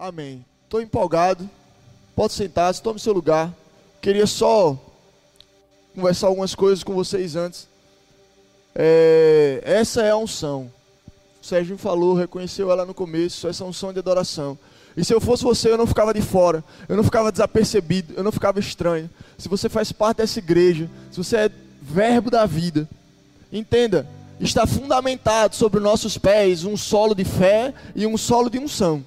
Amém. 0.00 0.42
Estou 0.64 0.80
empolgado. 0.80 1.48
Pode 2.16 2.32
sentar-se, 2.32 2.80
tome 2.80 2.98
seu 2.98 3.12
lugar. 3.12 3.54
Queria 4.00 4.26
só 4.26 4.74
conversar 5.94 6.28
algumas 6.28 6.54
coisas 6.54 6.82
com 6.82 6.94
vocês 6.94 7.36
antes. 7.36 7.68
É, 8.74 9.60
essa 9.62 10.00
é 10.00 10.10
a 10.10 10.16
unção. 10.16 10.72
O 11.42 11.44
Sérgio 11.44 11.76
falou, 11.76 12.14
reconheceu 12.14 12.70
ela 12.70 12.86
no 12.86 12.94
começo, 12.94 13.46
essa 13.46 13.62
unção 13.62 13.92
de 13.92 13.98
adoração. 13.98 14.58
E 14.96 15.04
se 15.04 15.12
eu 15.12 15.20
fosse 15.20 15.44
você, 15.44 15.70
eu 15.70 15.76
não 15.76 15.86
ficava 15.86 16.14
de 16.14 16.22
fora, 16.22 16.64
eu 16.88 16.96
não 16.96 17.04
ficava 17.04 17.30
desapercebido, 17.30 18.14
eu 18.16 18.24
não 18.24 18.32
ficava 18.32 18.58
estranho. 18.58 19.10
Se 19.36 19.50
você 19.50 19.68
faz 19.68 19.92
parte 19.92 20.18
dessa 20.18 20.38
igreja, 20.38 20.88
se 21.10 21.18
você 21.18 21.36
é 21.36 21.50
verbo 21.82 22.30
da 22.30 22.46
vida, 22.46 22.88
entenda, 23.52 24.08
está 24.40 24.66
fundamentado 24.66 25.54
sobre 25.54 25.76
os 25.76 25.84
nossos 25.84 26.16
pés 26.16 26.64
um 26.64 26.74
solo 26.74 27.14
de 27.14 27.24
fé 27.24 27.74
e 27.94 28.06
um 28.06 28.16
solo 28.16 28.48
de 28.48 28.58
unção 28.58 29.04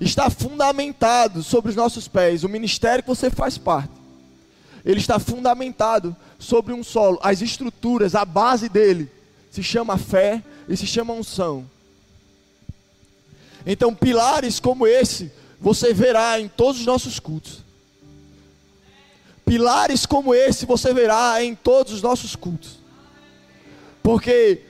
está 0.00 0.28
fundamentado 0.30 1.42
sobre 1.42 1.70
os 1.70 1.76
nossos 1.76 2.08
pés, 2.08 2.44
o 2.44 2.48
ministério 2.48 3.02
que 3.02 3.08
você 3.08 3.30
faz 3.30 3.58
parte. 3.58 3.92
Ele 4.84 5.00
está 5.00 5.18
fundamentado 5.18 6.14
sobre 6.38 6.72
um 6.72 6.84
solo, 6.84 7.18
as 7.22 7.40
estruturas, 7.40 8.14
a 8.14 8.24
base 8.24 8.68
dele 8.68 9.10
se 9.50 9.62
chama 9.62 9.96
fé 9.96 10.42
e 10.68 10.76
se 10.76 10.86
chama 10.86 11.14
unção. 11.14 11.64
Então, 13.64 13.94
pilares 13.94 14.60
como 14.60 14.86
esse, 14.86 15.32
você 15.60 15.94
verá 15.94 16.38
em 16.38 16.48
todos 16.48 16.80
os 16.80 16.86
nossos 16.86 17.18
cultos. 17.18 17.62
Pilares 19.46 20.04
como 20.04 20.34
esse 20.34 20.66
você 20.66 20.92
verá 20.92 21.42
em 21.42 21.54
todos 21.54 21.92
os 21.92 22.02
nossos 22.02 22.34
cultos. 22.34 22.78
Porque 24.02 24.60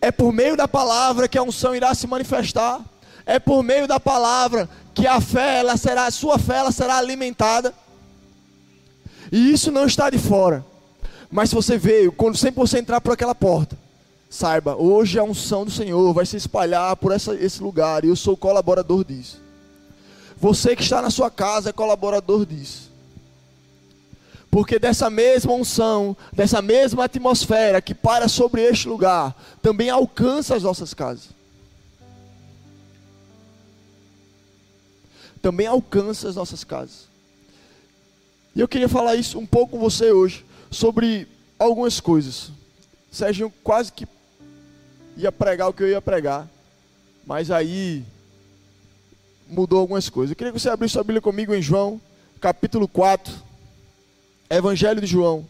é 0.00 0.10
por 0.10 0.32
meio 0.32 0.56
da 0.56 0.66
palavra 0.66 1.28
que 1.28 1.38
a 1.38 1.42
unção 1.42 1.74
irá 1.74 1.94
se 1.94 2.06
manifestar 2.06 2.80
é 3.24 3.38
por 3.38 3.62
meio 3.62 3.86
da 3.86 4.00
palavra 4.00 4.68
que 4.94 5.06
a 5.06 5.20
fé, 5.20 5.60
ela 5.60 5.76
será, 5.76 6.06
a 6.06 6.10
sua 6.10 6.38
fé, 6.38 6.56
ela 6.56 6.72
será 6.72 6.96
alimentada. 6.96 7.74
E 9.30 9.52
isso 9.52 9.72
não 9.72 9.86
está 9.86 10.10
de 10.10 10.18
fora. 10.18 10.64
Mas 11.30 11.48
se 11.48 11.54
você 11.54 11.78
veio, 11.78 12.12
quando 12.12 12.36
sempre 12.36 12.60
você 12.60 12.78
entrar 12.78 13.00
por 13.00 13.12
aquela 13.12 13.34
porta, 13.34 13.78
saiba, 14.28 14.76
hoje 14.76 15.18
a 15.18 15.24
unção 15.24 15.64
do 15.64 15.70
Senhor 15.70 16.12
vai 16.12 16.26
se 16.26 16.36
espalhar 16.36 16.94
por 16.96 17.12
essa, 17.12 17.34
esse 17.34 17.62
lugar, 17.62 18.04
e 18.04 18.08
eu 18.08 18.16
sou 18.16 18.36
colaborador 18.36 19.04
disso. 19.04 19.40
Você 20.36 20.76
que 20.76 20.82
está 20.82 21.00
na 21.00 21.08
sua 21.08 21.30
casa 21.30 21.70
é 21.70 21.72
colaborador 21.72 22.44
disso. 22.44 22.90
Porque 24.50 24.78
dessa 24.78 25.08
mesma 25.08 25.54
unção, 25.54 26.14
dessa 26.30 26.60
mesma 26.60 27.04
atmosfera 27.04 27.80
que 27.80 27.94
para 27.94 28.28
sobre 28.28 28.60
este 28.62 28.86
lugar, 28.86 29.34
também 29.62 29.88
alcança 29.88 30.54
as 30.54 30.62
nossas 30.62 30.92
casas. 30.92 31.30
Também 35.42 35.66
alcança 35.66 36.28
as 36.28 36.36
nossas 36.36 36.62
casas. 36.62 37.08
E 38.54 38.60
eu 38.60 38.68
queria 38.68 38.88
falar 38.88 39.16
isso 39.16 39.38
um 39.38 39.46
pouco 39.46 39.72
com 39.72 39.78
você 39.80 40.12
hoje, 40.12 40.46
sobre 40.70 41.26
algumas 41.58 41.98
coisas. 42.00 42.52
Sérgio 43.10 43.52
quase 43.62 43.92
que 43.92 44.06
ia 45.16 45.32
pregar 45.32 45.68
o 45.68 45.72
que 45.72 45.82
eu 45.82 45.88
ia 45.88 46.00
pregar, 46.00 46.48
mas 47.26 47.50
aí 47.50 48.04
mudou 49.48 49.80
algumas 49.80 50.08
coisas. 50.08 50.30
Eu 50.30 50.36
queria 50.36 50.52
que 50.52 50.60
você 50.60 50.70
abrisse 50.70 50.92
sua 50.92 51.02
Bíblia 51.02 51.20
comigo 51.20 51.52
em 51.52 51.60
João, 51.60 52.00
capítulo 52.40 52.86
4. 52.86 53.34
Evangelho 54.48 55.00
de 55.00 55.06
João, 55.06 55.46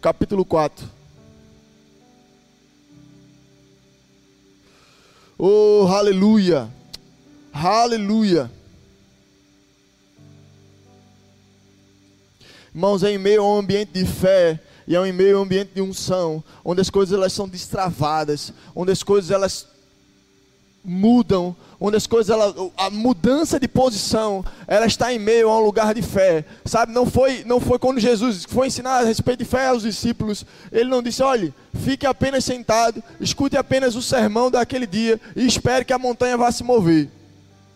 capítulo 0.00 0.44
4. 0.44 0.86
Oh, 5.38 5.86
aleluia! 5.88 6.68
Aleluia! 7.52 8.50
Irmãos, 12.76 13.02
é 13.02 13.10
em 13.10 13.16
meio 13.16 13.40
a 13.40 13.54
um 13.54 13.58
ambiente 13.60 13.92
de 13.94 14.04
fé 14.04 14.60
e 14.86 14.94
é 14.94 15.08
em 15.08 15.10
meio 15.10 15.38
a 15.38 15.40
um 15.40 15.44
ambiente 15.44 15.70
de 15.74 15.80
unção, 15.80 16.44
onde 16.62 16.78
as 16.82 16.90
coisas 16.90 17.16
elas 17.16 17.32
são 17.32 17.48
destravadas, 17.48 18.52
onde 18.74 18.92
as 18.92 19.02
coisas 19.02 19.30
elas 19.30 19.66
mudam, 20.84 21.56
onde 21.80 21.96
as 21.96 22.06
coisas 22.06 22.28
ela, 22.28 22.54
a 22.76 22.90
mudança 22.90 23.58
de 23.58 23.66
posição, 23.66 24.44
ela 24.66 24.84
está 24.84 25.10
em 25.10 25.18
meio 25.18 25.48
a 25.48 25.58
um 25.58 25.64
lugar 25.64 25.94
de 25.94 26.02
fé. 26.02 26.44
Sabe, 26.66 26.92
não 26.92 27.06
foi 27.06 27.44
não 27.44 27.60
foi 27.60 27.78
quando 27.78 27.98
Jesus 27.98 28.44
foi 28.44 28.66
ensinar 28.66 28.98
a 28.98 29.04
respeito 29.04 29.38
de 29.38 29.46
fé 29.46 29.68
aos 29.68 29.82
discípulos, 29.82 30.44
ele 30.70 30.90
não 30.90 31.02
disse, 31.02 31.22
olhe, 31.22 31.54
fique 31.82 32.04
apenas 32.04 32.44
sentado, 32.44 33.02
escute 33.18 33.56
apenas 33.56 33.96
o 33.96 34.02
sermão 34.02 34.50
daquele 34.50 34.86
dia 34.86 35.18
e 35.34 35.46
espere 35.46 35.82
que 35.82 35.94
a 35.94 35.98
montanha 35.98 36.36
vá 36.36 36.52
se 36.52 36.62
mover. 36.62 37.08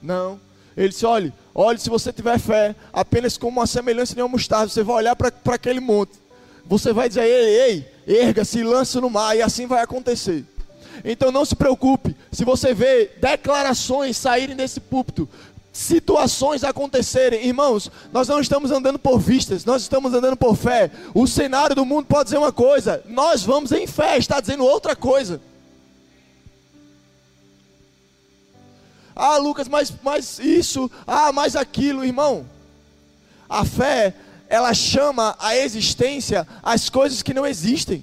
Não. 0.03 0.39
Ele 0.77 0.91
disse, 0.91 1.07
olhe, 1.07 1.33
Olhe, 1.55 1.79
se 1.79 1.91
você 1.91 2.13
tiver 2.13 2.39
fé, 2.39 2.75
apenas 2.93 3.37
como 3.37 3.59
uma 3.59 3.67
semelhança 3.67 4.15
de 4.15 4.23
uma 4.23 4.29
mostarda, 4.29 4.69
você 4.69 4.83
vai 4.83 4.97
olhar 4.97 5.17
para 5.17 5.33
aquele 5.55 5.81
monte. 5.81 6.13
Você 6.67 6.93
vai 6.93 7.09
dizer, 7.09 7.25
ei, 7.25 7.85
ei, 8.07 8.21
erga-se 8.23 8.63
lança 8.63 9.01
no 9.01 9.11
mar, 9.11 9.37
e 9.37 9.43
assim 9.43 9.67
vai 9.67 9.83
acontecer. 9.83 10.45
Então 11.05 11.33
não 11.33 11.45
se 11.45 11.57
preocupe, 11.57 12.15
se 12.31 12.45
você 12.45 12.75
vê 12.75 13.11
declarações 13.21 14.17
saírem 14.17 14.55
desse 14.55 14.81
púlpito, 14.81 15.29
situações 15.73 16.65
acontecerem, 16.65 17.47
irmãos, 17.47 17.91
nós 18.13 18.29
não 18.29 18.41
estamos 18.41 18.71
andando 18.71 18.99
por 18.99 19.19
vistas, 19.19 19.65
nós 19.65 19.83
estamos 19.83 20.13
andando 20.13 20.37
por 20.37 20.57
fé. 20.57 20.91
O 21.15 21.27
cenário 21.27 21.75
do 21.75 21.87
mundo 21.87 22.07
pode 22.07 22.25
dizer 22.25 22.39
uma 22.39 22.53
coisa, 22.53 23.03
nós 23.09 23.43
vamos 23.43 23.73
em 23.73 23.87
fé, 23.87 24.19
está 24.19 24.41
dizendo 24.41 24.65
outra 24.65 24.95
coisa. 24.95 25.41
Ah, 29.23 29.37
Lucas, 29.37 29.69
mas, 29.69 29.93
mas 30.03 30.39
isso, 30.39 30.91
ah, 31.07 31.31
mas 31.31 31.55
aquilo, 31.55 32.03
irmão. 32.03 32.49
A 33.47 33.67
fé, 33.67 34.15
ela 34.49 34.73
chama 34.73 35.37
a 35.39 35.55
existência 35.55 36.49
as 36.63 36.89
coisas 36.89 37.23
que 37.23 37.35
não 37.35 37.47
existem. 37.47 38.03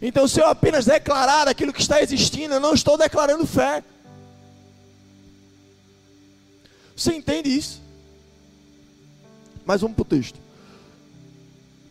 Então, 0.00 0.26
se 0.26 0.40
eu 0.40 0.46
apenas 0.46 0.86
declarar 0.86 1.46
aquilo 1.46 1.74
que 1.74 1.82
está 1.82 2.00
existindo, 2.00 2.54
eu 2.54 2.60
não 2.60 2.72
estou 2.72 2.96
declarando 2.96 3.46
fé. 3.46 3.84
Você 6.96 7.12
entende 7.12 7.54
isso? 7.54 7.82
Mas 9.66 9.82
vamos 9.82 9.94
para 9.94 10.02
o 10.02 10.06
texto. 10.06 10.38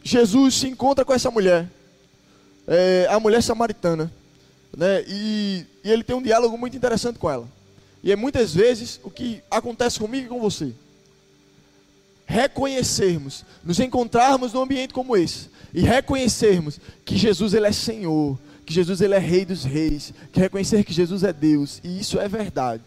Jesus 0.01 0.55
se 0.55 0.67
encontra 0.67 1.05
com 1.05 1.13
essa 1.13 1.29
mulher, 1.29 1.69
é, 2.67 3.05
a 3.11 3.19
mulher 3.19 3.43
samaritana, 3.43 4.11
né? 4.75 5.03
E, 5.07 5.67
e 5.83 5.91
ele 5.91 6.03
tem 6.03 6.15
um 6.15 6.21
diálogo 6.21 6.57
muito 6.57 6.75
interessante 6.75 7.19
com 7.19 7.29
ela. 7.29 7.47
E 8.03 8.11
é 8.11 8.15
muitas 8.15 8.53
vezes 8.53 8.99
o 9.03 9.09
que 9.09 9.41
acontece 9.49 9.97
comigo 9.97 10.25
e 10.25 10.29
com 10.29 10.41
você. 10.41 10.73
Reconhecermos, 12.25 13.45
nos 13.63 13.79
encontrarmos 13.79 14.51
num 14.51 14.61
ambiente 14.61 14.93
como 14.93 15.15
esse 15.15 15.49
e 15.73 15.81
reconhecermos 15.81 16.79
que 17.05 17.17
Jesus 17.17 17.53
ele 17.53 17.67
é 17.67 17.71
Senhor, 17.71 18.37
que 18.65 18.73
Jesus 18.73 19.01
ele 19.01 19.13
é 19.13 19.19
Rei 19.19 19.45
dos 19.45 19.63
Reis, 19.63 20.13
que 20.31 20.39
reconhecer 20.39 20.83
que 20.83 20.93
Jesus 20.93 21.23
é 21.23 21.31
Deus 21.31 21.79
e 21.83 21.99
isso 21.99 22.19
é 22.19 22.27
verdade. 22.27 22.83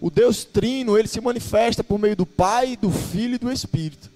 O 0.00 0.10
Deus 0.10 0.44
Trino, 0.44 0.98
ele 0.98 1.08
se 1.08 1.20
manifesta 1.20 1.82
por 1.82 1.98
meio 1.98 2.14
do 2.14 2.26
Pai, 2.26 2.76
do 2.76 2.90
Filho 2.90 3.36
e 3.36 3.38
do 3.38 3.50
Espírito. 3.50 4.10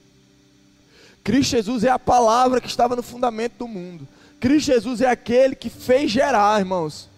Cristo 1.25 1.53
Jesus 1.53 1.85
é 1.85 1.89
a 1.89 1.99
palavra 1.99 2.61
que 2.61 2.69
estava 2.69 2.95
no 2.95 3.03
fundamento 3.03 3.55
do 3.59 3.67
mundo. 3.67 4.07
Cristo 4.39 4.67
Jesus 4.67 5.01
é 5.01 5.09
aquele 5.09 5.55
que 5.55 5.71
fez 5.71 6.11
gerar, 6.11 6.61
irmãos. 6.61 7.09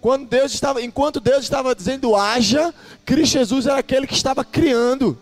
Quando 0.00 0.26
Deus 0.26 0.52
estava, 0.52 0.80
enquanto 0.80 1.20
Deus 1.20 1.42
estava 1.42 1.74
dizendo 1.74 2.16
haja, 2.16 2.74
Cristo 3.04 3.34
Jesus 3.34 3.66
era 3.66 3.78
aquele 3.78 4.06
que 4.06 4.14
estava 4.14 4.44
criando. 4.44 5.18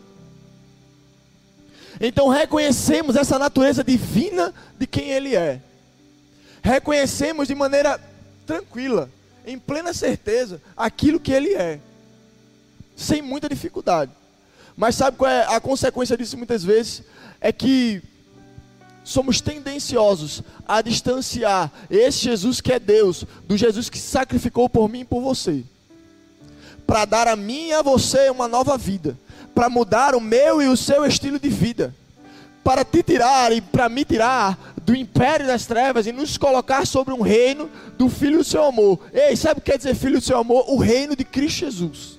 Então 2.00 2.28
reconhecemos 2.28 3.16
essa 3.16 3.38
natureza 3.38 3.82
divina 3.82 4.54
de 4.78 4.86
quem 4.86 5.10
Ele 5.10 5.34
é. 5.34 5.60
Reconhecemos 6.62 7.48
de 7.48 7.54
maneira 7.54 8.00
tranquila, 8.46 9.10
em 9.44 9.58
plena 9.58 9.92
certeza, 9.92 10.60
aquilo 10.76 11.18
que 11.18 11.32
Ele 11.32 11.54
é, 11.54 11.80
sem 12.96 13.20
muita 13.20 13.48
dificuldade. 13.48 14.12
Mas 14.76 14.94
sabe 14.94 15.16
qual 15.16 15.30
é 15.30 15.44
a 15.54 15.60
consequência 15.60 16.16
disso 16.16 16.36
muitas 16.36 16.62
vezes? 16.62 17.02
É 17.40 17.50
que 17.50 18.00
somos 19.08 19.40
tendenciosos 19.40 20.42
a 20.66 20.82
distanciar 20.82 21.72
esse 21.88 22.18
Jesus 22.18 22.60
que 22.60 22.70
é 22.70 22.78
Deus 22.78 23.24
do 23.46 23.56
Jesus 23.56 23.88
que 23.88 23.98
sacrificou 23.98 24.68
por 24.68 24.86
mim 24.86 25.00
e 25.00 25.04
por 25.04 25.22
você, 25.22 25.64
para 26.86 27.06
dar 27.06 27.26
a 27.26 27.34
mim 27.34 27.68
e 27.68 27.72
a 27.72 27.80
você 27.80 28.28
uma 28.28 28.46
nova 28.46 28.76
vida, 28.76 29.18
para 29.54 29.70
mudar 29.70 30.14
o 30.14 30.20
meu 30.20 30.60
e 30.60 30.68
o 30.68 30.76
seu 30.76 31.06
estilo 31.06 31.40
de 31.40 31.48
vida, 31.48 31.94
para 32.62 32.84
te 32.84 33.02
tirar 33.02 33.50
e 33.50 33.62
para 33.62 33.88
me 33.88 34.04
tirar 34.04 34.74
do 34.82 34.94
império 34.94 35.46
das 35.46 35.64
trevas 35.64 36.06
e 36.06 36.12
nos 36.12 36.36
colocar 36.36 36.86
sobre 36.86 37.14
um 37.14 37.22
reino 37.22 37.70
do 37.96 38.10
Filho 38.10 38.38
do 38.38 38.44
seu 38.44 38.62
amor. 38.62 39.00
Ei, 39.10 39.34
sabe 39.36 39.58
o 39.58 39.62
que 39.62 39.70
quer 39.70 39.78
dizer 39.78 39.94
Filho 39.94 40.18
do 40.18 40.24
seu 40.24 40.36
amor? 40.36 40.66
O 40.68 40.76
reino 40.76 41.16
de 41.16 41.24
Cristo 41.24 41.60
Jesus. 41.60 42.18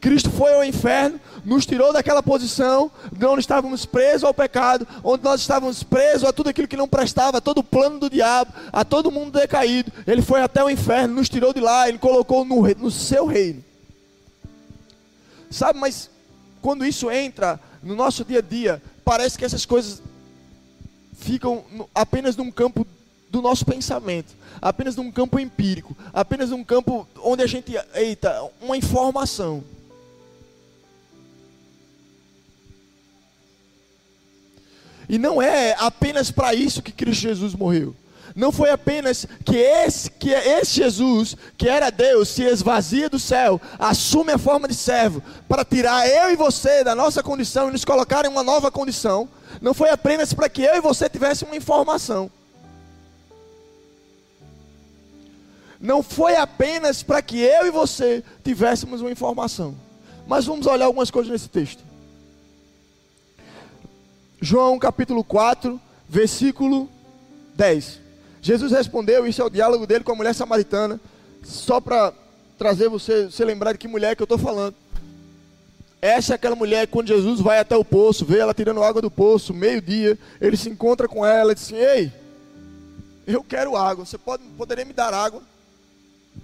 Cristo 0.00 0.30
foi 0.30 0.52
ao 0.54 0.64
inferno, 0.64 1.18
nos 1.48 1.64
tirou 1.64 1.94
daquela 1.94 2.22
posição, 2.22 2.90
de 3.10 3.24
onde 3.24 3.40
estávamos 3.40 3.86
presos 3.86 4.22
ao 4.22 4.34
pecado, 4.34 4.86
onde 5.02 5.24
nós 5.24 5.40
estávamos 5.40 5.82
presos 5.82 6.24
a 6.24 6.32
tudo 6.32 6.50
aquilo 6.50 6.68
que 6.68 6.76
não 6.76 6.86
prestava, 6.86 7.38
a 7.38 7.40
todo 7.40 7.58
o 7.58 7.64
plano 7.64 7.98
do 7.98 8.10
diabo, 8.10 8.52
a 8.70 8.84
todo 8.84 9.10
mundo 9.10 9.38
decaído. 9.38 9.90
Ele 10.06 10.20
foi 10.20 10.42
até 10.42 10.62
o 10.62 10.68
inferno, 10.68 11.14
nos 11.14 11.28
tirou 11.28 11.54
de 11.54 11.60
lá, 11.60 11.88
ele 11.88 11.98
colocou 11.98 12.44
no, 12.44 12.62
no 12.74 12.90
seu 12.90 13.24
reino. 13.24 13.64
Sabe, 15.50 15.78
mas 15.78 16.10
quando 16.60 16.84
isso 16.84 17.10
entra 17.10 17.58
no 17.82 17.96
nosso 17.96 18.26
dia 18.26 18.40
a 18.40 18.42
dia, 18.42 18.82
parece 19.02 19.38
que 19.38 19.44
essas 19.44 19.64
coisas 19.64 20.02
ficam 21.14 21.64
apenas 21.94 22.36
num 22.36 22.50
campo 22.50 22.86
do 23.30 23.40
nosso 23.40 23.64
pensamento, 23.64 24.34
apenas 24.60 24.96
num 24.96 25.10
campo 25.10 25.40
empírico, 25.40 25.96
apenas 26.12 26.50
num 26.50 26.62
campo 26.62 27.08
onde 27.24 27.42
a 27.42 27.46
gente, 27.46 27.72
eita, 27.94 28.38
uma 28.60 28.76
informação. 28.76 29.64
E 35.08 35.18
não 35.18 35.40
é 35.40 35.74
apenas 35.78 36.30
para 36.30 36.54
isso 36.54 36.82
que 36.82 36.92
Cristo 36.92 37.22
Jesus 37.22 37.54
morreu. 37.54 37.94
Não 38.36 38.52
foi 38.52 38.70
apenas 38.70 39.26
que 39.44 39.56
esse, 39.56 40.10
que 40.10 40.30
esse 40.30 40.76
Jesus, 40.76 41.36
que 41.56 41.68
era 41.68 41.90
Deus, 41.90 42.28
se 42.28 42.44
esvazia 42.44 43.08
do 43.08 43.18
céu, 43.18 43.60
assume 43.78 44.32
a 44.32 44.38
forma 44.38 44.68
de 44.68 44.74
servo, 44.74 45.22
para 45.48 45.64
tirar 45.64 46.06
eu 46.06 46.30
e 46.30 46.36
você 46.36 46.84
da 46.84 46.94
nossa 46.94 47.22
condição 47.22 47.68
e 47.68 47.72
nos 47.72 47.84
colocar 47.84 48.24
em 48.24 48.28
uma 48.28 48.42
nova 48.42 48.70
condição. 48.70 49.28
Não 49.60 49.74
foi 49.74 49.90
apenas 49.90 50.32
para 50.32 50.48
que 50.48 50.62
eu 50.62 50.76
e 50.76 50.80
você 50.80 51.08
tivéssemos 51.08 51.52
uma 51.52 51.56
informação. 51.56 52.30
Não 55.80 56.02
foi 56.02 56.36
apenas 56.36 57.02
para 57.02 57.22
que 57.22 57.40
eu 57.40 57.66
e 57.66 57.70
você 57.70 58.22
tivéssemos 58.44 59.00
uma 59.00 59.10
informação. 59.10 59.74
Mas 60.26 60.44
vamos 60.44 60.66
olhar 60.66 60.86
algumas 60.86 61.10
coisas 61.10 61.32
nesse 61.32 61.48
texto. 61.48 61.87
João 64.40 64.78
capítulo 64.78 65.24
4, 65.24 65.80
versículo 66.08 66.88
10. 67.54 68.00
Jesus 68.40 68.70
respondeu, 68.70 69.26
isso 69.26 69.42
é 69.42 69.44
o 69.44 69.50
diálogo 69.50 69.86
dele 69.86 70.04
com 70.04 70.12
a 70.12 70.14
mulher 70.14 70.34
samaritana, 70.34 71.00
só 71.42 71.80
para 71.80 72.12
trazer 72.56 72.88
você, 72.88 73.26
você 73.26 73.44
lembrar 73.44 73.72
de 73.72 73.78
que 73.78 73.88
mulher 73.88 74.14
que 74.14 74.22
eu 74.22 74.26
estou 74.26 74.38
falando. 74.38 74.74
Essa 76.00 76.34
é 76.34 76.36
aquela 76.36 76.54
mulher 76.54 76.86
que 76.86 76.92
quando 76.92 77.08
Jesus 77.08 77.40
vai 77.40 77.58
até 77.58 77.76
o 77.76 77.84
poço, 77.84 78.24
vê 78.24 78.38
ela 78.38 78.54
tirando 78.54 78.82
água 78.82 79.02
do 79.02 79.10
poço, 79.10 79.52
meio-dia, 79.52 80.16
ele 80.40 80.56
se 80.56 80.70
encontra 80.70 81.08
com 81.08 81.26
ela 81.26 81.50
e 81.50 81.54
diz 81.56 81.64
assim: 81.64 81.76
Ei, 81.76 82.12
eu 83.26 83.42
quero 83.42 83.76
água, 83.76 84.06
você 84.06 84.16
pode, 84.16 84.44
poderia 84.56 84.84
me 84.84 84.92
dar 84.92 85.12
água? 85.12 85.42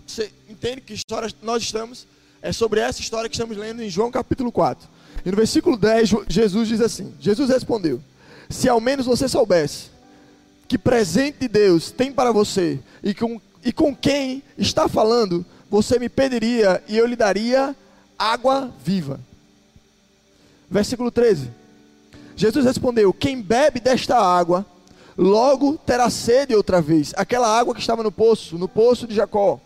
Você 0.05 0.32
entende 0.49 0.81
que 0.81 0.93
história 0.93 1.32
nós 1.40 1.62
estamos? 1.62 2.06
É 2.43 2.52
sobre 2.52 2.81
essa 2.81 3.00
história 3.00 3.29
que 3.29 3.37
estamos 3.37 3.56
lendo 3.56 3.81
em 3.81 3.88
João 3.88 4.11
capítulo 4.11 4.50
4. 4.50 4.88
E 5.25 5.31
no 5.31 5.37
versículo 5.37 5.76
10, 5.76 6.11
Jesus 6.29 6.69
diz 6.69 6.81
assim: 6.81 7.15
Jesus 7.19 7.49
respondeu: 7.49 8.00
Se 8.50 8.69
ao 8.69 8.81
menos 8.81 9.06
você 9.06 9.26
soubesse 9.29 9.91
que 10.69 10.76
presente 10.76 11.38
de 11.41 11.49
Deus 11.49 11.91
tem 11.91 12.12
para 12.12 12.32
você 12.32 12.79
e 13.03 13.15
com, 13.15 13.41
e 13.65 13.73
com 13.73 13.94
quem 13.94 14.43
está 14.59 14.88
falando, 14.88 15.44
você 15.71 15.99
me 15.99 16.09
pediria 16.09 16.82
e 16.87 16.97
eu 16.97 17.06
lhe 17.06 17.17
daria 17.17 17.75
água 18.19 18.71
viva. 18.85 19.19
Versículo 20.71 21.11
13: 21.11 21.50
Jesus 22.37 22.67
respondeu: 22.67 23.12
Quem 23.12 23.41
bebe 23.41 23.81
desta 23.81 24.19
água, 24.19 24.67
logo 25.17 25.79
terá 25.79 26.11
sede 26.11 26.55
outra 26.55 26.82
vez, 26.82 27.15
aquela 27.17 27.49
água 27.49 27.75
que 27.75 27.81
estava 27.81 28.03
no 28.03 28.12
poço, 28.12 28.59
no 28.59 28.69
poço 28.69 29.06
de 29.06 29.15
Jacó. 29.15 29.59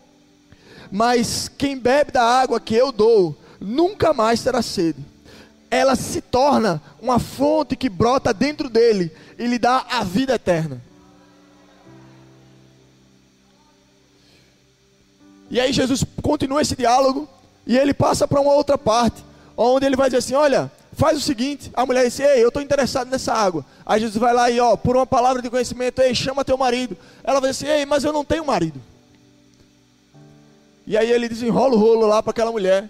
Mas 0.89 1.51
quem 1.57 1.77
bebe 1.77 2.11
da 2.11 2.23
água 2.23 2.61
que 2.61 2.73
eu 2.73 2.93
dou, 2.93 3.37
nunca 3.59 4.13
mais 4.13 4.41
terá 4.41 4.61
sede 4.61 5.08
ela 5.71 5.95
se 5.95 6.21
torna 6.21 6.81
uma 7.01 7.19
fonte 7.19 7.75
que 7.75 7.89
brota 7.89 8.33
dentro 8.33 8.69
dele 8.69 9.11
e 9.37 9.45
lhe 9.45 9.59
dá 9.59 9.85
a 9.89 10.03
vida 10.03 10.33
eterna. 10.33 10.81
E 15.49 15.59
aí 15.59 15.73
Jesus 15.73 16.03
continua 16.21 16.61
esse 16.61 16.75
diálogo 16.75 17.27
e 17.65 17.77
ele 17.77 17.93
passa 17.93 18.27
para 18.27 18.41
uma 18.41 18.53
outra 18.53 18.77
parte, 18.77 19.23
onde 19.57 19.85
ele 19.85 19.95
vai 19.95 20.09
dizer 20.09 20.17
assim: 20.17 20.35
Olha, 20.35 20.71
faz 20.93 21.17
o 21.17 21.21
seguinte. 21.21 21.71
A 21.73 21.85
mulher 21.85 22.05
diz: 22.05 22.19
Ei, 22.19 22.43
eu 22.43 22.49
estou 22.49 22.61
interessado 22.61 23.09
nessa 23.09 23.33
água. 23.33 23.65
Aí 23.85 23.99
Jesus 23.99 24.17
vai 24.17 24.33
lá 24.33 24.49
e, 24.49 24.59
ó, 24.59 24.75
por 24.75 24.95
uma 24.95 25.07
palavra 25.07 25.41
de 25.41 25.49
conhecimento, 25.49 26.01
ei, 26.01 26.13
chama 26.13 26.45
teu 26.45 26.57
marido. 26.57 26.97
Ela 27.23 27.39
vai 27.39 27.49
dizer 27.51 27.65
assim: 27.65 27.79
Ei, 27.79 27.85
mas 27.85 28.03
eu 28.03 28.13
não 28.13 28.23
tenho 28.23 28.45
marido. 28.45 28.79
E 30.85 30.97
aí 30.97 31.11
ele 31.11 31.29
desenrola 31.29 31.75
o 31.75 31.79
rolo 31.79 32.07
lá 32.07 32.21
para 32.21 32.31
aquela 32.31 32.51
mulher, 32.51 32.89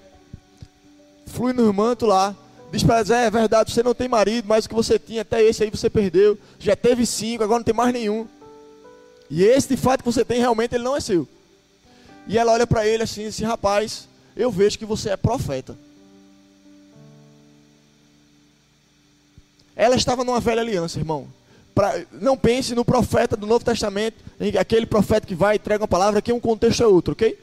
flui 1.28 1.54
no 1.54 1.72
manto 1.74 2.06
lá. 2.06 2.36
Diz 2.72 2.84
para 2.84 3.00
ela, 3.00 3.24
é, 3.24 3.26
é 3.26 3.32
verdade, 3.32 3.72
você 3.72 3.82
não 3.82 3.96
tem 3.96 4.08
marido, 4.08 4.46
mas 4.48 4.66
o 4.66 4.70
que 4.70 4.76
você 4.76 5.00
tinha, 5.00 5.24
até 5.24 5.42
esse 5.44 5.64
aí 5.64 5.70
você 5.70 5.90
perdeu. 5.90 6.38
Já 6.60 6.76
teve 6.76 7.06
cinco, 7.06 7.44
agora 7.44 7.60
não 7.60 7.64
tem 7.64 7.74
mais 7.74 7.92
nenhum. 7.92 8.28
E 9.30 9.44
esse 9.44 9.70
de 9.70 9.78
fato 9.78 10.04
que 10.04 10.12
você 10.12 10.24
tem, 10.24 10.40
realmente 10.40 10.76
ele 10.76 10.84
não 10.84 10.96
é 10.96 11.00
seu. 11.00 11.28
E 12.28 12.38
ela 12.38 12.52
olha 12.52 12.68
para 12.68 12.86
ele 12.86 13.04
assim, 13.04 13.26
assim, 13.26 13.44
rapaz, 13.44 14.08
eu 14.36 14.52
vejo 14.52 14.78
que 14.78 14.86
você 14.86 15.10
é 15.10 15.18
profeta. 15.18 15.76
Ela 19.76 19.96
estava 19.96 20.24
numa 20.24 20.40
velha 20.40 20.62
aliança, 20.62 21.00
irmão. 21.00 21.28
Pra, 21.74 22.04
não 22.12 22.38
pense 22.38 22.76
no 22.76 22.84
profeta 22.86 23.38
do 23.38 23.48
Novo 23.48 23.64
Testamento, 23.64 24.18
aquele 24.60 24.86
profeta 24.86 25.26
que 25.26 25.34
vai 25.34 25.56
e 25.56 25.58
entrega 25.58 25.82
uma 25.82 25.88
palavra, 25.88 26.22
que 26.22 26.34
um 26.34 26.40
contexto 26.40 26.84
é 26.84 26.88
outro, 26.88 27.14
ok? 27.14 27.38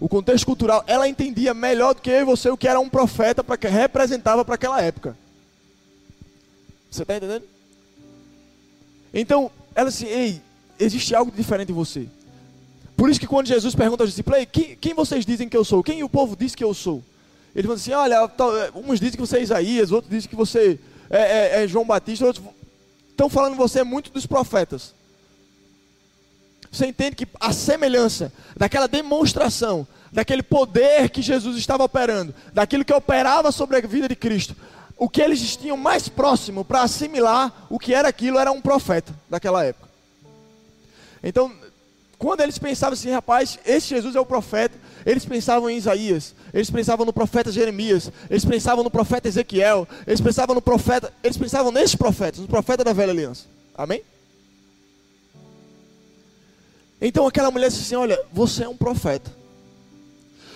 O 0.00 0.08
contexto 0.08 0.46
cultural, 0.46 0.84
ela 0.86 1.08
entendia 1.08 1.52
melhor 1.52 1.94
do 1.94 2.00
que 2.00 2.10
eu 2.10 2.20
e 2.20 2.24
você 2.24 2.48
o 2.50 2.56
que 2.56 2.68
era 2.68 2.78
um 2.78 2.88
profeta 2.88 3.42
para 3.42 3.56
que 3.56 3.66
representava 3.66 4.44
para 4.44 4.54
aquela 4.54 4.80
época. 4.80 5.16
Você 6.90 7.02
está 7.02 7.16
entendendo? 7.16 7.44
Então, 9.12 9.50
ela 9.74 9.90
disse: 9.90 10.06
Ei, 10.06 10.40
existe 10.78 11.14
algo 11.14 11.30
diferente 11.30 11.72
em 11.72 11.74
você. 11.74 12.08
Por 12.96 13.10
isso 13.10 13.20
que 13.20 13.26
quando 13.26 13.46
Jesus 13.46 13.74
pergunta 13.74 14.02
aos 14.02 14.10
discípulos: 14.10 14.46
quem, 14.50 14.76
quem 14.76 14.94
vocês 14.94 15.26
dizem 15.26 15.48
que 15.48 15.56
eu 15.56 15.64
sou? 15.64 15.82
Quem 15.82 16.02
o 16.02 16.08
povo 16.08 16.36
diz 16.36 16.54
que 16.54 16.64
eu 16.64 16.72
sou? 16.72 17.02
Ele 17.54 17.66
fala 17.66 17.78
assim: 17.78 17.92
Olha, 17.92 18.30
uns 18.74 19.00
dizem 19.00 19.16
que 19.16 19.26
você 19.26 19.38
é 19.38 19.42
Isaías, 19.42 19.90
outros 19.90 20.10
dizem 20.10 20.30
que 20.30 20.36
você 20.36 20.78
é, 21.10 21.60
é, 21.60 21.64
é 21.64 21.68
João 21.68 21.84
Batista, 21.84 22.26
outros 22.26 22.44
estão 23.10 23.28
falando 23.28 23.56
você 23.56 23.80
é 23.80 23.84
muito 23.84 24.12
dos 24.12 24.26
profetas. 24.26 24.94
Você 26.70 26.86
entende 26.86 27.16
que 27.16 27.28
a 27.40 27.52
semelhança 27.52 28.32
daquela 28.56 28.86
demonstração, 28.86 29.86
daquele 30.12 30.42
poder 30.42 31.10
que 31.10 31.22
Jesus 31.22 31.56
estava 31.56 31.84
operando, 31.84 32.34
daquilo 32.52 32.84
que 32.84 32.92
operava 32.92 33.50
sobre 33.50 33.76
a 33.76 33.80
vida 33.80 34.08
de 34.08 34.16
Cristo, 34.16 34.54
o 34.96 35.08
que 35.08 35.22
eles 35.22 35.56
tinham 35.56 35.76
mais 35.76 36.08
próximo 36.08 36.64
para 36.64 36.82
assimilar 36.82 37.66
o 37.70 37.78
que 37.78 37.94
era 37.94 38.08
aquilo 38.08 38.38
era 38.38 38.50
um 38.50 38.60
profeta 38.60 39.14
daquela 39.30 39.64
época. 39.64 39.88
Então, 41.22 41.52
quando 42.18 42.40
eles 42.40 42.58
pensavam 42.58 42.94
assim, 42.94 43.10
rapaz, 43.10 43.58
esse 43.64 43.88
Jesus 43.88 44.16
é 44.16 44.20
o 44.20 44.26
profeta, 44.26 44.76
eles 45.06 45.24
pensavam 45.24 45.70
em 45.70 45.76
Isaías, 45.76 46.34
eles 46.52 46.68
pensavam 46.68 47.06
no 47.06 47.12
profeta 47.12 47.52
Jeremias, 47.52 48.10
eles 48.28 48.44
pensavam 48.44 48.82
no 48.82 48.90
profeta 48.90 49.28
Ezequiel, 49.28 49.86
eles 50.06 50.20
pensavam 50.20 50.54
no 50.54 50.60
profeta, 50.60 51.12
eles 51.22 51.36
pensavam 51.36 51.70
nesses 51.70 51.94
profetas, 51.94 52.40
no 52.40 52.48
profeta 52.48 52.82
da 52.82 52.92
velha 52.92 53.12
aliança. 53.12 53.44
Amém? 53.76 54.02
Então 57.00 57.26
aquela 57.26 57.50
mulher 57.50 57.68
disse 57.68 57.82
assim: 57.82 57.96
Olha, 57.96 58.18
você 58.32 58.64
é 58.64 58.68
um 58.68 58.76
profeta. 58.76 59.30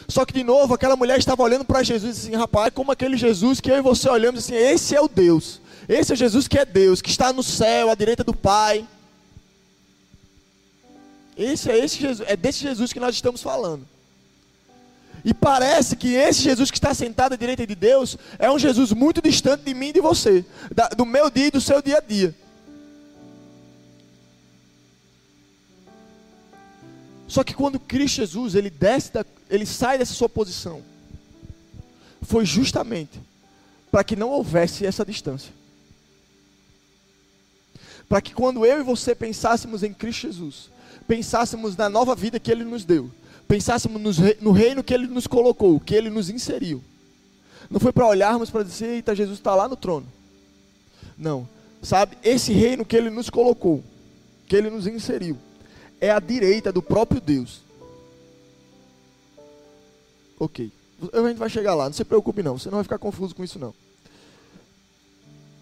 Só 0.08 0.24
que 0.24 0.32
de 0.32 0.44
novo, 0.44 0.74
aquela 0.74 0.96
mulher 0.96 1.18
estava 1.18 1.42
olhando 1.42 1.64
para 1.64 1.82
Jesus 1.82 2.16
e 2.16 2.20
assim: 2.20 2.36
Rapaz, 2.36 2.68
é 2.68 2.70
como 2.70 2.92
aquele 2.92 3.16
Jesus 3.16 3.60
que 3.60 3.70
eu 3.70 3.76
e 3.76 3.82
você 3.82 4.08
olhamos 4.08 4.44
assim: 4.44 4.54
Esse 4.54 4.94
é 4.94 5.00
o 5.00 5.08
Deus. 5.08 5.60
Esse 5.88 6.12
é 6.12 6.16
Jesus 6.16 6.46
que 6.46 6.58
é 6.58 6.64
Deus, 6.64 7.02
que 7.02 7.10
está 7.10 7.32
no 7.32 7.42
céu, 7.42 7.90
à 7.90 7.94
direita 7.94 8.22
do 8.22 8.34
Pai. 8.34 8.86
Esse 11.36 11.70
é 11.70 11.78
esse 11.78 11.98
Jesus, 11.98 12.28
é 12.28 12.36
desse 12.36 12.60
Jesus 12.60 12.92
que 12.92 13.00
nós 13.00 13.14
estamos 13.14 13.42
falando. 13.42 13.86
E 15.24 15.32
parece 15.32 15.96
que 15.96 16.14
esse 16.14 16.42
Jesus 16.42 16.70
que 16.70 16.76
está 16.76 16.92
sentado 16.92 17.34
à 17.34 17.36
direita 17.36 17.66
de 17.66 17.74
Deus 17.74 18.18
é 18.38 18.50
um 18.50 18.58
Jesus 18.58 18.92
muito 18.92 19.22
distante 19.22 19.62
de 19.62 19.72
mim 19.72 19.88
e 19.88 19.92
de 19.92 20.00
você, 20.00 20.44
da, 20.74 20.88
do 20.88 21.06
meu 21.06 21.30
dia 21.30 21.46
e 21.46 21.50
do 21.50 21.60
seu 21.60 21.80
dia 21.80 21.98
a 21.98 22.00
dia. 22.00 22.34
Só 27.32 27.42
que 27.42 27.54
quando 27.54 27.80
Cristo 27.80 28.16
Jesus 28.16 28.54
ele 28.54 28.68
desce, 28.68 29.10
da, 29.10 29.24
ele 29.48 29.64
sai 29.64 29.96
dessa 29.96 30.12
sua 30.12 30.28
posição, 30.28 30.82
foi 32.20 32.44
justamente 32.44 33.18
para 33.90 34.04
que 34.04 34.14
não 34.14 34.28
houvesse 34.28 34.84
essa 34.84 35.02
distância. 35.02 35.50
Para 38.06 38.20
que 38.20 38.34
quando 38.34 38.66
eu 38.66 38.80
e 38.80 38.82
você 38.82 39.14
pensássemos 39.14 39.82
em 39.82 39.94
Cristo 39.94 40.26
Jesus, 40.26 40.68
pensássemos 41.08 41.74
na 41.74 41.88
nova 41.88 42.14
vida 42.14 42.38
que 42.38 42.52
Ele 42.52 42.64
nos 42.64 42.84
deu, 42.84 43.10
pensássemos 43.48 44.18
no 44.38 44.52
reino 44.52 44.84
que 44.84 44.92
Ele 44.92 45.06
nos 45.06 45.26
colocou, 45.26 45.80
que 45.80 45.94
Ele 45.94 46.10
nos 46.10 46.28
inseriu. 46.28 46.84
Não 47.70 47.80
foi 47.80 47.92
para 47.92 48.06
olharmos 48.06 48.50
para 48.50 48.62
dizer, 48.62 48.88
eita, 48.88 49.16
Jesus 49.16 49.38
está 49.38 49.54
lá 49.54 49.66
no 49.66 49.76
trono. 49.76 50.06
Não, 51.16 51.48
sabe, 51.80 52.14
esse 52.22 52.52
reino 52.52 52.84
que 52.84 52.94
Ele 52.94 53.08
nos 53.08 53.30
colocou, 53.30 53.82
que 54.46 54.54
Ele 54.54 54.68
nos 54.68 54.86
inseriu, 54.86 55.38
é 56.02 56.10
a 56.10 56.18
direita 56.18 56.72
do 56.72 56.82
próprio 56.82 57.20
Deus. 57.20 57.62
Ok, 60.38 60.72
A 61.12 61.28
gente 61.28 61.38
vai 61.38 61.48
chegar 61.48 61.76
lá, 61.76 61.84
não 61.84 61.92
se 61.92 62.04
preocupe 62.04 62.42
não, 62.42 62.58
você 62.58 62.68
não 62.68 62.78
vai 62.78 62.82
ficar 62.82 62.98
confuso 62.98 63.32
com 63.32 63.44
isso 63.44 63.60
não. 63.60 63.72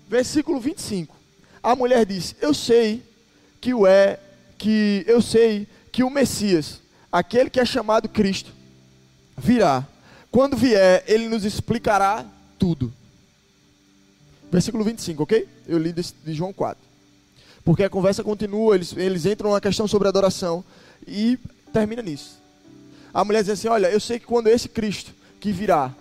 Versículo 0.08 0.58
25. 0.58 1.14
A 1.62 1.76
mulher 1.76 2.06
disse: 2.06 2.34
Eu 2.40 2.54
sei 2.54 3.02
que 3.60 3.74
o 3.74 3.86
é, 3.86 4.18
que 4.56 5.04
eu 5.06 5.20
sei 5.20 5.68
que 5.92 6.02
o 6.02 6.08
Messias, 6.08 6.80
aquele 7.12 7.50
que 7.50 7.60
é 7.60 7.64
chamado 7.64 8.08
Cristo, 8.08 8.50
virá. 9.36 9.86
Quando 10.30 10.56
vier, 10.56 11.04
ele 11.06 11.28
nos 11.28 11.44
explicará 11.44 12.24
tudo. 12.58 12.90
Versículo 14.50 14.84
25, 14.84 15.22
ok? 15.22 15.46
Eu 15.68 15.78
li 15.78 15.92
de, 15.92 16.02
João 16.32 16.52
4. 16.52 16.89
Porque 17.64 17.84
a 17.84 17.90
conversa 17.90 18.24
continua, 18.24 18.74
eles, 18.74 18.96
eles 18.96 19.26
entram 19.26 19.52
na 19.52 19.60
questão 19.60 19.86
sobre 19.86 20.08
adoração 20.08 20.64
e 21.06 21.38
termina 21.72 22.02
nisso. 22.02 22.40
A 23.12 23.24
mulher 23.24 23.42
diz 23.42 23.50
assim: 23.50 23.68
Olha, 23.68 23.88
eu 23.88 24.00
sei 24.00 24.18
que 24.18 24.26
quando 24.26 24.48
esse 24.48 24.68
Cristo 24.68 25.12
que 25.38 25.52
virá, 25.52 25.94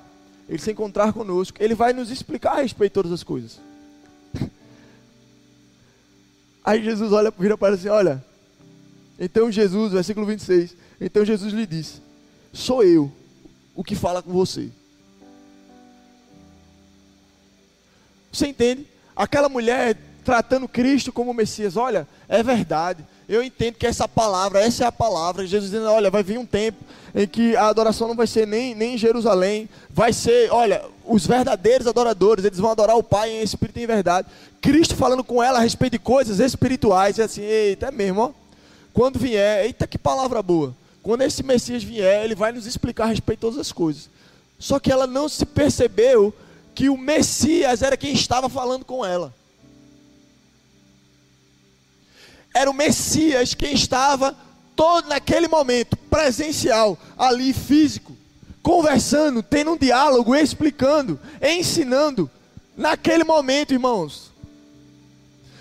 ele 0.47 0.59
se 0.59 0.71
encontrar 0.71 1.13
conosco, 1.13 1.57
ele 1.61 1.75
vai 1.75 1.93
nos 1.93 2.09
explicar 2.09 2.57
a 2.57 2.61
respeito 2.61 2.91
de 2.91 2.95
todas 2.95 3.11
as 3.11 3.23
coisas. 3.23 3.59
Aí 6.63 6.83
Jesus 6.83 7.11
olha, 7.11 7.31
vira 7.37 7.57
para 7.57 7.75
assim: 7.75 7.89
Olha, 7.89 8.23
então 9.19 9.51
Jesus, 9.51 9.91
versículo 9.91 10.25
26, 10.25 10.75
então 11.01 11.25
Jesus 11.25 11.53
lhe 11.53 11.65
disse: 11.65 12.01
Sou 12.53 12.83
eu 12.83 13.11
o 13.75 13.83
que 13.83 13.95
fala 13.95 14.21
com 14.21 14.31
você. 14.31 14.69
Você 18.31 18.47
entende? 18.47 18.85
Aquela 19.15 19.49
mulher 19.49 19.97
tratando 20.29 20.67
Cristo 20.67 21.11
como 21.11 21.33
Messias, 21.33 21.75
olha, 21.75 22.07
é 22.27 22.43
verdade. 22.43 23.03
Eu 23.27 23.41
entendo 23.41 23.73
que 23.73 23.87
essa 23.87 24.07
palavra, 24.07 24.61
essa 24.61 24.83
é 24.83 24.87
a 24.87 24.91
palavra. 24.91 25.47
Jesus 25.47 25.71
dizendo, 25.71 25.89
olha, 25.89 26.11
vai 26.11 26.21
vir 26.21 26.37
um 26.37 26.45
tempo 26.45 26.77
em 27.15 27.27
que 27.27 27.55
a 27.55 27.67
adoração 27.67 28.07
não 28.07 28.15
vai 28.15 28.27
ser 28.27 28.45
nem, 28.45 28.75
nem 28.75 28.93
em 28.93 28.97
Jerusalém, 28.97 29.67
vai 29.89 30.13
ser, 30.13 30.51
olha, 30.51 30.85
os 31.03 31.25
verdadeiros 31.25 31.87
adoradores, 31.87 32.45
eles 32.45 32.59
vão 32.59 32.69
adorar 32.69 32.95
o 32.95 33.01
Pai 33.01 33.31
em 33.31 33.41
espírito 33.41 33.79
e 33.79 33.83
em 33.83 33.87
verdade. 33.87 34.27
Cristo 34.61 34.95
falando 34.95 35.23
com 35.23 35.41
ela 35.41 35.57
a 35.57 35.63
respeito 35.63 35.93
de 35.93 35.99
coisas 35.99 36.39
espirituais, 36.39 37.17
e 37.17 37.23
assim, 37.23 37.41
eita, 37.41 37.87
é 37.87 37.91
mesmo, 37.91 38.21
ó. 38.21 38.31
Quando 38.93 39.17
vier, 39.17 39.65
eita, 39.65 39.87
que 39.87 39.97
palavra 39.97 40.43
boa. 40.43 40.75
Quando 41.01 41.23
esse 41.23 41.41
Messias 41.41 41.81
vier, 41.83 42.23
ele 42.23 42.35
vai 42.35 42.51
nos 42.51 42.67
explicar 42.67 43.05
a 43.05 43.07
respeito 43.07 43.39
de 43.39 43.41
todas 43.41 43.57
as 43.57 43.71
coisas. 43.71 44.11
Só 44.59 44.77
que 44.77 44.91
ela 44.91 45.07
não 45.07 45.27
se 45.27 45.43
percebeu 45.43 46.31
que 46.75 46.87
o 46.87 46.97
Messias 46.97 47.81
era 47.81 47.97
quem 47.97 48.13
estava 48.13 48.47
falando 48.47 48.85
com 48.85 49.03
ela. 49.03 49.33
Era 52.59 52.69
o 52.69 52.73
Messias 52.73 53.53
quem 53.53 53.73
estava 53.73 54.35
todo 54.75 55.07
naquele 55.07 55.47
momento 55.47 55.95
presencial, 55.95 56.97
ali 57.17 57.53
físico, 57.53 58.17
conversando, 58.61 59.41
tendo 59.41 59.71
um 59.71 59.77
diálogo, 59.77 60.35
explicando, 60.35 61.17
ensinando 61.41 62.29
naquele 62.75 63.23
momento, 63.23 63.71
irmãos. 63.71 64.33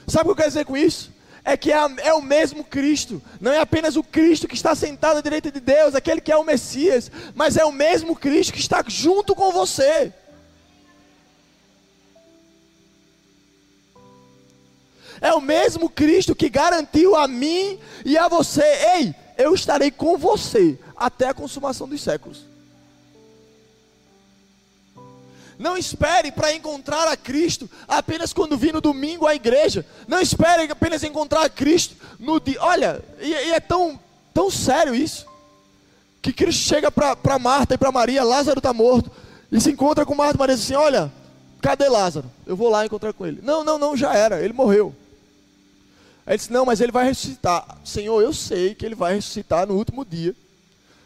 Sabe 0.09 0.23
o 0.23 0.25
que 0.25 0.31
eu 0.33 0.37
quero 0.39 0.49
dizer 0.49 0.65
com 0.65 0.77
isso? 0.77 1.13
É 1.45 1.57
que 1.57 1.71
é, 1.71 1.79
é, 1.99 2.13
o 2.15 2.21
mesmo 2.21 2.65
Cristo, 2.65 3.23
não 3.41 3.53
é 3.53 3.61
apenas 3.61 3.95
o 3.95 4.03
Cristo 4.03 4.49
que 4.49 4.57
está 4.57 4.75
sentado 4.75 5.19
à 5.19 5.21
direita 5.21 5.53
de 5.53 5.61
Deus, 5.61 5.95
aquele 5.95 6.21
que 6.21 6.33
é 6.33 6.37
o 6.37 6.43
Messias, 6.43 7.13
mas 7.33 7.57
é 7.57 7.65
o 7.65 7.71
mesmo 7.71 8.17
Cristo 8.17 8.53
que 8.53 8.59
está 8.59 8.83
junto 8.89 9.37
com 9.37 9.53
você. 9.53 10.13
É 15.21 15.33
o 15.33 15.41
mesmo 15.41 15.89
Cristo 15.89 16.35
que 16.35 16.49
garantiu 16.49 17.17
a 17.17 17.27
mim 17.27 17.79
e 18.05 18.17
a 18.17 18.29
você: 18.29 18.63
ei, 18.95 19.15
eu 19.37 19.55
estarei 19.55 19.91
com 19.91 20.17
você 20.17 20.79
até 20.97 21.29
a 21.29 21.35
consumação 21.35 21.89
dos 21.89 22.03
séculos. 22.03 22.49
Não 25.59 25.77
espere 25.77 26.31
para 26.31 26.55
encontrar 26.55 27.09
a 27.09 27.17
Cristo 27.17 27.69
apenas 27.89 28.33
quando 28.33 28.57
vir 28.57 28.73
no 28.73 28.81
domingo 28.81 29.27
à 29.27 29.35
igreja. 29.35 29.85
Não 30.07 30.21
espere 30.21 30.71
apenas 30.71 31.03
encontrar 31.03 31.45
a 31.45 31.51
Cristo 31.51 31.97
no 32.19 32.39
dia. 32.39 32.59
Olha, 32.61 33.03
e, 33.21 33.29
e 33.29 33.53
é 33.53 33.59
tão, 33.59 33.99
tão 34.33 34.51
sério 34.51 34.95
isso. 34.95 35.27
Que 36.23 36.33
Cristo 36.33 36.63
chega 36.63 36.93
para 36.93 37.39
Marta 37.41 37.75
e 37.75 37.79
para 37.79 37.91
Maria, 37.91 38.23
Lázaro 38.23 38.59
está 38.59 38.73
morto. 38.73 39.11
E 39.51 39.61
se 39.61 39.71
encontra 39.71 40.07
com 40.07 40.15
Marta 40.15 40.37
e 40.37 40.39
Maria 40.39 40.55
e 40.55 40.57
diz 40.57 40.65
assim: 40.67 40.75
Olha, 40.75 41.13
cadê 41.61 41.89
Lázaro? 41.89 42.31
Eu 42.47 42.57
vou 42.57 42.69
lá 42.69 42.87
encontrar 42.87 43.13
com 43.13 43.27
ele. 43.27 43.41
Não, 43.43 43.65
não, 43.65 43.79
não, 43.79 43.97
já 43.97 44.15
era, 44.15 44.41
ele 44.41 44.53
morreu. 44.53 44.95
Aí 46.29 46.33
ele 46.33 46.39
disse: 46.39 46.53
Não, 46.53 46.67
mas 46.67 46.83
ele 46.83 46.93
vai 46.93 47.07
ressuscitar. 47.07 47.79
Senhor, 47.83 48.21
eu 48.21 48.35
sei 48.35 48.75
que 48.75 48.85
ele 48.85 48.95
vai 48.95 49.15
ressuscitar 49.15 49.67
no 49.67 49.75
último 49.75 50.05
dia, 50.05 50.37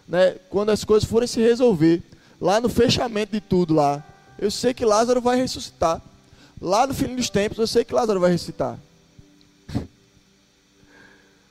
né? 0.07 0.33
Quando 0.50 0.71
as 0.71 0.83
coisas 0.83 1.09
forem 1.09 1.29
se 1.29 1.41
resolver, 1.41 2.02
lá 2.41 2.61
no 2.61 2.69
fechamento 2.69 3.31
de 3.31 3.41
tudo 3.41 3.73
lá. 3.73 4.05
Eu 4.37 4.50
sei 4.50 4.75
que 4.75 4.85
Lázaro 4.85 5.21
vai 5.21 5.37
ressuscitar. 5.37 6.02
Lá 6.61 6.88
no 6.88 6.93
fim 6.93 7.14
dos 7.14 7.31
tempos, 7.31 7.59
eu 7.59 7.69
sei 7.69 7.85
que 7.85 7.95
Lázaro 7.95 8.19
vai 8.19 8.33
ressuscitar. 8.33 8.76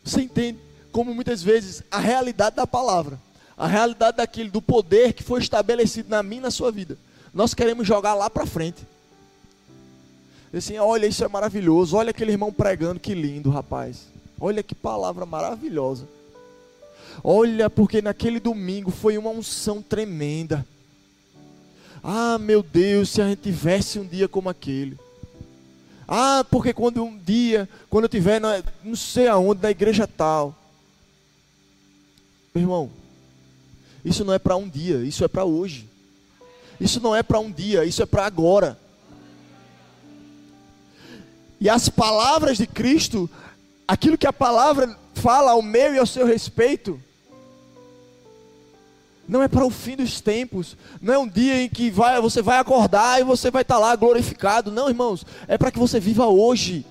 Você 0.04 0.24
entende 0.24 0.60
como 0.92 1.16
muitas 1.16 1.42
vezes 1.42 1.82
a 1.90 1.98
realidade 1.98 2.58
da 2.58 2.68
palavra, 2.68 3.18
a 3.56 3.68
realidade 3.68 4.18
daquilo, 4.18 4.52
do 4.52 4.62
poder 4.62 5.14
que 5.14 5.24
foi 5.24 5.40
estabelecido 5.40 6.10
na 6.10 6.22
minha 6.22 6.42
e 6.42 6.44
na 6.44 6.52
sua 6.52 6.74
vida, 6.74 6.98
nós 7.34 7.54
queremos 7.54 7.88
jogar 7.88 8.16
lá 8.16 8.30
para 8.30 8.46
frente 8.46 8.86
assim, 10.58 10.78
olha, 10.78 11.06
isso 11.06 11.24
é 11.24 11.28
maravilhoso, 11.28 11.96
olha 11.96 12.10
aquele 12.10 12.32
irmão 12.32 12.52
pregando, 12.52 13.00
que 13.00 13.14
lindo, 13.14 13.50
rapaz. 13.50 14.08
Olha 14.40 14.62
que 14.62 14.76
palavra 14.76 15.26
maravilhosa. 15.26 16.08
Olha, 17.24 17.70
porque 17.70 18.02
naquele 18.02 18.40
domingo 18.40 18.92
foi 18.92 19.18
uma 19.18 19.30
unção 19.30 19.82
tremenda. 19.82 20.66
Ah, 22.04 22.38
meu 22.38 22.64
Deus, 22.64 23.10
se 23.10 23.22
a 23.22 23.28
gente 23.28 23.44
tivesse 23.44 24.00
um 24.00 24.06
dia 24.06 24.28
como 24.28 24.50
aquele. 24.50 24.98
Ah, 26.08 26.44
porque 26.50 26.74
quando 26.74 27.04
um 27.04 27.18
dia, 27.18 27.70
quando 27.90 28.06
eu 28.06 28.10
tiver, 28.10 28.42
não 28.84 28.96
sei 28.96 29.28
aonde, 29.28 29.62
na 29.62 29.72
igreja 29.72 30.08
tal. 30.08 30.56
Meu 32.54 32.64
irmão, 32.64 32.90
isso 34.04 34.26
não 34.26 34.34
é 34.34 34.40
para 34.40 34.58
um 34.58 34.68
dia, 34.68 34.98
isso 35.04 35.24
é 35.24 35.28
para 35.28 35.46
hoje. 35.46 35.88
Isso 36.80 37.00
não 37.00 37.16
é 37.16 37.22
para 37.22 37.40
um 37.40 37.52
dia, 37.52 37.86
isso 37.86 38.02
é 38.02 38.06
para 38.06 38.26
agora. 38.26 38.78
E 41.62 41.70
as 41.70 41.88
palavras 41.88 42.58
de 42.58 42.66
Cristo, 42.66 43.30
aquilo 43.88 44.18
que 44.18 44.26
a 44.26 44.34
palavra 44.34 44.98
fala 45.14 45.52
ao 45.52 45.62
meu 45.62 45.94
e 45.94 46.00
ao 46.00 46.08
seu 46.08 46.26
respeito, 46.26 47.00
não 49.28 49.44
é 49.44 49.48
para 49.48 49.64
o 49.64 49.70
fim 49.70 49.96
dos 49.96 50.20
tempos, 50.20 50.76
não 51.00 51.14
é 51.14 51.20
um 51.20 51.28
dia 51.28 51.62
em 51.62 51.70
que 51.70 51.92
vai, 51.92 52.20
você 52.20 52.42
vai 52.42 52.58
acordar 52.58 53.22
e 53.22 53.24
você 53.24 53.52
vai 53.52 53.62
estar 53.62 53.78
lá 53.78 53.96
glorificado, 53.96 54.72
não, 54.72 54.90
irmãos, 54.90 55.24
é 55.48 55.56
para 55.56 55.70
que 55.70 55.78
você 55.78 56.00
viva 56.00 56.26
hoje, 56.26 56.84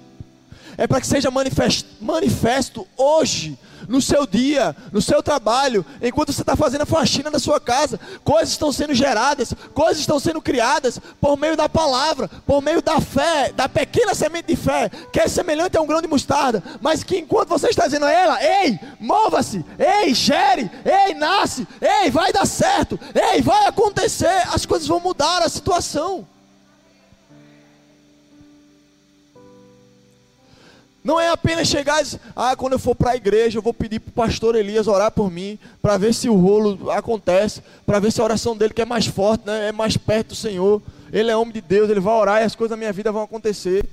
é 0.78 0.86
para 0.86 1.00
que 1.00 1.06
seja 1.08 1.32
manifesto, 1.32 1.88
manifesto 2.00 2.86
hoje, 2.96 3.58
no 3.90 4.00
seu 4.00 4.24
dia, 4.24 4.74
no 4.92 5.02
seu 5.02 5.20
trabalho, 5.22 5.84
enquanto 6.00 6.32
você 6.32 6.42
está 6.42 6.54
fazendo 6.54 6.82
a 6.82 6.86
faxina 6.86 7.30
da 7.30 7.40
sua 7.40 7.60
casa, 7.60 7.98
coisas 8.22 8.50
estão 8.50 8.70
sendo 8.70 8.94
geradas, 8.94 9.52
coisas 9.74 9.98
estão 9.98 10.20
sendo 10.20 10.40
criadas 10.40 11.00
por 11.20 11.36
meio 11.36 11.56
da 11.56 11.68
palavra, 11.68 12.30
por 12.46 12.62
meio 12.62 12.80
da 12.80 13.00
fé, 13.00 13.52
da 13.52 13.68
pequena 13.68 14.14
semente 14.14 14.46
de 14.46 14.56
fé, 14.56 14.88
que 15.12 15.18
é 15.18 15.26
semelhante 15.26 15.76
a 15.76 15.80
um 15.80 15.86
grão 15.86 16.00
de 16.00 16.06
mostarda, 16.06 16.62
mas 16.80 17.02
que 17.02 17.18
enquanto 17.18 17.48
você 17.48 17.68
está 17.68 17.84
dizendo 17.84 18.06
a 18.06 18.12
ela, 18.12 18.38
ei, 18.42 18.78
mova-se, 19.00 19.64
ei, 19.76 20.14
gere, 20.14 20.70
ei, 20.84 21.14
nasce, 21.14 21.66
ei, 21.80 22.10
vai 22.10 22.32
dar 22.32 22.46
certo, 22.46 22.98
ei, 23.12 23.42
vai 23.42 23.66
acontecer, 23.66 24.46
as 24.52 24.64
coisas 24.64 24.86
vão 24.86 25.00
mudar 25.00 25.42
a 25.42 25.48
situação. 25.48 26.26
Não 31.02 31.18
é 31.18 31.28
apenas 31.30 31.66
chegar 31.66 32.00
e 32.00 32.04
dizer, 32.04 32.20
ah, 32.36 32.54
quando 32.54 32.74
eu 32.74 32.78
for 32.78 32.94
para 32.94 33.12
a 33.12 33.16
igreja, 33.16 33.56
eu 33.56 33.62
vou 33.62 33.72
pedir 33.72 34.00
para 34.00 34.10
o 34.10 34.12
pastor 34.12 34.54
Elias 34.54 34.86
orar 34.86 35.10
por 35.10 35.30
mim, 35.30 35.58
para 35.80 35.96
ver 35.96 36.12
se 36.12 36.28
o 36.28 36.34
rolo 36.34 36.90
acontece, 36.90 37.62
para 37.86 37.98
ver 37.98 38.12
se 38.12 38.20
a 38.20 38.24
oração 38.24 38.54
dele 38.54 38.74
que 38.74 38.82
é 38.82 38.84
mais 38.84 39.06
forte, 39.06 39.46
né, 39.46 39.68
é 39.68 39.72
mais 39.72 39.96
perto 39.96 40.28
do 40.28 40.34
Senhor. 40.34 40.82
Ele 41.10 41.30
é 41.30 41.36
homem 41.36 41.54
de 41.54 41.62
Deus, 41.62 41.88
ele 41.88 42.00
vai 42.00 42.14
orar 42.14 42.42
e 42.42 42.44
as 42.44 42.54
coisas 42.54 42.70
da 42.70 42.76
minha 42.76 42.92
vida 42.92 43.10
vão 43.10 43.22
acontecer. 43.22 43.84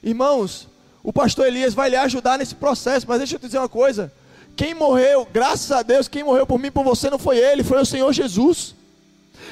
Irmãos, 0.00 0.68
o 1.02 1.12
pastor 1.12 1.46
Elias 1.46 1.74
vai 1.74 1.90
lhe 1.90 1.96
ajudar 1.96 2.38
nesse 2.38 2.54
processo, 2.54 3.04
mas 3.08 3.18
deixa 3.18 3.34
eu 3.34 3.40
te 3.40 3.46
dizer 3.46 3.58
uma 3.58 3.68
coisa: 3.68 4.12
quem 4.54 4.74
morreu, 4.74 5.26
graças 5.32 5.72
a 5.72 5.82
Deus, 5.82 6.06
quem 6.06 6.22
morreu 6.22 6.46
por 6.46 6.58
mim 6.60 6.70
por 6.70 6.84
você 6.84 7.10
não 7.10 7.18
foi 7.18 7.38
ele, 7.38 7.64
foi 7.64 7.80
o 7.80 7.86
Senhor 7.86 8.12
Jesus. 8.12 8.74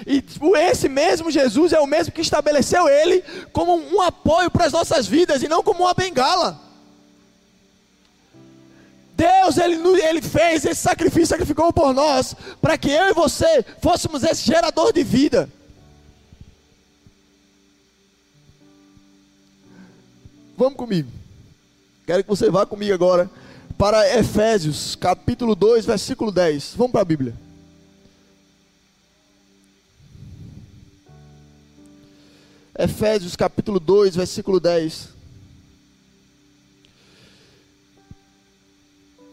E 0.04 0.24
esse 0.58 0.88
mesmo 0.88 1.30
Jesus 1.30 1.72
é 1.72 1.80
o 1.80 1.86
mesmo 1.86 2.12
que 2.12 2.20
estabeleceu 2.20 2.88
ele 2.88 3.22
como 3.52 3.76
um 3.76 4.02
apoio 4.02 4.50
para 4.50 4.66
as 4.66 4.72
nossas 4.72 5.06
vidas 5.06 5.42
e 5.42 5.48
não 5.48 5.62
como 5.62 5.84
uma 5.84 5.94
bengala. 5.94 6.60
Deus, 9.16 9.56
ele, 9.56 9.76
ele 10.02 10.20
fez 10.20 10.66
esse 10.66 10.80
sacrifício, 10.82 11.28
sacrificou 11.28 11.72
por 11.72 11.94
nós, 11.94 12.36
para 12.60 12.76
que 12.76 12.90
eu 12.90 13.08
e 13.08 13.14
você 13.14 13.64
fôssemos 13.80 14.22
esse 14.22 14.44
gerador 14.44 14.92
de 14.92 15.02
vida. 15.02 15.48
Vamos 20.56 20.76
comigo. 20.76 21.10
Quero 22.06 22.22
que 22.22 22.28
você 22.28 22.50
vá 22.50 22.66
comigo 22.66 22.92
agora 22.92 23.30
para 23.76 24.18
Efésios, 24.18 24.94
capítulo 24.96 25.54
2, 25.54 25.86
versículo 25.86 26.30
10. 26.30 26.74
Vamos 26.76 26.92
para 26.92 27.02
a 27.02 27.04
Bíblia. 27.04 27.45
Efésios 32.78 33.34
capítulo 33.34 33.80
2, 33.80 34.16
versículo 34.16 34.60
10. 34.60 35.08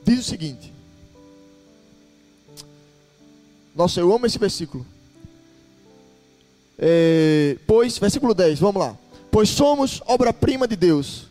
Diz 0.06 0.20
o 0.20 0.24
seguinte. 0.24 0.74
Nossa, 3.76 4.00
eu 4.00 4.14
amo 4.14 4.26
esse 4.26 4.38
versículo. 4.38 4.86
É, 6.78 7.58
pois, 7.68 7.98
versículo 7.98 8.34
10, 8.34 8.60
vamos 8.60 8.82
lá. 8.82 8.98
Pois 9.32 9.50
somos 9.50 10.02
obra-prima 10.06 10.68
de 10.68 10.76
Deus, 10.76 11.28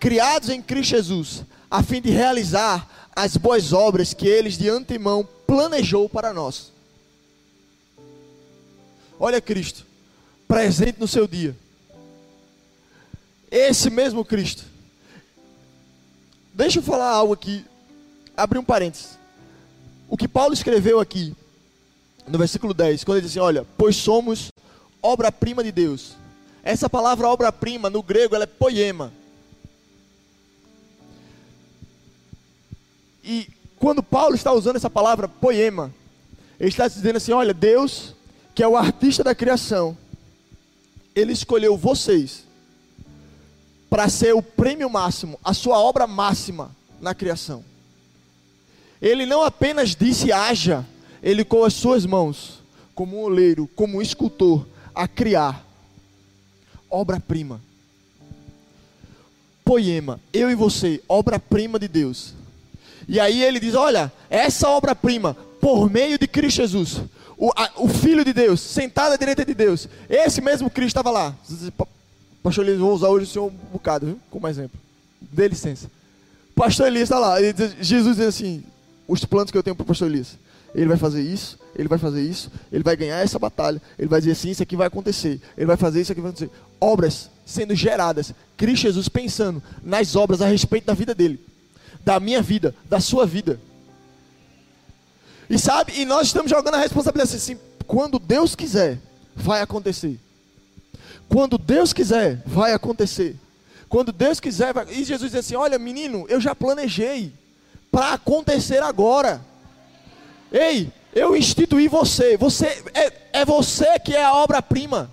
criados 0.00 0.48
em 0.48 0.60
Cristo 0.60 0.90
Jesus, 0.90 1.44
a 1.70 1.82
fim 1.82 2.00
de 2.00 2.10
realizar 2.10 3.08
as 3.14 3.36
boas 3.36 3.72
obras 3.72 4.12
que 4.12 4.26
eles 4.26 4.58
de 4.58 4.68
antemão 4.68 5.26
planejou 5.46 6.08
para 6.08 6.32
nós. 6.32 6.72
Olha 9.18 9.40
Cristo, 9.40 9.85
presente 10.46 10.98
no 10.98 11.08
seu 11.08 11.26
dia. 11.26 11.56
Esse 13.50 13.90
mesmo 13.90 14.24
Cristo. 14.24 14.64
Deixa 16.52 16.78
eu 16.78 16.82
falar 16.82 17.10
algo 17.10 17.34
aqui, 17.34 17.64
abrir 18.36 18.58
um 18.58 18.64
parênteses. 18.64 19.18
O 20.08 20.16
que 20.16 20.28
Paulo 20.28 20.54
escreveu 20.54 21.00
aqui, 21.00 21.34
no 22.26 22.38
versículo 22.38 22.72
10, 22.72 23.04
quando 23.04 23.18
ele 23.18 23.26
diz 23.26 23.32
assim: 23.32 23.40
Olha, 23.40 23.66
pois 23.76 23.96
somos 23.96 24.50
obra-prima 25.02 25.62
de 25.62 25.70
Deus. 25.70 26.16
Essa 26.62 26.90
palavra 26.90 27.28
obra-prima, 27.28 27.88
no 27.88 28.02
grego, 28.02 28.34
ela 28.34 28.44
é 28.44 28.46
poema. 28.46 29.12
E 33.22 33.48
quando 33.78 34.02
Paulo 34.02 34.34
está 34.34 34.52
usando 34.52 34.76
essa 34.76 34.90
palavra 34.90 35.28
poema, 35.28 35.92
ele 36.58 36.68
está 36.68 36.88
dizendo 36.88 37.16
assim: 37.16 37.32
olha, 37.32 37.52
Deus, 37.52 38.14
que 38.54 38.62
é 38.62 38.68
o 38.68 38.76
artista 38.76 39.22
da 39.22 39.34
criação, 39.34 39.96
ele 41.16 41.32
escolheu 41.32 41.78
vocês 41.78 42.44
para 43.88 44.06
ser 44.10 44.34
o 44.34 44.42
prêmio 44.42 44.90
máximo, 44.90 45.40
a 45.42 45.54
sua 45.54 45.80
obra 45.80 46.06
máxima 46.06 46.70
na 47.00 47.14
criação. 47.14 47.64
Ele 49.00 49.24
não 49.24 49.42
apenas 49.42 49.96
disse 49.96 50.30
haja, 50.30 50.84
ele 51.22 51.42
com 51.42 51.64
as 51.64 51.72
suas 51.72 52.04
mãos, 52.04 52.62
como 52.94 53.16
um 53.16 53.22
oleiro, 53.22 53.68
como 53.74 53.96
um 53.96 54.02
escultor, 54.02 54.66
a 54.94 55.08
criar 55.08 55.64
obra-prima. 56.90 57.60
Poema, 59.64 60.20
eu 60.32 60.50
e 60.50 60.54
você, 60.54 61.02
obra-prima 61.08 61.78
de 61.78 61.88
Deus. 61.88 62.34
E 63.08 63.18
aí 63.18 63.42
ele 63.42 63.58
diz: 63.58 63.74
Olha, 63.74 64.12
essa 64.30 64.68
obra-prima, 64.68 65.34
por 65.60 65.90
meio 65.90 66.18
de 66.18 66.26
Cristo 66.28 66.58
Jesus, 66.58 67.00
o, 67.38 67.50
a, 67.54 67.70
o 67.76 67.88
Filho 67.88 68.24
de 68.24 68.32
Deus, 68.32 68.60
sentado 68.60 69.12
à 69.12 69.16
direita 69.16 69.44
de 69.44 69.54
Deus, 69.54 69.88
esse 70.08 70.40
mesmo 70.40 70.70
Cristo 70.70 70.88
estava 70.88 71.10
lá. 71.10 71.34
Pastor 72.42 72.64
Elias, 72.64 72.78
vou 72.78 72.94
usar 72.94 73.08
hoje 73.08 73.24
o 73.24 73.28
senhor 73.28 73.46
um 73.46 73.72
bocado, 73.72 74.06
viu? 74.06 74.20
como 74.30 74.48
exemplo. 74.48 74.78
Dê 75.20 75.48
licença. 75.48 75.90
Pastor 76.54 76.86
Elias 76.86 77.04
está 77.04 77.18
lá. 77.18 77.40
Diz, 77.40 77.76
Jesus 77.80 78.16
diz 78.16 78.26
assim: 78.26 78.62
Os 79.06 79.24
planos 79.24 79.50
que 79.50 79.58
eu 79.58 79.62
tenho 79.62 79.74
para 79.74 79.82
o 79.82 79.86
pastor 79.86 80.08
Elias. 80.08 80.38
Ele 80.74 80.86
vai 80.86 80.96
fazer 80.96 81.22
isso, 81.22 81.58
ele 81.74 81.88
vai 81.88 81.98
fazer 81.98 82.20
isso, 82.22 82.50
ele 82.70 82.82
vai 82.82 82.94
ganhar 82.96 83.18
essa 83.18 83.38
batalha, 83.38 83.80
ele 83.98 84.08
vai 84.08 84.20
dizer 84.20 84.32
assim: 84.32 84.50
Isso 84.50 84.62
aqui 84.62 84.76
vai 84.76 84.86
acontecer, 84.86 85.40
ele 85.56 85.66
vai 85.66 85.76
fazer 85.76 86.00
isso 86.00 86.12
aqui 86.12 86.20
vai 86.20 86.30
acontecer. 86.30 86.50
Obras 86.80 87.30
sendo 87.44 87.74
geradas, 87.74 88.32
Cristo 88.56 88.82
Jesus 88.82 89.08
pensando 89.08 89.62
nas 89.82 90.14
obras 90.16 90.42
a 90.42 90.46
respeito 90.46 90.86
da 90.86 90.94
vida 90.94 91.14
dele 91.14 91.40
da 92.06 92.20
minha 92.20 92.40
vida, 92.40 92.72
da 92.88 93.00
sua 93.00 93.26
vida. 93.26 93.58
E 95.48 95.58
sabe, 95.58 95.92
e 96.00 96.04
nós 96.04 96.28
estamos 96.28 96.50
jogando 96.50 96.74
a 96.74 96.78
responsabilidade 96.78 97.36
assim, 97.36 97.58
quando 97.86 98.18
Deus 98.18 98.54
quiser, 98.54 98.98
vai 99.34 99.60
acontecer. 99.62 100.18
Quando 101.28 101.56
Deus 101.56 101.92
quiser, 101.92 102.42
vai 102.44 102.72
acontecer. 102.72 103.36
Quando 103.88 104.12
Deus 104.12 104.40
quiser, 104.40 104.72
vai... 104.72 104.86
e 104.90 105.04
Jesus 105.04 105.30
diz 105.30 105.40
assim: 105.40 105.54
Olha, 105.54 105.78
menino, 105.78 106.26
eu 106.28 106.40
já 106.40 106.54
planejei 106.54 107.32
para 107.90 108.14
acontecer 108.14 108.82
agora. 108.82 109.40
Ei, 110.50 110.92
eu 111.14 111.36
instituí 111.36 111.86
você. 111.86 112.36
Você 112.36 112.66
é, 112.94 113.12
é 113.40 113.44
você 113.44 113.98
que 114.00 114.14
é 114.14 114.24
a 114.24 114.34
obra-prima. 114.34 115.10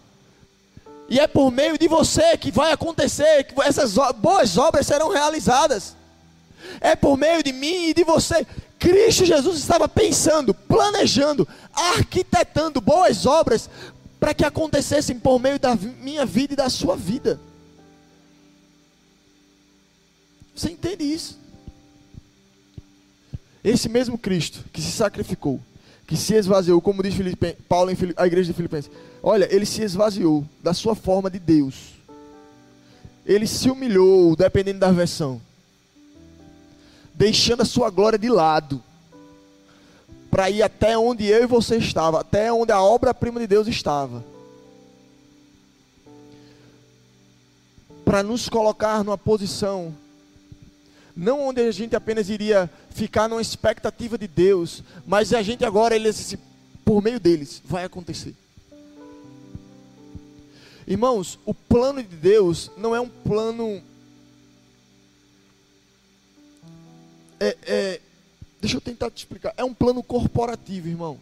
E 1.10 1.20
é 1.20 1.28
por 1.28 1.52
meio 1.52 1.78
de 1.78 1.88
você 1.88 2.38
que 2.38 2.52
vai 2.52 2.72
acontecer, 2.72 3.44
que 3.44 3.60
essas 3.62 3.96
boas 4.16 4.58
obras 4.58 4.88
serão 4.88 5.10
realizadas 5.10 5.96
é 6.80 6.96
por 6.96 7.18
meio 7.18 7.44
de 7.44 7.52
mim 7.52 7.90
e 7.90 7.94
de 7.94 8.04
você. 8.04 8.46
Cristo 8.84 9.24
Jesus 9.24 9.60
estava 9.60 9.88
pensando, 9.88 10.54
planejando, 10.54 11.48
arquitetando 11.74 12.82
boas 12.82 13.26
obras 13.26 13.70
para 14.20 14.34
que 14.34 14.44
acontecessem 14.44 15.18
por 15.18 15.40
meio 15.40 15.58
da 15.58 15.74
minha 15.74 16.26
vida 16.26 16.52
e 16.52 16.58
da 16.58 16.70
sua 16.70 16.98
vida. 16.98 17.40
Você 20.54 20.70
entende 20.70 21.06
isso? 21.06 21.40
Esse 23.64 23.88
mesmo 23.88 24.18
Cristo 24.18 24.66
que 24.74 24.82
se 24.82 24.92
sacrificou, 24.92 25.62
que 26.06 26.18
se 26.18 26.36
esvaziou, 26.36 26.82
como 26.82 27.02
diz 27.02 27.14
Filipe, 27.14 27.56
Paulo 27.70 27.90
em 27.90 27.96
a 28.18 28.28
igreja 28.28 28.52
de 28.52 28.54
Filipenses, 28.54 28.92
olha, 29.24 29.48
ele 29.50 29.66
se 29.66 29.82
esvaziou 29.82 30.46
da 30.62 30.74
sua 30.74 30.94
forma 30.94 31.30
de 31.30 31.40
Deus. 31.40 31.94
Ele 33.26 33.48
se 33.48 33.70
humilhou, 33.70 34.36
dependendo 34.36 34.80
da 34.80 34.92
versão 34.92 35.42
deixando 37.14 37.62
a 37.62 37.66
sua 37.66 37.90
glória 37.90 38.18
de 38.18 38.30
lado, 38.30 38.84
para 40.32 40.50
ir 40.50 40.64
até 40.64 40.98
onde 40.98 41.26
eu 41.26 41.44
e 41.44 41.48
você 41.48 41.78
estava, 41.78 42.22
até 42.22 42.52
onde 42.52 42.72
a 42.72 42.82
obra-prima 42.82 43.40
de 43.40 43.48
Deus 43.48 43.68
estava. 43.68 44.24
Para 48.04 48.24
nos 48.24 48.50
colocar 48.50 49.04
numa 49.04 49.18
posição, 49.18 49.94
não 51.16 51.48
onde 51.48 51.62
a 51.62 51.72
gente 51.72 51.96
apenas 51.96 52.30
iria 52.30 52.70
ficar 52.90 53.28
numa 53.30 53.42
expectativa 53.42 54.18
de 54.18 54.28
Deus, 54.28 54.84
mas 55.06 55.34
a 55.34 55.42
gente 55.44 55.64
agora, 55.64 55.96
ele 55.96 56.10
assim, 56.10 56.38
por 56.84 57.02
meio 57.02 57.20
deles, 57.20 57.62
vai 57.64 57.84
acontecer. 57.84 58.34
Irmãos, 60.88 61.40
o 61.46 61.54
plano 61.54 62.02
de 62.02 62.16
Deus 62.16 62.72
não 62.76 62.96
é 62.96 63.00
um 63.00 63.08
plano 63.08 63.82
é, 67.44 67.58
é, 67.66 68.00
deixa 68.62 68.78
eu 68.78 68.82
tentar 68.82 69.12
te 69.12 69.18
explicar. 69.18 69.54
É 69.58 69.64
um 69.64 69.74
plano 69.74 70.02
corporativo, 70.02 70.88
irmão. 70.88 71.18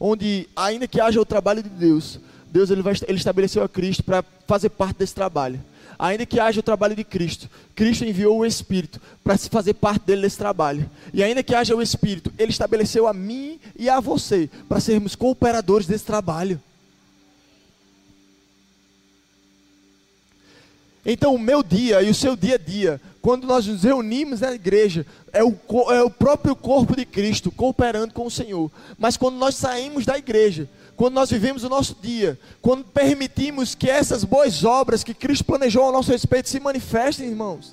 Onde, 0.00 0.48
ainda 0.56 0.88
que 0.88 1.00
haja 1.00 1.20
o 1.20 1.24
trabalho 1.24 1.62
de 1.62 1.68
Deus, 1.68 2.18
Deus 2.48 2.70
ele, 2.70 2.82
vai, 2.82 2.94
ele 3.06 3.18
estabeleceu 3.18 3.62
a 3.62 3.68
Cristo 3.68 4.02
para 4.02 4.24
fazer 4.46 4.70
parte 4.70 4.98
desse 4.98 5.14
trabalho. 5.14 5.60
Ainda 5.98 6.26
que 6.26 6.38
haja 6.38 6.60
o 6.60 6.62
trabalho 6.62 6.94
de 6.94 7.04
Cristo, 7.04 7.48
Cristo 7.74 8.04
enviou 8.04 8.38
o 8.38 8.44
Espírito 8.44 9.00
para 9.24 9.36
se 9.36 9.48
fazer 9.48 9.74
parte 9.74 10.04
dele 10.04 10.22
desse 10.22 10.36
trabalho. 10.36 10.90
E 11.14 11.22
ainda 11.22 11.42
que 11.42 11.54
haja 11.54 11.74
o 11.74 11.80
Espírito, 11.80 12.30
ele 12.38 12.50
estabeleceu 12.50 13.06
a 13.06 13.14
mim 13.14 13.58
e 13.78 13.88
a 13.88 13.98
você 13.98 14.50
para 14.68 14.80
sermos 14.80 15.14
cooperadores 15.14 15.86
desse 15.86 16.04
trabalho. 16.04 16.60
Então, 21.08 21.32
o 21.32 21.38
meu 21.38 21.62
dia 21.62 22.02
e 22.02 22.10
o 22.10 22.14
seu 22.14 22.34
dia 22.34 22.56
a 22.56 22.58
dia, 22.58 23.00
quando 23.22 23.46
nós 23.46 23.64
nos 23.64 23.84
reunimos 23.84 24.40
na 24.40 24.52
igreja, 24.52 25.06
é 25.32 25.44
o, 25.44 25.54
é 25.92 26.02
o 26.02 26.10
próprio 26.10 26.56
corpo 26.56 26.96
de 26.96 27.06
Cristo 27.06 27.52
cooperando 27.52 28.12
com 28.12 28.26
o 28.26 28.30
Senhor. 28.30 28.68
Mas 28.98 29.16
quando 29.16 29.36
nós 29.36 29.54
saímos 29.54 30.04
da 30.04 30.18
igreja, 30.18 30.68
quando 30.96 31.14
nós 31.14 31.30
vivemos 31.30 31.62
o 31.62 31.68
nosso 31.68 31.94
dia, 32.02 32.36
quando 32.60 32.82
permitimos 32.84 33.76
que 33.76 33.88
essas 33.88 34.24
boas 34.24 34.64
obras 34.64 35.04
que 35.04 35.14
Cristo 35.14 35.44
planejou 35.44 35.84
ao 35.84 35.92
nosso 35.92 36.10
respeito 36.10 36.48
se 36.48 36.58
manifestem, 36.58 37.28
irmãos, 37.28 37.72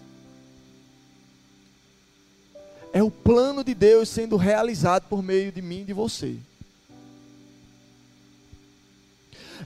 é 2.91 3.02
o 3.02 3.10
plano 3.10 3.63
de 3.63 3.74
Deus 3.74 4.10
sendo 4.10 4.38
realizado 4.38 5.08
por 5.10 5.24
meio 5.24 5.52
de 5.52 5.62
mim 5.62 5.82
e 5.82 5.86
de 5.86 5.93
você. 5.93 6.36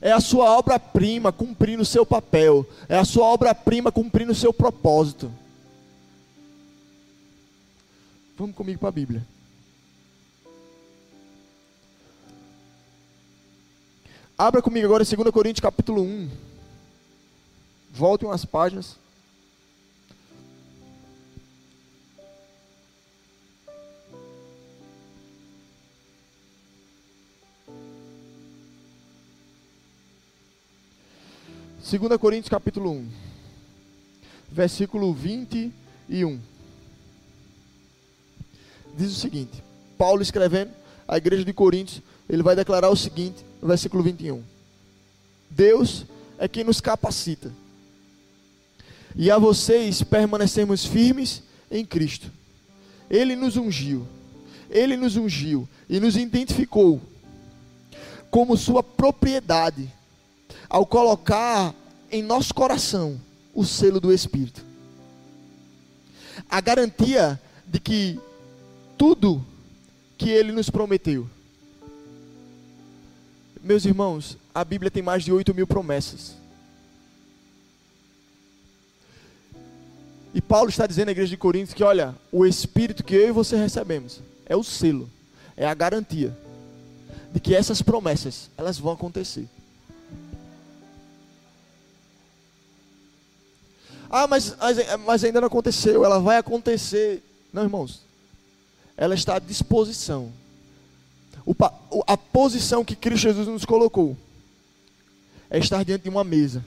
É 0.01 0.12
a 0.12 0.19
sua 0.19 0.57
obra-prima 0.57 1.31
cumprindo 1.31 1.83
o 1.83 1.86
seu 1.86 2.05
papel, 2.05 2.65
é 2.88 2.97
a 2.97 3.05
sua 3.05 3.25
obra-prima 3.25 3.91
cumprindo 3.91 4.31
o 4.31 4.36
seu 4.36 4.53
propósito. 4.53 5.31
Vamos 8.38 8.55
comigo 8.55 8.79
para 8.79 8.89
a 8.89 8.91
Bíblia. 8.91 9.25
Abra 14.38 14.62
comigo 14.62 14.86
agora 14.86 15.03
em 15.03 15.15
2 15.15 15.31
Coríntios 15.31 15.63
capítulo 15.63 16.03
1. 16.03 16.29
Volte 17.91 18.25
umas 18.25 18.45
páginas. 18.45 18.95
2 31.89 32.17
Coríntios 32.19 32.50
capítulo 32.50 32.91
1, 32.91 33.08
versículo 34.52 35.13
21. 35.13 36.38
Diz 38.97 39.10
o 39.13 39.15
seguinte: 39.15 39.63
Paulo 39.97 40.21
escrevendo 40.21 40.71
à 41.08 41.15
igreja 41.15 41.45
de 41.45 41.54
Coríntios, 41.54 42.02
ele 42.28 42.43
vai 42.43 42.58
declarar 42.58 42.89
o 42.89 42.95
seguinte, 42.97 43.38
no 43.62 43.69
versículo 43.69 44.04
21. 44.04 44.43
Deus 45.50 46.06
é 46.38 46.45
quem 46.45 46.65
nos 46.65 46.82
capacita. 46.82 47.54
E 49.15 49.32
a 49.32 49.38
vocês 49.38 50.04
permanecermos 50.04 50.84
firmes 50.84 51.41
em 51.71 51.86
Cristo. 51.86 52.30
Ele 53.10 53.34
nos 53.34 53.56
ungiu. 53.56 54.06
Ele 54.69 54.97
nos 54.97 55.15
ungiu 55.15 55.65
e 55.88 56.02
nos 56.02 56.17
identificou 56.17 57.02
como 58.30 58.58
sua 58.58 58.84
propriedade 58.84 59.89
ao 60.69 60.86
colocar 60.86 61.73
em 62.12 62.21
nosso 62.21 62.53
coração 62.53 63.19
o 63.53 63.65
selo 63.65 63.99
do 63.99 64.13
Espírito. 64.13 64.63
A 66.49 66.62
garantia 66.62 67.39
de 67.65 67.80
que 67.80 68.19
tudo 68.97 69.43
que 70.17 70.30
ele 70.30 70.51
nos 70.51 70.69
prometeu. 70.69 71.30
Meus 73.62 73.86
irmãos, 73.86 74.38
a 74.53 74.63
Bíblia 74.63 74.89
tem 74.89 75.03
mais 75.03 75.23
de 75.23 75.32
8 75.32 75.53
mil 75.53 75.67
promessas. 75.67 76.36
E 80.34 80.41
Paulo 80.41 80.69
está 80.69 80.86
dizendo 80.86 81.10
à 81.10 81.12
igreja 81.12 81.30
de 81.30 81.38
Coríntios 81.38 81.73
que, 81.73 81.84
olha, 81.84 82.15
o 82.32 82.45
Espírito 82.45 83.03
que 83.03 83.15
eu 83.15 83.30
e 83.30 83.32
você 83.32 83.56
recebemos 83.56 84.21
é 84.45 84.56
o 84.56 84.63
selo, 84.63 85.10
é 85.56 85.67
a 85.67 85.73
garantia 85.73 86.38
de 87.34 87.39
que 87.39 87.56
essas 87.56 87.82
promessas, 87.82 88.49
elas 88.58 88.77
vão 88.77 88.93
acontecer. 88.93 89.47
Ah, 94.17 94.25
mas, 94.25 94.56
mas 95.06 95.23
ainda 95.23 95.39
não 95.39 95.47
aconteceu, 95.47 96.03
ela 96.03 96.19
vai 96.19 96.38
acontecer. 96.38 97.21
Não, 97.53 97.62
irmãos, 97.62 98.01
ela 98.97 99.13
está 99.13 99.36
à 99.36 99.39
disposição. 99.39 100.32
A 102.08 102.17
posição 102.17 102.84
que 102.84 102.95
Cristo 102.95 103.21
Jesus 103.21 103.47
nos 103.47 103.63
colocou 103.63 104.17
é 105.51 105.60
estar 105.60 105.86
diante 105.86 106.01
de 106.01 106.10
uma 106.10 106.23
mesa. 106.23 106.65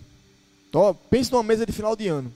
Então, 0.68 0.96
pense 1.10 1.32
numa 1.32 1.42
mesa 1.42 1.66
de 1.66 1.72
final 1.72 1.96
de 1.96 2.06
ano. 2.06 2.32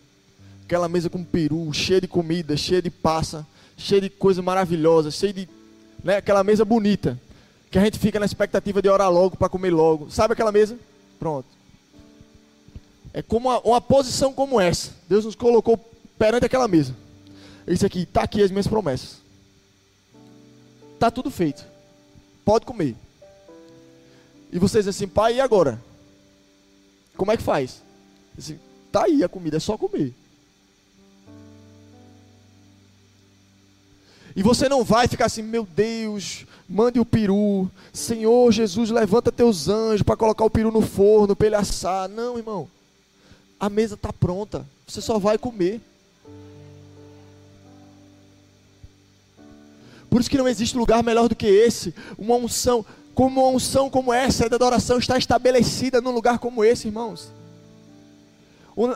Aquela 0.65 0.89
mesa 0.89 1.09
com 1.09 1.23
peru, 1.23 1.73
cheia 1.73 2.01
de 2.01 2.09
comida, 2.09 2.57
cheia 2.57 2.83
de 2.83 2.91
passa, 2.91 3.47
cheia 3.77 4.01
de 4.01 4.11
coisa 4.11 4.43
maravilhosa, 4.43 5.13
cheia 5.13 5.33
de. 5.33 5.49
Né, 6.03 6.17
aquela 6.17 6.43
mesa 6.43 6.65
bonita. 6.65 7.21
Que 7.71 7.79
a 7.79 7.85
gente 7.85 8.01
fica 8.01 8.19
na 8.19 8.27
expectativa 8.27 8.83
de 8.83 8.89
orar 8.89 9.13
logo 9.13 9.37
para 9.37 9.49
comer 9.49 9.71
logo. 9.71 10.11
Sabe 10.11 10.33
aquela 10.33 10.51
mesa? 10.51 10.77
Pronto. 11.21 11.54
É 13.15 13.23
como 13.23 13.49
uma, 13.49 13.61
uma 13.61 13.81
posição 13.81 14.33
como 14.33 14.61
essa. 14.61 14.91
Deus 15.09 15.25
nos 15.25 15.37
colocou 15.37 15.79
perante 16.19 16.47
aquela 16.47 16.67
mesa. 16.67 16.97
Disse 17.65 17.87
aqui, 17.87 18.01
está 18.01 18.25
aqui 18.25 18.43
as 18.43 18.51
minhas 18.51 18.67
promessas. 18.67 19.19
Está 20.95 21.13
tudo 21.13 21.31
feito. 21.31 21.65
Pode 22.45 22.67
comer. 22.67 22.97
E 24.51 24.59
vocês 24.59 24.89
assim, 24.89 25.07
pai, 25.07 25.37
e 25.37 25.41
agora? 25.41 25.81
Como 27.17 27.31
é 27.31 27.37
que 27.37 27.43
faz? 27.43 27.83
Está 28.37 28.57
tá 28.91 29.05
aí 29.05 29.23
a 29.23 29.29
comida, 29.29 29.59
é 29.59 29.61
só 29.61 29.79
comer. 29.79 30.13
E 34.35 34.43
você 34.43 34.69
não 34.69 34.83
vai 34.83 35.07
ficar 35.07 35.27
assim, 35.27 35.43
meu 35.43 35.65
Deus, 35.65 36.45
mande 36.69 36.99
o 36.99 37.05
peru. 37.05 37.71
Senhor 37.93 38.51
Jesus, 38.51 38.91
levanta 38.91 39.31
teus 39.31 39.69
anjos 39.69 40.03
para 40.03 40.17
colocar 40.17 40.45
o 40.45 40.51
peru 40.51 40.73
no 40.73 40.83
forno, 40.83 41.37
para 41.37 41.47
ele 41.47 41.57
assar. 41.57 42.09
Não, 42.09 42.37
irmão. 42.37 42.69
A 43.65 43.71
mesa 43.71 43.95
está 43.95 44.13
pronta. 44.13 44.67
Você 44.87 45.01
só 45.01 45.19
vai 45.19 45.39
comer. 45.39 45.81
Por 50.11 50.21
isso 50.21 50.29
que 50.29 50.37
não 50.37 50.47
existe 50.47 50.77
lugar 50.77 51.03
melhor 51.03 51.31
do 51.31 51.35
que 51.35 51.47
esse. 51.47 51.95
Uma 52.19 52.35
unção, 52.35 52.85
como 53.15 53.41
uma 53.41 53.57
unção 53.57 53.89
como 53.89 54.13
essa 54.13 54.51
da 54.51 54.57
adoração 54.57 54.99
está 54.99 55.17
estabelecida 55.17 56.03
num 56.03 56.11
lugar 56.11 56.39
como 56.39 56.63
esse, 56.63 56.89
irmãos. 56.89 57.33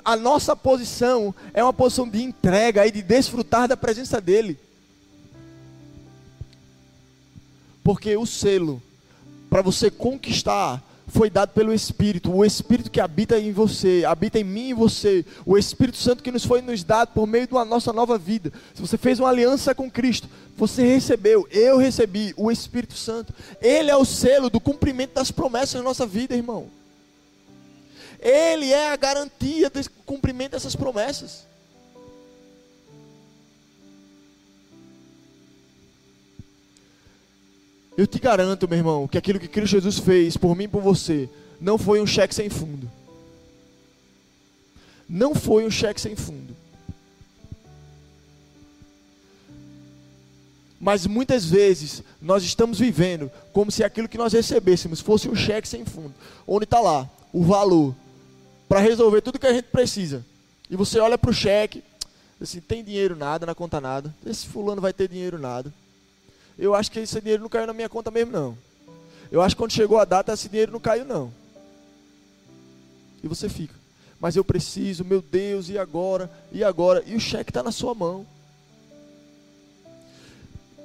A 0.05 0.15
nossa 0.15 0.55
posição 0.55 1.35
é 1.55 1.65
uma 1.65 1.73
posição 1.73 2.07
de 2.07 2.23
entrega 2.23 2.87
e 2.87 2.91
de 2.91 3.01
desfrutar 3.01 3.69
da 3.69 3.77
presença 3.77 4.21
dEle. 4.21 4.61
Porque 7.83 8.15
o 8.19 8.27
selo, 8.27 8.83
para 9.49 9.63
você 9.63 9.91
conquistar, 9.91 10.83
foi 11.09 11.31
dado 11.31 11.51
pelo 11.51 11.73
Espírito, 11.73 12.31
o 12.31 12.45
Espírito 12.45 12.91
que 12.91 13.01
habita 13.01 13.39
em 13.39 13.51
você, 13.51 14.05
habita 14.07 14.39
em 14.39 14.45
mim 14.45 14.69
e 14.69 14.75
você, 14.75 15.25
o 15.45 15.57
Espírito 15.57 15.97
Santo 15.97 16.23
que 16.23 16.31
nos 16.31 16.45
foi 16.45 16.61
nos 16.61 16.85
dado 16.85 17.13
por 17.13 17.27
meio 17.27 17.49
da 17.49 17.65
nossa 17.65 17.93
nova 17.93 18.19
vida. 18.19 18.53
Se 18.75 18.81
você 18.81 18.99
fez 18.99 19.19
uma 19.19 19.29
aliança 19.29 19.75
com 19.75 19.91
Cristo, 19.91 20.29
você 20.57 20.83
recebeu, 20.83 21.49
eu 21.51 21.79
recebi 21.79 22.35
o 22.37 22.51
Espírito 22.51 22.95
Santo. 22.95 23.33
Ele 23.61 23.91
é 23.91 23.97
o 23.97 24.05
selo 24.05 24.51
do 24.51 24.61
cumprimento 24.61 25.15
das 25.15 25.31
promessas 25.31 25.75
na 25.75 25.83
nossa 25.83 26.07
vida, 26.07 26.37
irmão. 26.37 26.69
Ele 28.21 28.73
é 28.73 28.91
a 28.91 28.97
garantia 28.97 29.71
do 29.71 29.81
cumprimento 30.05 30.53
dessas 30.53 30.77
promessas. 30.77 31.47
Eu 37.99 38.07
te 38.07 38.21
garanto, 38.21 38.69
meu 38.69 38.79
irmão, 38.79 39.09
que 39.09 39.19
aquilo 39.19 39.41
que 39.41 39.49
Cristo 39.49 39.73
Jesus 39.73 39.99
fez 39.99 40.37
por 40.37 40.55
mim 40.55 40.65
e 40.65 40.69
por 40.69 40.81
você 40.81 41.29
não 41.61 41.77
foi 41.77 42.01
um 42.01 42.07
cheque 42.07 42.33
sem 42.33 42.49
fundo. 42.49 42.89
Não 45.09 45.35
foi 45.35 45.67
um 45.67 45.71
cheque 45.71 46.01
sem 46.01 46.15
fundo. 46.15 46.57
Mas 50.79 51.09
muitas 51.09 51.47
vezes 51.47 52.05
nós 52.23 52.45
estamos 52.45 52.79
vivendo 52.79 53.33
como 53.53 53.69
se 53.73 53.83
aquilo 53.83 54.09
que 54.09 54.17
nós 54.17 54.33
recebêssemos 54.33 55.01
fosse 55.01 55.29
um 55.29 55.35
cheque 55.35 55.67
sem 55.67 55.85
fundo, 55.85 56.15
onde 56.47 56.67
está 56.67 56.79
lá 56.79 57.11
o 57.33 57.43
valor 57.43 57.97
para 58.69 58.79
resolver 58.79 59.23
tudo 59.23 59.41
que 59.41 59.47
a 59.49 59.53
gente 59.53 59.71
precisa. 59.73 60.25
E 60.71 60.77
você 60.77 61.01
olha 61.01 61.19
para 61.19 61.31
o 61.31 61.35
cheque, 61.35 61.83
assim, 62.41 62.61
tem 62.61 62.85
dinheiro 62.85 63.17
nada 63.17 63.45
na 63.45 63.57
conta 63.57 63.81
nada. 63.81 64.15
Esse 64.25 64.47
fulano 64.47 64.81
vai 64.81 64.93
ter 64.93 65.09
dinheiro 65.09 65.37
nada 65.37 65.75
eu 66.59 66.75
acho 66.75 66.91
que 66.91 66.99
esse 66.99 67.21
dinheiro 67.21 67.43
não 67.43 67.49
caiu 67.49 67.67
na 67.67 67.73
minha 67.73 67.89
conta 67.89 68.11
mesmo, 68.11 68.33
não. 68.33 68.59
Eu 69.31 69.41
acho 69.41 69.55
que 69.55 69.63
quando 69.63 69.73
chegou 69.73 69.99
a 69.99 70.05
data, 70.05 70.33
esse 70.33 70.49
dinheiro 70.49 70.73
não 70.73 70.81
caiu, 70.81 71.05
não. 71.05 71.33
E 73.23 73.29
você 73.29 73.49
fica. 73.49 73.75
Mas 74.21 74.35
eu 74.35 74.45
preciso, 74.45 75.05
meu 75.05 75.23
Deus, 75.23 75.69
e 75.69 75.79
agora? 75.79 76.31
E 76.51 76.65
agora? 76.65 77.05
E 77.07 77.15
o 77.15 77.21
cheque 77.21 77.51
está 77.51 77.63
na 77.63 77.71
sua 77.71 77.95
mão. 77.95 78.27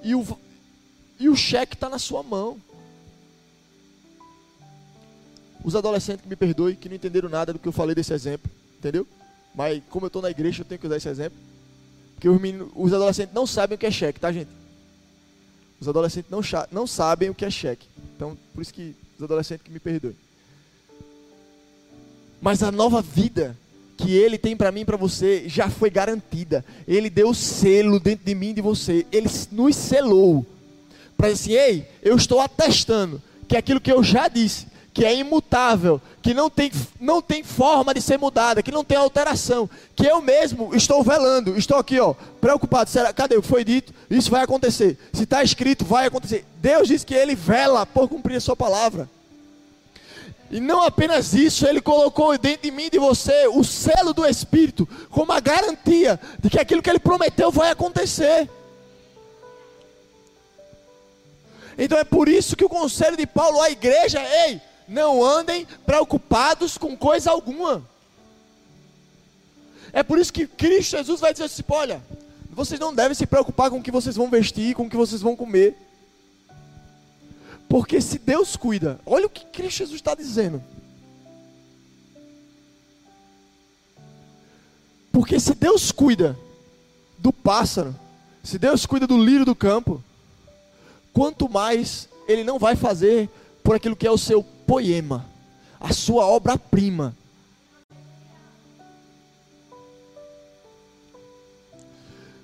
E 0.03 0.13
o, 0.13 0.37
e 1.19 1.29
o 1.29 1.35
cheque 1.35 1.73
está 1.73 1.89
na 1.89 1.97
sua 1.97 2.21
mão. 2.21 2.61
Os 5.63 5.75
adolescentes 5.75 6.21
que 6.21 6.29
me 6.29 6.35
perdoem, 6.35 6.75
que 6.75 6.89
não 6.89 6.95
entenderam 6.95 7.29
nada 7.29 7.53
do 7.53 7.59
que 7.59 7.67
eu 7.67 7.71
falei 7.71 7.95
desse 7.95 8.13
exemplo, 8.13 8.51
entendeu? 8.77 9.07
Mas 9.55 9.81
como 9.89 10.05
eu 10.05 10.07
estou 10.07 10.21
na 10.21 10.29
igreja, 10.29 10.61
eu 10.61 10.65
tenho 10.65 10.79
que 10.79 10.85
usar 10.85 10.97
esse 10.97 11.07
exemplo. 11.07 11.39
Porque 12.15 12.29
os, 12.29 12.39
meninos, 12.39 12.69
os 12.75 12.93
adolescentes 12.93 13.33
não 13.33 13.47
sabem 13.47 13.75
o 13.75 13.79
que 13.79 13.85
é 13.85 13.91
cheque, 13.91 14.19
tá, 14.19 14.31
gente? 14.31 14.49
Os 15.83 15.89
adolescentes 15.89 16.31
não, 16.31 16.39
não 16.71 16.87
sabem 16.87 17.29
o 17.29 17.35
que 17.35 17.43
é 17.43 17.49
cheque. 17.49 17.85
Então, 18.15 18.37
por 18.53 18.61
isso 18.61 18.73
que 18.73 18.95
os 19.17 19.23
adolescentes 19.23 19.65
que 19.65 19.71
me 19.71 19.79
perdoem. 19.79 20.15
Mas 22.41 22.63
a 22.63 22.71
nova 22.71 23.01
vida 23.01 23.57
que 23.97 24.15
ele 24.15 24.37
tem 24.37 24.55
para 24.55 24.71
mim 24.71 24.81
e 24.81 24.85
para 24.85 24.95
você 24.95 25.43
já 25.45 25.69
foi 25.69 25.89
garantida. 25.89 26.63
Ele 26.87 27.09
deu 27.09 27.33
selo 27.33 27.99
dentro 27.99 28.25
de 28.25 28.33
mim 28.33 28.51
e 28.51 28.53
de 28.53 28.61
você. 28.61 29.05
Ele 29.11 29.29
nos 29.51 29.75
selou. 29.75 30.45
Para 31.17 31.29
dizer 31.29 31.59
assim, 31.59 31.73
ei, 31.73 31.87
eu 32.01 32.15
estou 32.15 32.39
atestando 32.39 33.21
que 33.45 33.57
aquilo 33.57 33.81
que 33.81 33.91
eu 33.91 34.01
já 34.01 34.29
disse, 34.29 34.67
que 34.93 35.03
é 35.03 35.15
imutável, 35.15 35.99
que 36.21 36.33
não 36.33 36.49
tem, 36.49 36.71
não 36.99 37.21
tem 37.21 37.43
forma 37.43 37.93
de 37.93 38.01
ser 38.01 38.19
mudada, 38.19 38.61
que 38.61 38.71
não 38.71 38.83
tem 38.83 38.95
alteração, 38.97 39.67
que 39.95 40.05
eu 40.05 40.21
mesmo 40.21 40.75
estou 40.75 41.01
velando, 41.01 41.57
estou 41.57 41.77
aqui, 41.77 41.99
ó, 41.99 42.13
preocupado. 42.39 42.89
Será, 42.89 43.11
cadê 43.11 43.35
o 43.35 43.41
que 43.41 43.47
foi 43.47 43.63
dito? 43.63 43.91
Isso 44.09 44.29
vai 44.29 44.43
acontecer. 44.43 44.97
Se 45.11 45.23
está 45.23 45.43
escrito, 45.43 45.83
vai 45.83 46.05
acontecer. 46.05 46.45
Deus 46.57 46.87
diz 46.87 47.03
que 47.03 47.15
Ele 47.15 47.33
vela 47.33 47.85
por 47.87 48.07
cumprir 48.07 48.35
a 48.35 48.41
Sua 48.41 48.55
palavra. 48.55 49.09
E 50.51 50.59
não 50.59 50.83
apenas 50.83 51.33
isso, 51.33 51.65
Ele 51.65 51.81
colocou 51.81 52.37
dentro 52.37 52.61
de 52.61 52.71
mim 52.71 52.83
e 52.83 52.91
de 52.91 52.99
você 52.99 53.47
o 53.47 53.63
selo 53.63 54.13
do 54.13 54.23
Espírito, 54.27 54.87
como 55.09 55.31
a 55.31 55.39
garantia 55.39 56.19
de 56.39 56.51
que 56.51 56.59
aquilo 56.59 56.83
que 56.83 56.89
Ele 56.91 56.99
prometeu 56.99 57.51
vai 57.51 57.71
acontecer. 57.71 58.47
Então 61.75 61.97
é 61.97 62.03
por 62.03 62.29
isso 62.29 62.55
que 62.55 62.63
o 62.63 62.69
conselho 62.69 63.17
de 63.17 63.25
Paulo 63.25 63.59
à 63.59 63.71
igreja, 63.71 64.21
ei, 64.47 64.61
não 64.87 65.23
andem 65.23 65.67
preocupados 65.85 66.77
com 66.77 66.95
coisa 66.95 67.31
alguma. 67.31 67.83
É 69.91 70.01
por 70.01 70.17
isso 70.17 70.33
que 70.33 70.47
Cristo 70.47 70.97
Jesus 70.97 71.19
vai 71.19 71.31
dizer 71.31 71.45
assim: 71.45 71.63
olha, 71.69 72.01
vocês 72.51 72.79
não 72.79 72.93
devem 72.93 73.15
se 73.15 73.25
preocupar 73.25 73.69
com 73.69 73.79
o 73.79 73.83
que 73.83 73.91
vocês 73.91 74.15
vão 74.15 74.29
vestir, 74.29 74.75
com 74.75 74.83
o 74.83 74.89
que 74.89 74.97
vocês 74.97 75.21
vão 75.21 75.35
comer. 75.35 75.77
Porque 77.69 77.99
se 78.01 78.19
Deus 78.19 78.55
cuida, 78.55 78.99
olha 79.05 79.25
o 79.25 79.29
que 79.29 79.45
Cristo 79.45 79.79
Jesus 79.79 79.95
está 79.95 80.13
dizendo. 80.13 80.63
Porque 85.11 85.39
se 85.39 85.53
Deus 85.53 85.91
cuida 85.91 86.37
do 87.19 87.31
pássaro, 87.31 87.95
se 88.43 88.57
Deus 88.57 88.85
cuida 88.85 89.07
do 89.07 89.17
lírio 89.17 89.45
do 89.45 89.55
campo, 89.55 90.03
quanto 91.13 91.47
mais 91.47 92.09
Ele 92.27 92.43
não 92.43 92.59
vai 92.59 92.75
fazer 92.75 93.29
por 93.63 93.75
aquilo 93.75 93.95
que 93.95 94.07
é 94.07 94.11
o 94.11 94.17
seu 94.17 94.43
poema, 94.65 95.25
a 95.79 95.93
sua 95.93 96.25
obra-prima. 96.25 97.15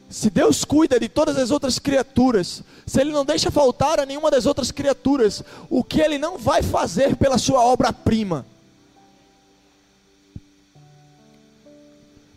Se 0.10 0.30
Deus 0.30 0.66
cuida 0.66 1.00
de 1.00 1.08
todas 1.08 1.38
as 1.38 1.52
outras 1.52 1.78
criaturas, 1.78 2.64
se 2.86 3.00
Ele 3.00 3.12
não 3.12 3.24
deixa 3.24 3.52
faltar 3.52 4.00
a 4.00 4.06
nenhuma 4.06 4.32
das 4.32 4.48
outras 4.48 4.72
criaturas, 4.72 5.44
o 5.70 5.84
que 5.84 6.02
Ele 6.02 6.18
não 6.18 6.38
vai 6.38 6.64
fazer 6.64 7.16
pela 7.16 7.38
sua 7.38 7.64
obra-prima? 7.64 8.46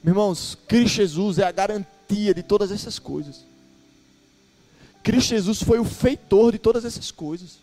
Irmãos, 0.05 0.59
Cristo 0.69 0.97
Jesus 0.97 1.39
é 1.39 1.45
a 1.45 1.53
garantia 1.53 2.35
de 2.35 2.43
todas 2.43 2.71
essas 2.71 2.99
coisas. 2.99 3.45
Cristo 5.03 5.31
Jesus 5.31 5.63
foi 5.63 5.79
o 5.79 5.85
feitor 5.85 6.53
de 6.53 6.59
todas 6.59 6.85
essas 6.85 7.11
coisas. 7.11 7.62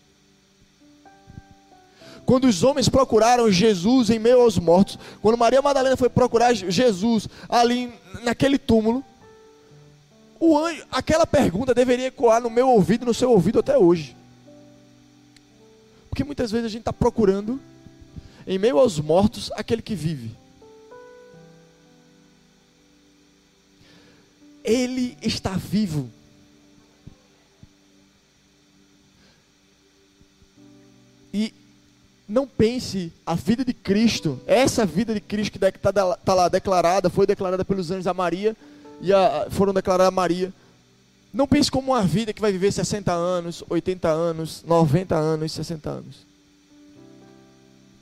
Quando 2.24 2.44
os 2.44 2.62
homens 2.62 2.88
procuraram 2.88 3.50
Jesus 3.50 4.10
em 4.10 4.18
meio 4.18 4.40
aos 4.40 4.58
mortos, 4.58 4.98
quando 5.20 5.36
Maria 5.36 5.60
Madalena 5.60 5.96
foi 5.96 6.08
procurar 6.08 6.54
Jesus 6.54 7.28
ali 7.48 7.92
naquele 8.22 8.58
túmulo, 8.58 9.04
o 10.38 10.56
anjo, 10.58 10.84
aquela 10.90 11.26
pergunta 11.26 11.74
deveria 11.74 12.06
ecoar 12.06 12.40
no 12.40 12.48
meu 12.48 12.68
ouvido, 12.68 13.04
no 13.04 13.12
seu 13.12 13.30
ouvido 13.30 13.58
até 13.58 13.76
hoje. 13.76 14.16
Porque 16.08 16.24
muitas 16.24 16.50
vezes 16.50 16.66
a 16.66 16.70
gente 16.70 16.80
está 16.80 16.92
procurando, 16.92 17.60
em 18.46 18.58
meio 18.58 18.78
aos 18.78 18.98
mortos, 18.98 19.52
aquele 19.54 19.82
que 19.82 19.94
vive. 19.94 20.34
Ele 24.64 25.16
está 25.20 25.50
vivo. 25.50 26.10
E 31.32 31.54
não 32.30 32.46
pense 32.46 33.12
a 33.26 33.34
vida 33.34 33.64
de 33.64 33.74
Cristo, 33.74 34.40
essa 34.46 34.86
vida 34.86 35.12
de 35.12 35.20
Cristo 35.20 35.58
que 35.58 35.66
está 35.66 36.14
tá 36.16 36.32
lá 36.32 36.48
declarada, 36.48 37.10
foi 37.10 37.26
declarada 37.26 37.64
pelos 37.64 37.90
anjos 37.90 38.06
a 38.06 38.14
Maria, 38.14 38.56
e 39.00 39.12
a, 39.12 39.48
foram 39.50 39.74
declaradas 39.74 40.06
a 40.06 40.14
Maria. 40.14 40.52
Não 41.34 41.48
pense 41.48 41.68
como 41.68 41.90
uma 41.90 42.02
vida 42.02 42.32
que 42.32 42.40
vai 42.40 42.52
viver 42.52 42.70
60 42.70 43.12
anos, 43.12 43.64
80 43.68 44.08
anos, 44.08 44.62
90 44.64 45.16
anos, 45.16 45.50
60 45.50 45.90
anos. 45.90 46.26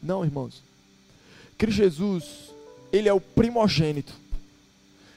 Não, 0.03 0.23
irmãos. 0.23 0.63
Cristo 1.57 1.79
Jesus, 1.79 2.25
ele 2.93 3.09
é 3.09 3.13
o 3.13 3.21
primogênito. 3.21 4.13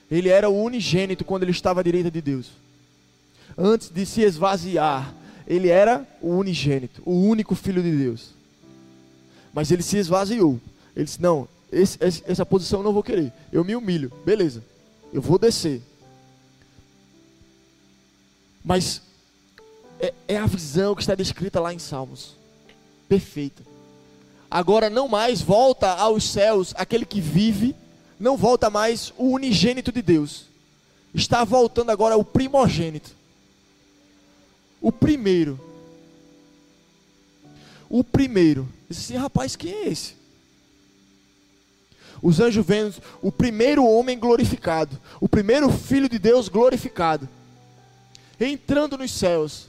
Ele 0.09 0.29
era 0.29 0.49
o 0.49 0.63
unigênito 0.63 1.25
quando 1.25 1.43
ele 1.43 1.51
estava 1.51 1.81
à 1.81 1.83
direita 1.83 2.09
de 2.09 2.21
Deus. 2.21 2.51
Antes 3.57 3.89
de 3.89 4.05
se 4.05 4.21
esvaziar, 4.21 5.13
ele 5.45 5.67
era 5.67 6.07
o 6.21 6.29
unigênito, 6.29 7.01
o 7.05 7.13
único 7.13 7.55
filho 7.55 7.83
de 7.83 7.91
Deus. 7.91 8.40
Mas 9.53 9.71
ele 9.71 9.83
se 9.83 9.97
esvaziou. 9.97 10.59
Ele 10.95 11.05
disse: 11.05 11.21
Não, 11.21 11.47
esse, 11.71 11.97
essa 12.01 12.45
posição 12.45 12.79
eu 12.79 12.83
não 12.83 12.93
vou 12.93 13.03
querer. 13.03 13.31
Eu 13.51 13.63
me 13.63 13.75
humilho. 13.75 14.11
Beleza. 14.25 14.63
Eu 15.13 15.21
vou 15.21 15.37
descer. 15.37 15.81
Mas 18.63 19.01
é, 19.99 20.13
é 20.27 20.37
a 20.37 20.45
visão 20.45 20.95
que 20.95 21.01
está 21.01 21.15
descrita 21.15 21.59
lá 21.59 21.73
em 21.73 21.79
Salmos. 21.79 22.35
Perfeita. 23.07 23.63
Agora 24.49 24.89
não 24.89 25.07
mais 25.07 25.41
volta 25.41 25.91
aos 25.93 26.25
céus 26.25 26.73
aquele 26.75 27.05
que 27.05 27.21
vive, 27.21 27.75
não 28.19 28.35
volta 28.35 28.69
mais 28.69 29.13
o 29.17 29.31
unigênito 29.31 29.91
de 29.91 30.01
Deus. 30.01 30.45
Está 31.13 31.43
voltando 31.43 31.89
agora 31.89 32.17
o 32.17 32.23
primogênito. 32.23 33.11
O 34.81 34.91
primeiro. 34.91 35.59
O 37.93 38.05
primeiro. 38.05 38.69
Disse 38.89 39.13
assim, 39.13 39.21
rapaz, 39.21 39.57
quem 39.57 39.73
é 39.73 39.89
esse? 39.89 40.13
Os 42.21 42.39
anjos 42.39 42.65
vendo 42.65 42.95
o 43.21 43.33
primeiro 43.33 43.85
homem 43.85 44.17
glorificado, 44.17 44.97
o 45.19 45.27
primeiro 45.27 45.69
filho 45.69 46.07
de 46.07 46.17
Deus 46.17 46.47
glorificado, 46.47 47.27
entrando 48.39 48.97
nos 48.97 49.11
céus. 49.11 49.67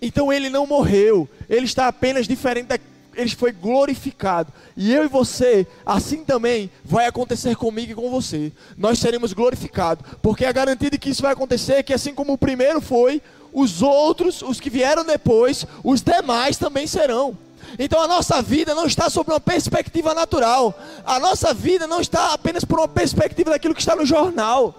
Então 0.00 0.32
ele 0.32 0.48
não 0.48 0.68
morreu, 0.68 1.28
ele 1.50 1.66
está 1.66 1.88
apenas 1.88 2.28
diferente 2.28 2.68
da, 2.68 2.78
ele 3.18 3.34
foi 3.34 3.50
glorificado. 3.50 4.52
E 4.76 4.94
eu 4.94 5.04
e 5.04 5.08
você, 5.08 5.66
assim 5.84 6.24
também 6.24 6.70
vai 6.84 7.06
acontecer 7.06 7.56
comigo 7.56 7.92
e 7.92 7.94
com 7.94 8.08
você. 8.10 8.52
Nós 8.76 9.00
seremos 9.00 9.32
glorificados, 9.32 10.04
porque 10.22 10.44
a 10.44 10.52
garantia 10.52 10.88
de 10.88 10.98
que 10.98 11.10
isso 11.10 11.22
vai 11.22 11.32
acontecer 11.32 11.74
é 11.74 11.82
que 11.82 11.92
assim 11.92 12.14
como 12.14 12.32
o 12.32 12.38
primeiro 12.38 12.80
foi, 12.80 13.20
os 13.52 13.82
outros, 13.82 14.40
os 14.40 14.60
que 14.60 14.70
vieram 14.70 15.04
depois, 15.04 15.66
os 15.82 16.00
demais 16.00 16.56
também 16.56 16.86
serão. 16.86 17.36
Então 17.76 18.00
a 18.00 18.06
nossa 18.06 18.40
vida 18.40 18.72
não 18.72 18.86
está 18.86 19.10
sob 19.10 19.32
uma 19.32 19.40
perspectiva 19.40 20.14
natural. 20.14 20.78
A 21.04 21.18
nossa 21.18 21.52
vida 21.52 21.86
não 21.86 22.00
está 22.00 22.32
apenas 22.32 22.64
por 22.64 22.78
uma 22.78 22.88
perspectiva 22.88 23.50
daquilo 23.50 23.74
que 23.74 23.80
está 23.80 23.96
no 23.96 24.06
jornal. 24.06 24.74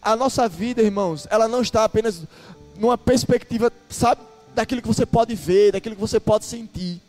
A 0.00 0.16
nossa 0.16 0.48
vida, 0.48 0.80
irmãos, 0.80 1.26
ela 1.30 1.46
não 1.46 1.60
está 1.60 1.84
apenas 1.84 2.22
numa 2.78 2.96
perspectiva, 2.96 3.70
sabe, 3.90 4.22
daquilo 4.54 4.82
que 4.82 4.88
você 4.88 5.06
pode 5.06 5.34
ver, 5.34 5.72
daquilo 5.72 5.94
que 5.94 6.00
você 6.00 6.20
pode 6.20 6.44
sentir. 6.44 7.00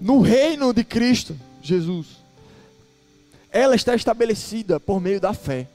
No 0.00 0.20
reino 0.20 0.72
de 0.74 0.84
Cristo, 0.84 1.36
Jesus, 1.62 2.06
ela 3.50 3.74
está 3.74 3.94
estabelecida 3.94 4.78
por 4.78 5.00
meio 5.00 5.20
da 5.20 5.32
fé. 5.32 5.66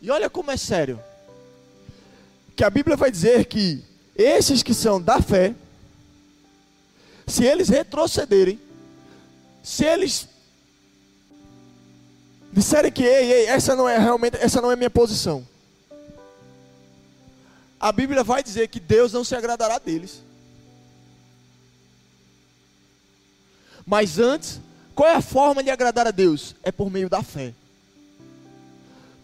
E 0.00 0.10
olha 0.10 0.28
como 0.28 0.50
é 0.50 0.56
sério. 0.56 1.00
Que 2.54 2.64
a 2.64 2.70
Bíblia 2.70 2.96
vai 2.96 3.10
dizer 3.10 3.46
que 3.46 3.82
esses 4.14 4.62
que 4.62 4.74
são 4.74 5.00
da 5.00 5.22
fé, 5.22 5.54
se 7.26 7.44
eles 7.44 7.68
retrocederem, 7.68 8.60
se 9.62 9.84
eles 9.84 10.27
disserem 12.58 12.90
que 12.90 13.04
ei, 13.04 13.32
ei, 13.32 13.46
essa 13.46 13.76
não 13.76 13.88
é 13.88 13.96
realmente, 13.98 14.36
essa 14.38 14.60
não 14.60 14.70
é 14.70 14.76
minha 14.76 14.90
posição. 14.90 15.46
A 17.78 17.92
Bíblia 17.92 18.24
vai 18.24 18.42
dizer 18.42 18.68
que 18.68 18.80
Deus 18.80 19.12
não 19.12 19.22
se 19.22 19.36
agradará 19.36 19.78
deles. 19.78 20.22
Mas 23.86 24.18
antes, 24.18 24.60
qual 24.94 25.08
é 25.08 25.14
a 25.14 25.20
forma 25.20 25.62
de 25.62 25.70
agradar 25.70 26.06
a 26.06 26.10
Deus? 26.10 26.56
É 26.62 26.72
por 26.72 26.90
meio 26.90 27.08
da 27.08 27.22
fé. 27.22 27.54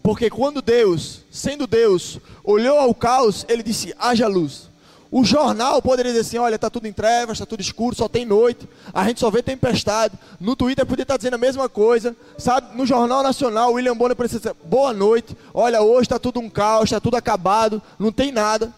Porque 0.01 0.29
quando 0.29 0.61
Deus, 0.61 1.21
sendo 1.29 1.67
Deus, 1.67 2.19
olhou 2.43 2.79
ao 2.79 2.95
caos, 2.95 3.45
ele 3.49 3.61
disse: 3.61 3.93
haja 3.99 4.27
luz. 4.27 4.69
O 5.11 5.23
jornal 5.23 5.81
poderia 5.81 6.11
dizer 6.11 6.21
assim: 6.21 6.37
olha, 6.37 6.55
está 6.55 6.69
tudo 6.69 6.87
em 6.87 6.93
trevas, 6.93 7.35
está 7.35 7.45
tudo 7.45 7.61
escuro, 7.61 7.95
só 7.95 8.07
tem 8.07 8.25
noite, 8.25 8.67
a 8.93 9.07
gente 9.07 9.19
só 9.19 9.29
vê 9.29 9.41
tempestade. 9.41 10.17
No 10.39 10.55
Twitter 10.55 10.85
podia 10.85 11.03
estar 11.03 11.17
dizendo 11.17 11.35
a 11.35 11.37
mesma 11.37 11.69
coisa, 11.69 12.15
sabe? 12.37 12.75
No 12.75 12.85
Jornal 12.85 13.21
Nacional, 13.21 13.73
William 13.73 13.95
Bonner 13.95 14.15
precisa 14.15 14.39
dizer: 14.39 14.55
boa 14.65 14.93
noite, 14.93 15.37
olha, 15.53 15.81
hoje 15.81 16.03
está 16.03 16.19
tudo 16.19 16.39
um 16.39 16.49
caos, 16.49 16.85
está 16.85 16.99
tudo 16.99 17.15
acabado, 17.17 17.81
não 17.99 18.11
tem 18.11 18.31
nada. 18.31 18.73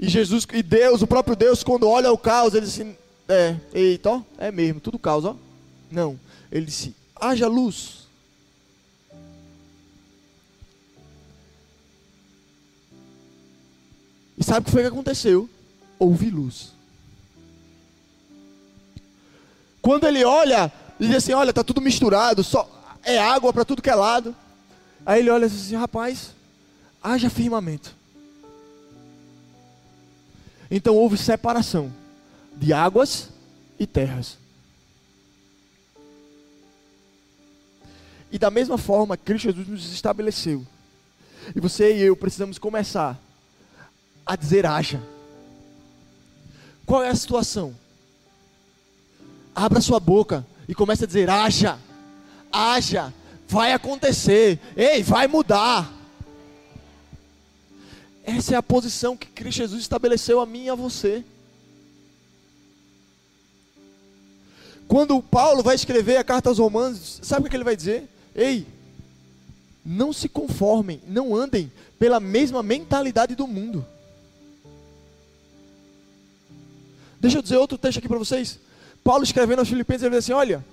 E 0.00 0.08
Jesus, 0.08 0.46
e 0.52 0.62
Deus, 0.62 1.02
o 1.02 1.06
próprio 1.06 1.36
Deus, 1.36 1.62
quando 1.62 1.88
olha 1.88 2.10
o 2.10 2.18
caos, 2.18 2.54
ele 2.54 2.66
disse: 2.66 2.96
é, 3.28 3.56
eita, 3.74 4.10
ó, 4.10 4.22
é 4.38 4.50
mesmo, 4.50 4.80
tudo 4.80 4.98
caos, 4.98 5.24
ó. 5.24 5.36
Não, 5.90 6.18
ele 6.50 6.66
disse: 6.66 6.94
haja 7.14 7.46
luz. 7.46 7.98
E 14.38 14.44
sabe 14.44 14.60
o 14.60 14.64
que 14.64 14.70
foi 14.70 14.82
que 14.82 14.88
aconteceu? 14.88 15.48
Houve 15.98 16.30
luz. 16.30 16.72
Quando 19.80 20.06
ele 20.06 20.24
olha, 20.24 20.72
ele 20.98 21.08
diz 21.08 21.16
assim: 21.16 21.32
Olha, 21.32 21.50
está 21.50 21.64
tudo 21.64 21.80
misturado, 21.80 22.44
só 22.44 22.68
é 23.02 23.18
água 23.18 23.52
para 23.52 23.64
tudo 23.64 23.82
que 23.82 23.90
é 23.90 23.94
lado. 23.94 24.34
Aí 25.04 25.20
ele 25.20 25.30
olha 25.30 25.46
e 25.46 25.48
diz 25.48 25.66
assim: 25.66 25.76
Rapaz, 25.76 26.34
haja 27.02 27.30
firmamento. 27.30 27.96
Então 30.70 30.94
houve 30.94 31.16
separação 31.16 31.92
de 32.54 32.72
águas 32.72 33.30
e 33.78 33.86
terras. 33.86 34.36
E 38.30 38.38
da 38.38 38.50
mesma 38.50 38.76
forma, 38.76 39.16
Cristo 39.16 39.44
Jesus 39.44 39.66
nos 39.66 39.92
estabeleceu. 39.92 40.66
E 41.56 41.60
você 41.60 41.96
e 41.96 42.02
eu 42.02 42.14
precisamos 42.14 42.58
começar 42.58 43.18
a 44.26 44.36
dizer 44.36 44.66
haja. 44.66 45.00
Qual 46.88 47.04
é 47.04 47.10
a 47.10 47.14
situação? 47.14 47.76
Abra 49.54 49.78
sua 49.78 50.00
boca 50.00 50.46
e 50.66 50.74
comece 50.74 51.04
a 51.04 51.06
dizer 51.06 51.28
haja. 51.28 51.78
Haja. 52.50 53.12
Vai 53.46 53.74
acontecer. 53.74 54.58
Ei, 54.74 55.02
vai 55.02 55.26
mudar. 55.26 55.92
Essa 58.24 58.54
é 58.54 58.56
a 58.56 58.62
posição 58.62 59.18
que 59.18 59.26
Cristo 59.26 59.58
Jesus 59.58 59.82
estabeleceu 59.82 60.40
a 60.40 60.46
mim 60.46 60.64
e 60.64 60.70
a 60.70 60.74
você. 60.74 61.22
Quando 64.86 65.22
Paulo 65.22 65.62
vai 65.62 65.74
escrever 65.74 66.16
a 66.16 66.24
carta 66.24 66.48
aos 66.48 66.58
Romanos, 66.58 67.20
sabe 67.22 67.46
o 67.46 67.50
que 67.50 67.56
ele 67.56 67.64
vai 67.64 67.76
dizer? 67.76 68.08
Ei, 68.34 68.66
não 69.84 70.10
se 70.10 70.26
conformem, 70.26 71.02
não 71.06 71.36
andem 71.36 71.70
pela 71.98 72.18
mesma 72.18 72.62
mentalidade 72.62 73.34
do 73.34 73.46
mundo. 73.46 73.84
Deixa 77.20 77.38
eu 77.38 77.42
dizer 77.42 77.56
outro 77.56 77.76
texto 77.76 77.98
aqui 77.98 78.08
para 78.08 78.18
vocês. 78.18 78.58
Paulo 79.02 79.24
escrevendo 79.24 79.60
aos 79.60 79.68
Filipenses, 79.68 80.02
ele 80.02 80.10
diz 80.10 80.24
assim: 80.24 80.32
Olha, 80.32 80.64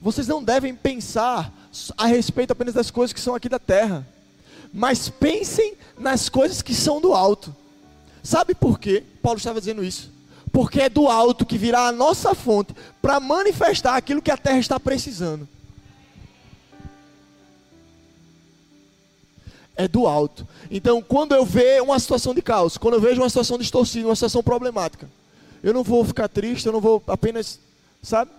vocês 0.00 0.26
não 0.26 0.42
devem 0.42 0.74
pensar 0.74 1.52
a 1.96 2.06
respeito 2.06 2.52
apenas 2.52 2.74
das 2.74 2.90
coisas 2.90 3.12
que 3.12 3.20
são 3.20 3.34
aqui 3.34 3.48
da 3.48 3.58
terra, 3.58 4.06
mas 4.72 5.08
pensem 5.08 5.74
nas 5.98 6.28
coisas 6.28 6.62
que 6.62 6.74
são 6.74 7.00
do 7.00 7.14
alto. 7.14 7.54
Sabe 8.22 8.54
por 8.54 8.78
quê? 8.78 9.02
Paulo 9.22 9.38
estava 9.38 9.60
dizendo 9.60 9.84
isso. 9.84 10.10
Porque 10.52 10.80
é 10.82 10.88
do 10.88 11.08
alto 11.08 11.46
que 11.46 11.56
virá 11.56 11.86
a 11.86 11.92
nossa 11.92 12.34
fonte 12.34 12.74
para 13.00 13.20
manifestar 13.20 13.96
aquilo 13.96 14.20
que 14.20 14.30
a 14.30 14.36
terra 14.36 14.58
está 14.58 14.80
precisando. 14.80 15.48
É 19.76 19.86
do 19.86 20.06
alto. 20.06 20.46
Então, 20.70 21.00
quando 21.00 21.34
eu 21.34 21.46
vejo 21.46 21.84
uma 21.84 21.98
situação 21.98 22.34
de 22.34 22.42
caos, 22.42 22.76
quando 22.76 22.94
eu 22.94 23.00
vejo 23.00 23.22
uma 23.22 23.28
situação 23.28 23.56
distorcida, 23.56 24.08
uma 24.08 24.16
situação 24.16 24.42
problemática, 24.42 25.08
eu 25.62 25.72
não 25.72 25.82
vou 25.82 26.04
ficar 26.04 26.28
triste, 26.28 26.66
eu 26.66 26.72
não 26.72 26.80
vou 26.80 27.02
apenas, 27.06 27.60
sabe, 28.02 28.30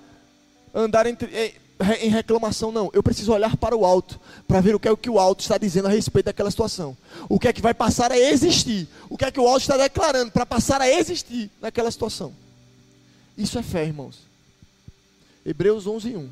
andar 0.73 1.05
eh, 1.05 1.53
em 2.01 2.09
reclamação, 2.09 2.71
não. 2.71 2.89
Eu 2.93 3.03
preciso 3.03 3.31
olhar 3.33 3.55
para 3.57 3.75
o 3.75 3.85
alto, 3.85 4.19
para 4.47 4.61
ver 4.61 4.75
o 4.75 4.79
que 4.79 4.87
é 4.87 4.91
o 4.91 4.97
que 4.97 5.09
o 5.09 5.19
alto 5.19 5.41
está 5.41 5.57
dizendo 5.57 5.87
a 5.87 5.91
respeito 5.91 6.25
daquela 6.25 6.51
situação. 6.51 6.95
O 7.27 7.39
que 7.39 7.47
é 7.47 7.53
que 7.53 7.61
vai 7.61 7.73
passar 7.73 8.11
a 8.11 8.17
existir. 8.17 8.87
O 9.09 9.17
que 9.17 9.25
é 9.25 9.31
que 9.31 9.39
o 9.39 9.47
alto 9.47 9.61
está 9.61 9.77
declarando 9.77 10.31
para 10.31 10.45
passar 10.45 10.81
a 10.81 10.89
existir 10.89 11.49
naquela 11.61 11.91
situação. 11.91 12.33
Isso 13.37 13.57
é 13.57 13.63
fé, 13.63 13.85
irmãos. 13.85 14.19
Hebreus 15.45 15.87
11, 15.87 16.15
1. 16.15 16.29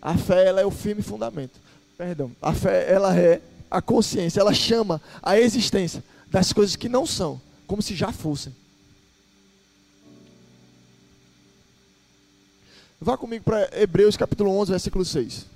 A 0.00 0.16
fé, 0.16 0.46
ela 0.46 0.60
é 0.60 0.66
o 0.66 0.70
firme 0.70 1.02
fundamento. 1.02 1.58
Perdão. 1.98 2.30
A 2.40 2.52
fé, 2.52 2.92
ela 2.92 3.16
é 3.18 3.40
a 3.70 3.82
consciência. 3.82 4.40
Ela 4.40 4.54
chama 4.54 5.00
a 5.22 5.38
existência 5.38 6.04
das 6.28 6.52
coisas 6.52 6.76
que 6.76 6.88
não 6.88 7.06
são, 7.06 7.40
como 7.66 7.82
se 7.82 7.94
já 7.94 8.12
fossem. 8.12 8.54
Vá 13.06 13.16
comigo 13.16 13.44
para 13.44 13.70
Hebreus 13.80 14.16
capítulo 14.16 14.50
11, 14.50 14.72
versículo 14.72 15.04
6. 15.04 15.46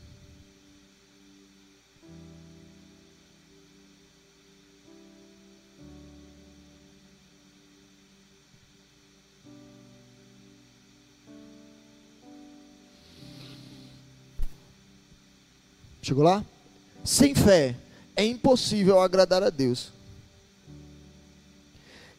Chegou 16.01 16.23
lá? 16.23 16.45
Sem 17.03 17.35
fé 17.35 17.75
é 18.15 18.25
impossível 18.25 19.01
agradar 19.01 19.43
a 19.43 19.51
Deus. 19.51 19.93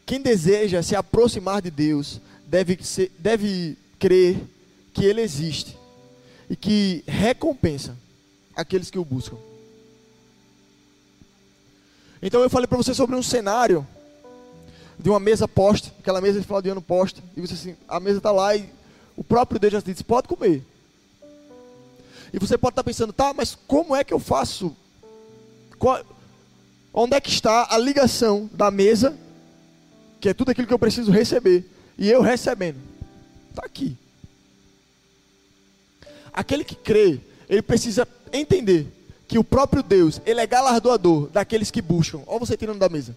Quem 0.04 0.20
deseja 0.20 0.82
se 0.82 0.94
aproximar 0.94 1.62
de 1.62 1.70
Deus 1.70 2.20
deve, 2.46 2.84
ser, 2.84 3.10
deve 3.18 3.78
crer 3.98 4.36
que 4.92 5.04
Ele 5.04 5.20
existe 5.20 5.76
e 6.48 6.56
que 6.56 7.02
recompensa 7.06 7.96
aqueles 8.54 8.90
que 8.90 8.98
o 8.98 9.04
buscam. 9.04 9.36
Então 12.22 12.40
eu 12.40 12.50
falei 12.50 12.66
para 12.66 12.76
você 12.76 12.94
sobre 12.94 13.16
um 13.16 13.22
cenário 13.22 13.86
de 14.98 15.10
uma 15.10 15.18
mesa 15.18 15.48
posta, 15.48 15.92
aquela 15.98 16.20
mesa 16.20 16.38
de 16.38 16.46
final 16.46 16.62
de 16.62 16.68
ano 16.68 16.80
posta, 16.80 17.20
e 17.36 17.40
você 17.40 17.54
assim, 17.54 17.76
a 17.88 17.98
mesa 17.98 18.18
está 18.18 18.30
lá 18.30 18.54
e 18.54 18.68
o 19.16 19.24
próprio 19.24 19.58
Deus 19.58 19.72
já 19.72 19.80
disse, 19.80 20.04
pode 20.04 20.28
comer. 20.28 20.64
E 22.32 22.38
você 22.38 22.56
pode 22.56 22.72
estar 22.72 22.82
tá 22.82 22.86
pensando, 22.86 23.12
tá, 23.12 23.34
mas 23.34 23.58
como 23.66 23.94
é 23.94 24.04
que 24.04 24.14
eu 24.14 24.20
faço? 24.20 24.74
Qual, 25.78 26.04
onde 26.94 27.16
é 27.16 27.20
que 27.20 27.30
está 27.30 27.66
a 27.70 27.78
ligação 27.78 28.48
da 28.52 28.70
mesa, 28.70 29.16
que 30.20 30.28
é 30.28 30.34
tudo 30.34 30.50
aquilo 30.50 30.66
que 30.66 30.72
eu 30.72 30.78
preciso 30.78 31.10
receber, 31.10 31.68
e 31.98 32.08
eu 32.08 32.22
recebendo? 32.22 32.78
Está 33.50 33.66
aqui. 33.66 33.98
Aquele 36.32 36.64
que 36.64 36.74
crê, 36.74 37.20
ele 37.48 37.62
precisa 37.62 38.06
entender 38.32 38.86
que 39.28 39.38
o 39.38 39.44
próprio 39.44 39.82
Deus, 39.82 40.20
ele 40.24 40.40
é 40.40 40.46
galardoador 40.46 41.28
daqueles 41.28 41.70
que 41.70 41.82
buscam. 41.82 42.20
Olha 42.26 42.38
você 42.38 42.56
tirando 42.56 42.78
da 42.78 42.88
mesa. 42.88 43.16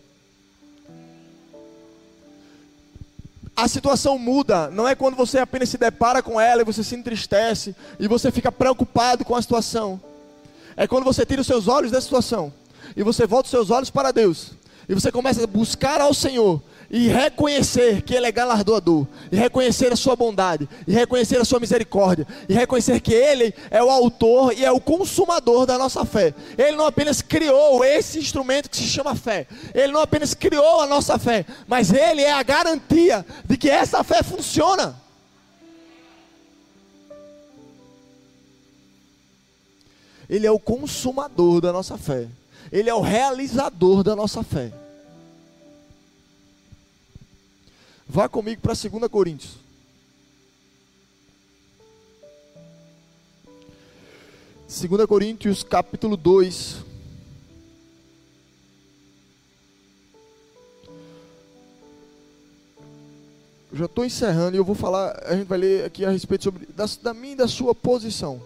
A 3.55 3.69
situação 3.69 4.19
muda, 4.19 4.69
não 4.69 4.85
é 4.85 4.95
quando 4.95 5.15
você 5.15 5.39
apenas 5.39 5.69
se 5.69 5.77
depara 5.77 6.21
com 6.21 6.39
ela 6.39 6.61
e 6.61 6.65
você 6.65 6.83
se 6.83 6.93
entristece 6.93 7.73
e 7.97 8.07
você 8.07 8.29
fica 8.29 8.51
preocupado 8.51 9.23
com 9.23 9.33
a 9.33 9.41
situação. 9.41 9.99
É 10.75 10.85
quando 10.85 11.05
você 11.05 11.25
tira 11.25 11.39
os 11.39 11.47
seus 11.47 11.69
olhos 11.69 11.91
da 11.91 12.01
situação 12.01 12.51
e 12.97 13.01
você 13.01 13.25
volta 13.25 13.45
os 13.45 13.51
seus 13.51 13.69
olhos 13.69 13.89
para 13.89 14.11
Deus 14.11 14.51
e 14.89 14.93
você 14.93 15.09
começa 15.09 15.41
a 15.41 15.47
buscar 15.47 16.01
ao 16.01 16.13
Senhor 16.13 16.61
e 16.95 17.09
reconhecer 17.09 18.01
que 18.03 18.13
Ele 18.15 18.25
é 18.25 18.31
galardoador, 18.31 19.05
e 19.29 19.35
reconhecer 19.35 19.91
a 19.91 19.97
sua 19.97 20.15
bondade, 20.15 20.67
e 20.87 20.93
reconhecer 20.93 21.37
a 21.37 21.43
sua 21.43 21.59
misericórdia, 21.59 22.25
e 22.47 22.53
reconhecer 22.53 23.01
que 23.01 23.13
Ele 23.13 23.53
é 23.69 23.83
o 23.83 23.89
autor 23.89 24.53
e 24.53 24.63
é 24.63 24.71
o 24.71 24.79
consumador 24.79 25.65
da 25.65 25.77
nossa 25.77 26.05
fé. 26.05 26.33
Ele 26.57 26.77
não 26.77 26.85
apenas 26.85 27.21
criou 27.21 27.83
esse 27.83 28.17
instrumento 28.17 28.69
que 28.69 28.77
se 28.77 28.87
chama 28.87 29.13
fé, 29.13 29.45
Ele 29.73 29.91
não 29.91 29.99
apenas 29.99 30.33
criou 30.33 30.79
a 30.79 30.87
nossa 30.87 31.19
fé, 31.19 31.45
mas 31.67 31.91
Ele 31.91 32.21
é 32.21 32.31
a 32.31 32.41
garantia 32.43 33.25
de 33.43 33.57
que 33.57 33.69
essa 33.69 34.01
fé 34.01 34.23
funciona. 34.23 34.95
Ele 40.29 40.47
é 40.47 40.51
o 40.51 40.57
consumador 40.57 41.59
da 41.59 41.73
nossa 41.73 41.97
fé. 41.97 42.25
Ele 42.71 42.89
é 42.89 42.95
o 42.95 43.01
realizador 43.01 44.01
da 44.01 44.15
nossa 44.15 44.41
fé. 44.41 44.71
Vá 48.07 48.29
comigo 48.29 48.61
para 48.61 48.73
2 48.73 49.09
Coríntios. 49.09 49.57
Segunda 54.67 55.07
Coríntios 55.07 55.63
capítulo 55.63 56.15
2. 56.15 56.83
Já 63.73 63.85
estou 63.85 64.05
encerrando 64.05 64.55
e 64.55 64.59
eu 64.59 64.63
vou 64.63 64.75
falar, 64.75 65.21
a 65.25 65.35
gente 65.35 65.47
vai 65.47 65.57
ler 65.57 65.85
aqui 65.85 66.05
a 66.05 66.09
respeito 66.09 66.45
sobre 66.45 66.65
da, 66.67 66.85
da 67.01 67.13
minha 67.13 67.33
e 67.33 67.37
da 67.37 67.47
sua 67.47 67.73
posição. 67.75 68.41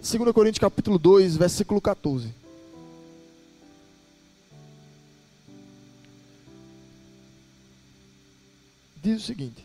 Segunda 0.00 0.32
Coríntios 0.32 0.58
capítulo 0.58 0.98
2, 0.98 1.36
versículo 1.36 1.80
14. 1.80 2.47
Diz 9.02 9.22
o 9.22 9.26
seguinte: 9.26 9.64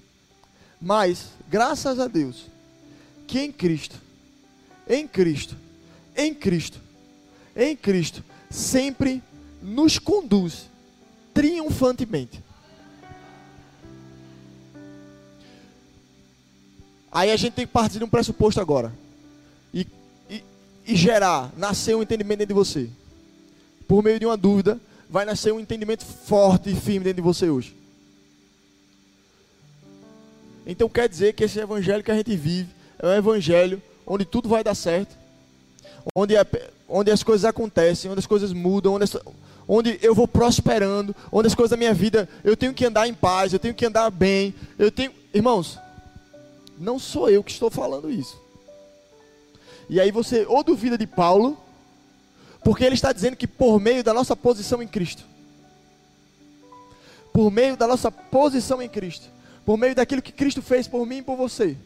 Mas, 0.82 1.30
graças 1.50 2.00
a 2.00 2.08
Deus, 2.08 2.46
que 3.28 3.39
em 3.39 3.52
Cristo, 3.52 3.96
em 4.88 5.08
Cristo, 5.08 5.56
em 6.15 6.34
Cristo, 6.34 6.80
em 7.56 7.76
Cristo, 7.76 8.24
sempre 8.50 9.22
nos 9.62 9.98
conduz 9.98 10.69
triunfantemente. 11.34 12.43
Aí 17.12 17.32
a 17.32 17.38
gente 17.38 17.54
tem 17.54 17.65
que 17.65 17.72
partir 17.72 18.00
de 18.00 18.04
um 18.04 18.10
pressuposto 18.10 18.60
agora. 18.60 18.91
E, 19.72 19.88
e, 20.28 20.43
e 20.86 20.96
gerar, 20.96 21.52
nascer 21.56 21.96
um 21.96 22.02
entendimento 22.02 22.39
dentro 22.39 22.56
de 22.56 22.60
você. 22.60 22.89
Por 23.88 24.04
meio 24.04 24.19
de 24.19 24.26
uma 24.26 24.36
dúvida, 24.36 24.80
vai 25.08 25.24
nascer 25.24 25.54
um 25.54 25.60
entendimento 25.60 26.04
forte 26.04 26.72
e 26.72 26.76
firme 26.76 27.04
dentro 27.04 27.17
de 27.17 27.22
você 27.22 27.50
hoje. 27.50 27.76
Então 30.65 30.88
quer 30.88 31.10
dizer 31.10 31.34
que 31.34 31.43
esse 31.43 31.60
evangelho 31.60 32.04
que 32.04 32.12
a 32.12 32.15
gente 32.15 32.36
vive 32.36 32.69
é 32.99 33.08
um 33.08 33.13
evangelho 33.13 33.82
onde 34.06 34.26
tudo 34.26 34.47
vai 34.47 34.63
dar 34.63 34.76
certo, 34.76 35.15
onde, 36.15 36.36
é, 36.36 36.45
onde 36.88 37.11
as 37.11 37.24
coisas 37.24 37.45
acontecem, 37.45 38.09
onde 38.09 38.20
as 38.20 38.28
coisas 38.28 38.53
mudam, 38.53 38.93
onde, 38.93 39.03
as, 39.03 39.18
onde 39.68 39.99
eu 40.01 40.14
vou 40.16 40.28
prosperando, 40.28 41.16
onde 41.32 41.47
as 41.47 41.55
coisas 41.55 41.72
da 41.72 41.78
minha 41.78 41.93
vida 41.93 42.28
eu 42.43 42.55
tenho 42.55 42.74
que 42.74 42.86
andar 42.86 43.07
em 43.07 43.14
paz, 43.14 43.53
eu 43.53 43.59
tenho 43.59 43.74
que 43.74 43.86
andar 43.86 44.09
bem, 44.09 44.53
eu 44.78 44.91
tenho, 44.91 45.11
irmãos, 45.34 45.80
não 46.78 46.97
sou 46.97 47.30
eu 47.30 47.43
que 47.43 47.51
estou 47.51 47.70
falando 47.70 48.09
isso. 48.09 48.41
E 49.89 49.99
aí 49.99 50.11
você 50.11 50.45
ou 50.47 50.64
duvida 50.64 50.97
de 50.97 51.05
Paulo, 51.05 51.57
porque 52.64 52.84
ele 52.84 52.95
está 52.95 53.11
dizendo 53.11 53.36
que 53.36 53.47
por 53.47 53.80
meio 53.80 54.03
da 54.03 54.14
nossa 54.14 54.36
posição 54.36 54.82
em 54.82 54.88
Cristo, 54.88 55.24
por 57.34 57.51
meio 57.51 57.76
da 57.76 57.88
nossa 57.88 58.09
posição 58.11 58.82
em 58.82 58.88
Cristo, 58.88 59.33
por 59.66 59.78
meio 59.78 59.95
daquilo 59.95 60.22
que 60.22 60.32
Cristo 60.32 60.61
fez 60.61 60.88
por 60.88 61.05
mim 61.05 61.18
e 61.18 61.22
por 61.22 61.36
você. 61.36 61.78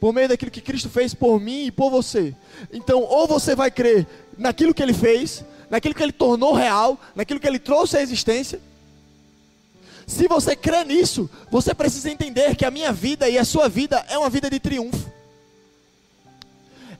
Por 0.00 0.12
meio 0.12 0.28
daquilo 0.28 0.50
que 0.50 0.60
Cristo 0.60 0.88
fez 0.88 1.14
por 1.14 1.40
mim 1.40 1.66
e 1.66 1.70
por 1.70 1.90
você. 1.90 2.34
Então, 2.72 3.02
ou 3.02 3.26
você 3.26 3.54
vai 3.54 3.70
crer 3.70 4.06
naquilo 4.36 4.74
que 4.74 4.82
ele 4.82 4.92
fez, 4.92 5.44
naquilo 5.70 5.94
que 5.94 6.02
ele 6.02 6.12
tornou 6.12 6.52
real, 6.52 6.98
naquilo 7.14 7.38
que 7.38 7.46
ele 7.46 7.58
trouxe 7.58 7.96
à 7.96 8.02
existência. 8.02 8.60
Se 10.06 10.26
você 10.26 10.56
crê 10.56 10.82
nisso, 10.84 11.30
você 11.50 11.72
precisa 11.72 12.10
entender 12.10 12.56
que 12.56 12.64
a 12.64 12.70
minha 12.70 12.92
vida 12.92 13.28
e 13.28 13.38
a 13.38 13.44
sua 13.44 13.68
vida 13.68 14.04
é 14.08 14.18
uma 14.18 14.28
vida 14.28 14.50
de 14.50 14.58
triunfo. 14.58 15.10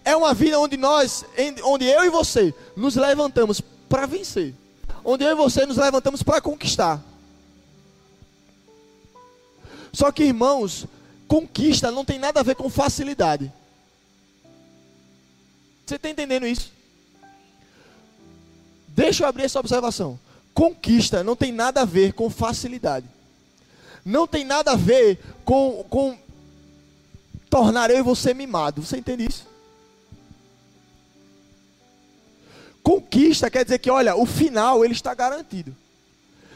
É 0.05 0.17
uma 0.17 0.33
vida 0.33 0.59
onde 0.59 0.77
nós, 0.77 1.25
onde 1.65 1.85
eu 1.85 2.05
e 2.05 2.11
você 2.11 2.55
nos 2.77 2.97
levantamos 2.97 3.61
para 3.89 4.07
vencer. 4.07 4.55
onde 5.05 5.25
eu 5.25 5.31
e 5.31 5.35
você 5.35 5.67
nos 5.67 5.77
levantamos 5.77 6.23
para 6.23 6.41
conquistar. 6.41 7.03
Só 9.93 10.11
que, 10.11 10.25
irmãos, 10.25 10.87
conquista 11.29 11.91
não 11.91 12.05
tem 12.05 12.19
nada 12.19 12.41
a 12.41 12.43
ver 12.43 12.57
com 12.57 12.71
facilidade. 12.71 13.53
Você 15.85 15.97
está 15.97 16.09
entendendo 16.09 16.47
isso? 16.47 16.73
Deixa 18.89 19.25
eu 19.25 19.29
abrir 19.29 19.45
essa 19.45 19.61
observação. 19.61 20.19
Conquista 20.55 21.23
não 21.23 21.35
tem 21.35 21.53
nada 21.53 21.83
a 21.83 21.85
ver 21.85 22.13
com 22.13 22.29
facilidade. 22.31 23.07
Não 24.05 24.27
tem 24.27 24.45
nada 24.45 24.73
a 24.73 24.77
ver 24.77 25.19
com, 25.45 25.85
com 25.89 26.19
tornar 27.49 27.91
eu 27.91 27.99
e 27.99 28.03
você 28.03 28.35
mimado. 28.35 28.83
Você 28.83 28.97
entende 28.97 29.27
isso? 29.27 29.47
Conquista 32.83 33.51
quer 33.51 33.65
dizer 33.65 33.79
que, 33.79 33.91
olha, 33.91 34.17
o 34.17 34.27
final 34.27 34.85
ele 34.85 34.93
está 34.93 35.15
garantido. 35.15 35.75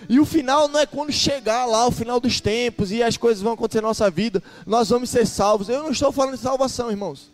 E 0.09 0.20
o 0.20 0.24
final 0.24 0.68
não 0.68 0.80
é 0.80 0.86
quando 0.86 1.12
chegar 1.12 1.64
lá, 1.66 1.86
o 1.86 1.90
final 1.90 2.20
dos 2.20 2.40
tempos, 2.40 2.92
e 2.92 3.02
as 3.02 3.16
coisas 3.16 3.42
vão 3.42 3.52
acontecer 3.52 3.80
na 3.80 3.88
nossa 3.88 4.11
vida, 4.11 4.42
nós 4.66 4.88
vamos 4.88 5.11
ser 5.11 5.26
salvos. 5.26 5.68
Eu 5.68 5.82
não 5.82 5.90
estou 5.90 6.12
falando 6.12 6.36
de 6.36 6.42
salvação, 6.42 6.90
irmãos. 6.90 7.30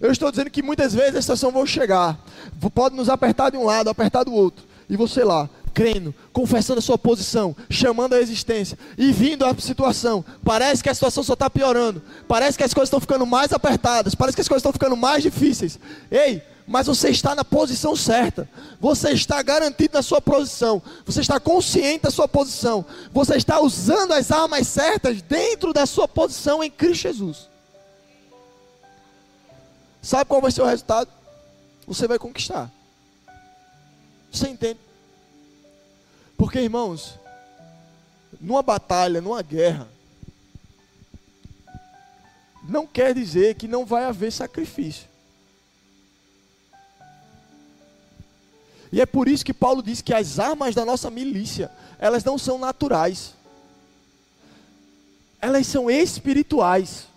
Eu 0.00 0.10
estou 0.10 0.30
dizendo 0.30 0.50
que 0.50 0.62
muitas 0.62 0.92
vezes 0.92 1.16
a 1.16 1.20
estação 1.20 1.52
vai 1.52 1.66
chegar, 1.66 2.18
pode 2.74 2.96
nos 2.96 3.08
apertar 3.08 3.50
de 3.50 3.56
um 3.56 3.64
lado, 3.64 3.88
apertar 3.88 4.24
do 4.24 4.32
outro, 4.32 4.64
e 4.88 4.96
você 4.96 5.22
lá, 5.22 5.48
crendo, 5.72 6.14
confessando 6.32 6.78
a 6.78 6.82
sua 6.82 6.96
posição, 6.96 7.54
chamando 7.68 8.14
a 8.14 8.20
existência 8.20 8.78
e 8.96 9.12
vindo 9.12 9.44
a 9.44 9.54
situação. 9.58 10.24
Parece 10.44 10.82
que 10.82 10.88
a 10.88 10.94
situação 10.94 11.22
só 11.22 11.34
está 11.34 11.48
piorando, 11.50 12.02
parece 12.26 12.56
que 12.56 12.64
as 12.64 12.74
coisas 12.74 12.88
estão 12.88 13.00
ficando 13.00 13.26
mais 13.26 13.52
apertadas, 13.52 14.14
parece 14.14 14.36
que 14.36 14.40
as 14.40 14.48
coisas 14.48 14.60
estão 14.60 14.72
ficando 14.72 14.96
mais 14.96 15.22
difíceis. 15.22 15.78
Ei, 16.10 16.42
mas 16.66 16.86
você 16.86 17.10
está 17.10 17.34
na 17.34 17.44
posição 17.44 17.94
certa, 17.94 18.48
você 18.80 19.10
está 19.10 19.42
garantido 19.42 19.94
na 19.94 20.02
sua 20.02 20.20
posição, 20.20 20.82
você 21.04 21.20
está 21.20 21.38
consciente 21.38 22.04
da 22.04 22.10
sua 22.10 22.26
posição, 22.26 22.84
você 23.12 23.36
está 23.36 23.60
usando 23.60 24.12
as 24.12 24.30
armas 24.30 24.66
certas 24.66 25.20
dentro 25.20 25.72
da 25.72 25.84
sua 25.84 26.08
posição 26.08 26.64
em 26.64 26.70
Cristo 26.70 27.02
Jesus. 27.02 27.48
Sabe 30.00 30.24
qual 30.26 30.40
vai 30.40 30.50
ser 30.50 30.62
o 30.62 30.66
resultado? 30.66 31.10
Você 31.86 32.06
vai 32.06 32.18
conquistar. 32.18 32.70
Você 34.32 34.48
entende? 34.48 34.80
Porque, 36.36 36.58
irmãos, 36.58 37.18
numa 38.40 38.62
batalha, 38.62 39.20
numa 39.20 39.42
guerra, 39.42 39.88
não 42.66 42.86
quer 42.86 43.14
dizer 43.14 43.54
que 43.54 43.68
não 43.68 43.84
vai 43.84 44.04
haver 44.04 44.32
sacrifício. 44.32 45.13
E 48.94 49.00
é 49.00 49.06
por 49.06 49.26
isso 49.26 49.44
que 49.44 49.52
Paulo 49.52 49.82
diz 49.82 50.00
que 50.00 50.14
as 50.14 50.38
armas 50.38 50.72
da 50.72 50.84
nossa 50.84 51.10
milícia, 51.10 51.68
elas 51.98 52.22
não 52.22 52.38
são 52.38 52.58
naturais. 52.58 53.34
Elas 55.40 55.66
são 55.66 55.90
espirituais. 55.90 57.08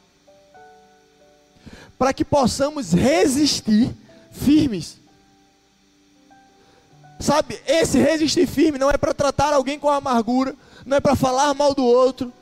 Para 1.95 2.13
que 2.13 2.25
possamos 2.25 2.93
resistir 2.93 3.95
firmes. 4.31 4.97
Sabe, 7.19 7.61
esse 7.67 7.99
resistir 7.99 8.47
firme 8.47 8.79
não 8.79 8.89
é 8.89 8.97
para 8.97 9.13
tratar 9.13 9.53
alguém 9.53 9.77
com 9.77 9.87
amargura, 9.87 10.55
não 10.83 10.97
é 10.97 10.99
para 10.99 11.15
falar 11.15 11.53
mal 11.53 11.75
do 11.75 11.85
outro, 11.85 12.33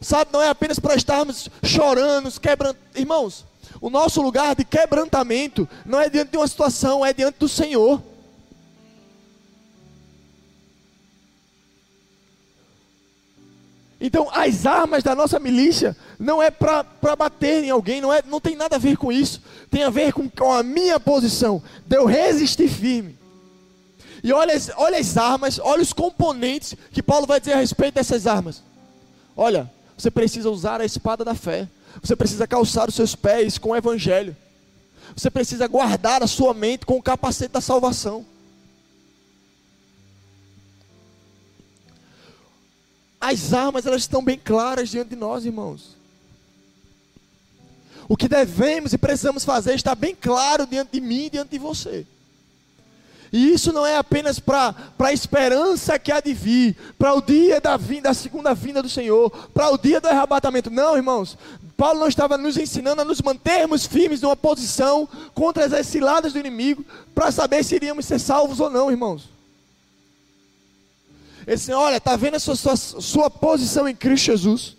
sabe, 0.00 0.32
não 0.32 0.40
é 0.40 0.50
apenas 0.50 0.78
para 0.78 0.94
estarmos 0.94 1.48
chorando, 1.64 2.30
quebrando. 2.40 2.78
Irmãos, 2.94 3.44
o 3.80 3.90
nosso 3.90 4.22
lugar 4.22 4.54
de 4.54 4.64
quebrantamento 4.64 5.68
não 5.84 6.00
é 6.00 6.08
diante 6.08 6.30
de 6.30 6.36
uma 6.36 6.46
situação, 6.46 7.04
é 7.04 7.12
diante 7.12 7.40
do 7.40 7.48
Senhor. 7.48 8.00
Então, 14.06 14.28
as 14.30 14.66
armas 14.66 15.02
da 15.02 15.14
nossa 15.14 15.40
milícia 15.40 15.96
não 16.18 16.42
é 16.42 16.50
para 16.50 17.16
bater 17.16 17.64
em 17.64 17.70
alguém, 17.70 18.02
não, 18.02 18.12
é, 18.12 18.22
não 18.26 18.38
tem 18.38 18.54
nada 18.54 18.76
a 18.76 18.78
ver 18.78 18.98
com 18.98 19.10
isso. 19.10 19.40
Tem 19.70 19.82
a 19.82 19.88
ver 19.88 20.12
com, 20.12 20.28
com 20.28 20.52
a 20.52 20.62
minha 20.62 21.00
posição, 21.00 21.62
de 21.86 21.96
eu 21.96 22.04
resistir 22.04 22.68
firme. 22.68 23.16
E 24.22 24.30
olha, 24.30 24.52
olha 24.76 24.98
as 24.98 25.16
armas, 25.16 25.58
olha 25.58 25.80
os 25.80 25.94
componentes 25.94 26.74
que 26.92 27.02
Paulo 27.02 27.26
vai 27.26 27.40
dizer 27.40 27.54
a 27.54 27.60
respeito 27.60 27.94
dessas 27.94 28.26
armas. 28.26 28.62
Olha, 29.34 29.72
você 29.96 30.10
precisa 30.10 30.50
usar 30.50 30.82
a 30.82 30.84
espada 30.84 31.24
da 31.24 31.34
fé. 31.34 31.66
Você 32.02 32.14
precisa 32.14 32.46
calçar 32.46 32.86
os 32.90 32.94
seus 32.94 33.14
pés 33.14 33.56
com 33.56 33.70
o 33.70 33.76
evangelho. 33.76 34.36
Você 35.16 35.30
precisa 35.30 35.66
guardar 35.66 36.22
a 36.22 36.26
sua 36.26 36.52
mente 36.52 36.84
com 36.84 36.98
o 36.98 37.02
capacete 37.02 37.54
da 37.54 37.60
salvação. 37.62 38.26
As 43.26 43.54
armas, 43.54 43.86
elas 43.86 44.02
estão 44.02 44.22
bem 44.22 44.38
claras 44.38 44.90
diante 44.90 45.08
de 45.08 45.16
nós, 45.16 45.46
irmãos. 45.46 45.96
O 48.06 48.18
que 48.18 48.28
devemos 48.28 48.92
e 48.92 48.98
precisamos 48.98 49.46
fazer 49.46 49.74
está 49.74 49.94
bem 49.94 50.14
claro 50.14 50.66
diante 50.66 50.92
de 50.92 51.00
mim 51.00 51.24
e 51.24 51.30
diante 51.30 51.52
de 51.52 51.58
você. 51.58 52.06
E 53.32 53.50
isso 53.50 53.72
não 53.72 53.86
é 53.86 53.96
apenas 53.96 54.38
para 54.38 54.74
a 54.98 55.12
esperança 55.12 55.98
que 55.98 56.12
há 56.12 56.20
de 56.20 56.34
vir, 56.34 56.76
para 56.98 57.14
o 57.14 57.22
dia 57.22 57.62
da, 57.62 57.78
vinda, 57.78 58.10
da 58.10 58.14
segunda 58.14 58.52
vinda 58.52 58.82
do 58.82 58.90
Senhor, 58.90 59.30
para 59.54 59.70
o 59.70 59.78
dia 59.78 60.02
do 60.02 60.06
arrebatamento. 60.06 60.70
Não, 60.70 60.94
irmãos. 60.94 61.38
Paulo 61.78 62.00
não 62.00 62.08
estava 62.08 62.36
nos 62.36 62.58
ensinando 62.58 63.00
a 63.00 63.06
nos 63.06 63.22
mantermos 63.22 63.86
firmes 63.86 64.20
numa 64.20 64.36
posição 64.36 65.08
contra 65.32 65.64
as 65.64 65.86
ciladas 65.86 66.34
do 66.34 66.38
inimigo, 66.38 66.84
para 67.14 67.32
saber 67.32 67.64
se 67.64 67.74
iríamos 67.74 68.04
ser 68.04 68.18
salvos 68.18 68.60
ou 68.60 68.68
não, 68.68 68.90
irmãos. 68.90 69.33
Ele 71.46 71.56
disse: 71.56 71.72
Olha, 71.72 71.96
está 71.96 72.16
vendo 72.16 72.34
a 72.34 72.40
sua, 72.40 72.56
sua, 72.56 72.76
sua 72.76 73.30
posição 73.30 73.88
em 73.88 73.94
Cristo 73.94 74.26
Jesus? 74.26 74.76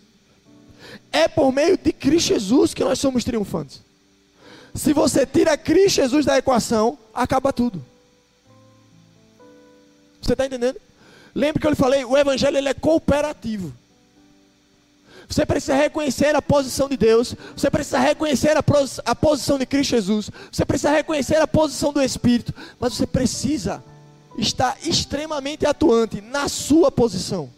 É 1.12 1.28
por 1.28 1.52
meio 1.52 1.78
de 1.78 1.94
Cristo 1.94 2.28
Jesus 2.28 2.74
que 2.74 2.84
nós 2.84 3.00
somos 3.00 3.24
triunfantes. 3.24 3.82
Se 4.74 4.92
você 4.92 5.26
tira 5.26 5.58
Cristo 5.58 5.96
Jesus 5.96 6.26
da 6.26 6.38
equação, 6.38 6.98
acaba 7.14 7.54
tudo. 7.54 7.84
Você 10.22 10.34
está 10.34 10.46
entendendo? 10.46 10.80
Lembra 11.34 11.62
que 11.62 11.68
eu 11.68 11.72
lhe 11.72 11.78
falei? 11.78 12.04
O 12.04 12.18
evangelho 12.18 12.58
ele 12.58 12.70
é 12.70 12.74
cooperativo. 12.74 13.74
Você 15.28 15.46
precisa 15.46 15.76
reconhecer 15.76 16.36
a 16.36 16.42
posição 16.42 16.88
de 16.88 16.98
Deus. 16.98 17.36
Você 17.56 17.70
precisa 17.70 18.00
reconhecer 18.00 18.58
a, 18.58 18.64
a 19.06 19.16
posição 19.16 19.58
de 19.58 19.66
Cristo 19.66 19.92
Jesus. 19.92 20.30
Você 20.52 20.66
precisa 20.66 20.92
reconhecer 20.92 21.42
a 21.42 21.48
posição 21.48 21.92
do 21.92 22.02
Espírito. 22.02 22.54
Mas 22.80 22.94
você 22.94 23.08
precisa 23.08 23.84
está 24.38 24.76
extremamente 24.84 25.66
atuante 25.66 26.22
na 26.22 26.48
sua 26.50 26.92
posição. 26.92 27.50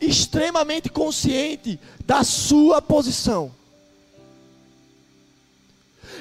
Extremamente 0.00 0.88
consciente 0.88 1.78
da 2.04 2.24
sua 2.24 2.80
posição. 2.80 3.52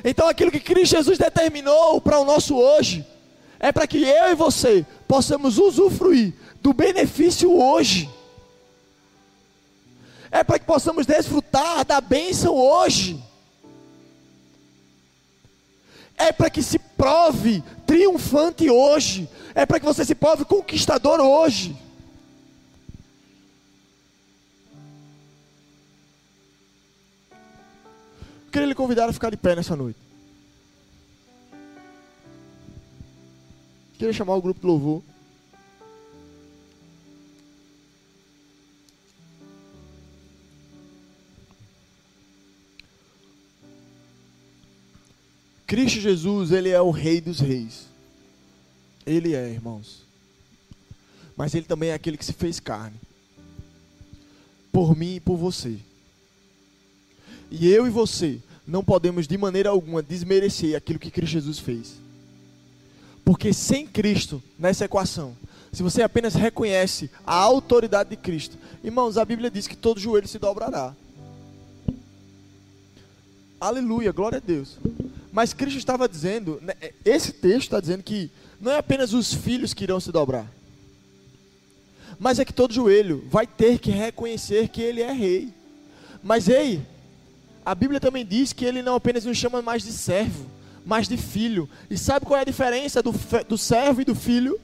Então, 0.04 0.28
aquilo 0.28 0.52
que 0.52 0.60
Cristo 0.60 0.96
Jesus 0.96 1.18
determinou 1.18 2.02
para 2.02 2.20
o 2.20 2.26
nosso 2.26 2.56
hoje, 2.56 3.06
é 3.60 3.72
para 3.72 3.88
que 3.88 4.04
eu 4.04 4.32
e 4.32 4.36
você 4.36 4.86
possamos 5.08 5.58
usufruir 5.58 6.34
do 6.62 6.74
benefício 6.74 7.52
hoje. 7.60 8.10
É 10.30 10.44
para 10.44 10.60
que 10.60 10.66
possamos 10.66 11.06
desfrutar 11.06 11.86
da 11.86 12.02
bênção 12.02 12.54
hoje 12.54 13.24
é 16.18 16.32
para 16.32 16.50
que 16.50 16.64
se 16.64 16.80
prove 16.80 17.64
triunfante 17.86 18.70
hoje, 18.70 19.30
é 19.54 19.66
para 19.66 19.80
que 19.80 19.86
você 19.86 20.04
se 20.04 20.16
prove 20.16 20.44
conquistador 20.44 21.20
hoje. 21.20 21.78
Eu 28.46 28.52
queria 28.52 28.68
lhe 28.68 28.76
convidar 28.76 29.08
a 29.08 29.14
ficar 29.14 29.30
de 29.30 29.38
pé 29.38 29.56
nessa 29.56 29.76
noite. 29.76 30.00
Queria 33.98 34.14
chamar 34.14 34.36
o 34.36 34.42
grupo 34.42 34.60
de 34.60 34.66
louvor. 34.68 35.04
Cristo 45.68 46.00
Jesus, 46.00 46.52
ele 46.52 46.70
é 46.70 46.82
o 46.82 46.92
Rei 46.92 47.20
dos 47.20 47.42
Reis. 47.42 47.88
Ele 49.06 49.36
é, 49.36 49.50
irmãos. 49.50 50.04
Mas 51.36 51.54
ele 51.54 51.66
também 51.66 51.90
é 51.90 51.94
aquele 51.94 52.18
que 52.18 52.24
se 52.24 52.32
fez 52.32 52.58
carne. 52.58 52.96
Por 54.72 54.96
mim 54.96 55.16
e 55.16 55.20
por 55.20 55.36
você. 55.36 55.78
E 57.52 57.68
eu 57.70 57.86
e 57.86 57.90
você 57.90 58.40
não 58.66 58.84
podemos 58.84 59.28
de 59.28 59.38
maneira 59.38 59.70
alguma 59.70 60.02
desmerecer 60.02 60.76
aquilo 60.76 61.00
que 61.00 61.12
Cristo 61.12 61.34
Jesus 61.34 61.60
fez. 61.60 61.96
Porque 63.26 63.54
sem 63.54 63.86
Cristo 63.86 64.42
nessa 64.58 64.86
equação, 64.86 65.36
se 65.72 65.84
você 65.84 66.02
apenas 66.02 66.34
reconhece 66.34 67.12
a 67.26 67.36
autoridade 67.36 68.10
de 68.10 68.16
Cristo, 68.16 68.58
irmãos, 68.82 69.18
a 69.18 69.26
Bíblia 69.26 69.52
diz 69.52 69.68
que 69.68 69.76
todo 69.76 70.00
joelho 70.00 70.28
se 70.28 70.40
dobrará. 70.40 70.96
Aleluia, 73.60 74.14
glória 74.14 74.38
a 74.38 74.42
Deus. 74.42 74.78
Mas 75.38 75.54
Cristo 75.54 75.78
estava 75.78 76.10
dizendo, 76.10 76.58
né, 76.64 76.74
esse 77.06 77.32
texto 77.32 77.66
está 77.66 77.80
dizendo 77.80 78.02
que 78.02 78.32
não 78.60 78.72
é 78.72 78.80
apenas 78.80 79.14
os 79.14 79.32
filhos 79.32 79.72
que 79.72 79.84
irão 79.84 80.00
se 80.00 80.12
dobrar, 80.12 80.52
mas 82.18 82.40
é 82.40 82.44
que 82.44 82.52
todo 82.52 82.74
joelho 82.74 83.24
vai 83.30 83.46
ter 83.46 83.78
que 83.78 83.92
reconhecer 83.92 84.68
que 84.68 84.82
Ele 84.82 85.00
é 85.00 85.12
Rei. 85.12 85.54
Mas 86.24 86.50
ei, 86.50 86.82
a 87.64 87.76
Bíblia 87.76 88.00
também 88.00 88.26
diz 88.26 88.52
que 88.52 88.66
Ele 88.66 88.82
não 88.82 88.96
apenas 88.96 89.26
nos 89.26 89.38
chama 89.38 89.62
mais 89.62 89.84
de 89.84 89.92
servo, 89.92 90.48
mas 90.84 91.08
de 91.08 91.18
filho. 91.18 91.70
E 91.88 92.00
sabe 92.00 92.26
qual 92.26 92.40
é 92.40 92.42
a 92.42 92.44
diferença 92.44 93.04
do, 93.04 93.14
do 93.48 93.60
servo 93.60 94.02
e 94.02 94.06
do 94.06 94.16
filho? 94.16 94.60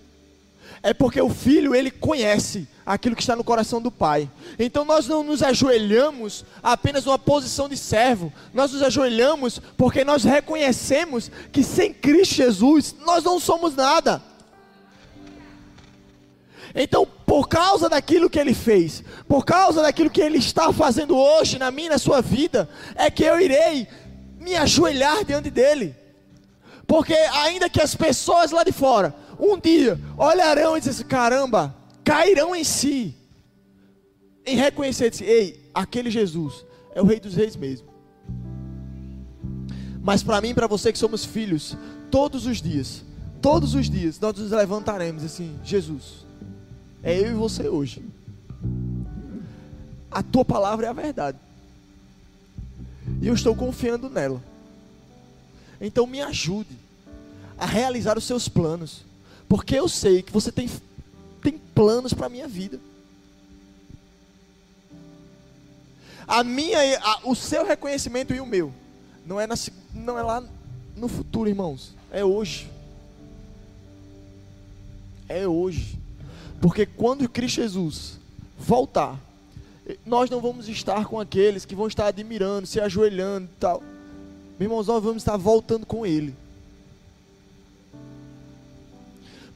É 0.85 0.93
porque 0.93 1.21
o 1.21 1.29
filho, 1.29 1.73
ele 1.73 1.89
conhece 1.89 2.67
aquilo 2.85 3.15
que 3.15 3.21
está 3.21 3.37
no 3.37 3.43
coração 3.43 3.81
do 3.81 3.89
pai. 3.89 4.29
Então 4.59 4.83
nós 4.83 5.07
não 5.07 5.23
nos 5.23 5.41
ajoelhamos 5.41 6.43
apenas 6.61 7.05
numa 7.05 7.17
posição 7.17 7.69
de 7.69 7.77
servo. 7.77 8.33
Nós 8.53 8.73
nos 8.73 8.83
ajoelhamos 8.83 9.61
porque 9.77 10.03
nós 10.03 10.25
reconhecemos 10.25 11.31
que 11.53 11.63
sem 11.63 11.93
Cristo 11.93 12.35
Jesus 12.35 12.93
nós 13.05 13.23
não 13.23 13.39
somos 13.39 13.73
nada. 13.73 14.21
Então, 16.75 17.07
por 17.25 17.47
causa 17.47 17.87
daquilo 17.87 18.29
que 18.29 18.39
ele 18.39 18.53
fez, 18.53 19.03
por 19.25 19.45
causa 19.45 19.81
daquilo 19.81 20.09
que 20.09 20.19
ele 20.19 20.39
está 20.39 20.73
fazendo 20.73 21.15
hoje 21.15 21.57
na 21.57 21.71
minha 21.71 21.91
na 21.91 21.97
sua 21.97 22.19
vida, 22.19 22.67
é 22.95 23.09
que 23.09 23.23
eu 23.23 23.39
irei 23.39 23.87
me 24.37 24.55
ajoelhar 24.55 25.23
diante 25.23 25.49
dele. 25.49 25.95
Porque 26.85 27.13
ainda 27.13 27.69
que 27.69 27.79
as 27.79 27.95
pessoas 27.95 28.51
lá 28.51 28.63
de 28.63 28.73
fora 28.73 29.22
um 29.43 29.59
dia 29.59 29.99
olharão 30.17 30.77
e 30.77 30.79
dizem 30.79 30.93
assim, 30.93 31.03
caramba, 31.03 31.75
cairão 32.03 32.55
em 32.55 32.63
si, 32.63 33.13
em 34.45 34.55
reconhecer, 34.55 35.09
disse, 35.09 35.23
ei, 35.23 35.69
aquele 35.73 36.09
Jesus 36.09 36.65
é 36.95 37.01
o 37.01 37.05
rei 37.05 37.19
dos 37.19 37.35
reis 37.35 37.55
mesmo. 37.55 37.87
Mas 40.01 40.23
para 40.23 40.41
mim 40.41 40.53
para 40.53 40.67
você 40.67 40.91
que 40.91 40.99
somos 40.99 41.25
filhos, 41.25 41.77
todos 42.09 42.45
os 42.45 42.61
dias, 42.61 43.03
todos 43.41 43.73
os 43.73 43.89
dias, 43.89 44.19
nós 44.19 44.37
nos 44.37 44.51
levantaremos 44.51 45.23
assim, 45.23 45.57
Jesus, 45.63 46.25
é 47.01 47.17
eu 47.19 47.31
e 47.31 47.33
você 47.33 47.67
hoje. 47.67 48.03
A 50.09 50.21
tua 50.21 50.45
palavra 50.45 50.87
é 50.87 50.89
a 50.89 50.93
verdade. 50.93 51.37
E 53.21 53.27
eu 53.27 53.33
estou 53.33 53.55
confiando 53.55 54.09
nela. 54.09 54.41
Então 55.81 56.07
me 56.07 56.21
ajude 56.21 56.77
a 57.57 57.65
realizar 57.65 58.17
os 58.17 58.23
seus 58.23 58.47
planos. 58.47 59.05
Porque 59.53 59.75
eu 59.75 59.87
sei 59.87 60.23
que 60.23 60.31
você 60.31 60.51
tem, 60.51 60.67
tem 61.39 61.59
planos 61.75 62.11
para 62.11 62.25
a 62.25 62.29
minha 62.29 62.47
vida. 62.47 62.79
A 66.27 66.43
minha, 66.43 66.79
a, 66.99 67.19
o 67.23 67.35
seu 67.35 67.63
reconhecimento 67.63 68.33
e 68.33 68.41
o 68.41 68.47
meu 68.47 68.73
não 69.23 69.39
é, 69.39 69.45
na, 69.45 69.53
não 69.93 70.17
é 70.17 70.23
lá 70.23 70.43
no 70.95 71.07
futuro, 71.07 71.47
irmãos. 71.47 71.93
É 72.09 72.25
hoje. 72.25 72.67
É 75.29 75.47
hoje. 75.47 75.99
Porque 76.59 76.87
quando 76.87 77.29
Cristo 77.29 77.57
Jesus 77.57 78.17
voltar, 78.57 79.19
nós 80.03 80.31
não 80.31 80.41
vamos 80.41 80.67
estar 80.67 81.05
com 81.05 81.19
aqueles 81.19 81.63
que 81.63 81.75
vão 81.75 81.85
estar 81.85 82.07
admirando, 82.07 82.65
se 82.65 82.81
ajoelhando 82.81 83.45
e 83.45 83.59
tal. 83.59 83.83
Meus 84.57 84.61
irmãos, 84.61 84.87
nós 84.87 85.03
vamos 85.03 85.21
estar 85.21 85.37
voltando 85.37 85.85
com 85.85 86.07
Ele. 86.07 86.33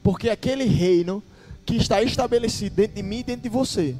Porque 0.08 0.30
aquele 0.30 0.64
reino 0.64 1.22
que 1.66 1.76
está 1.76 2.02
estabelecido 2.02 2.76
dentro 2.76 2.96
de 2.96 3.02
mim 3.02 3.18
e 3.18 3.22
dentro 3.24 3.42
de 3.42 3.50
você, 3.50 3.94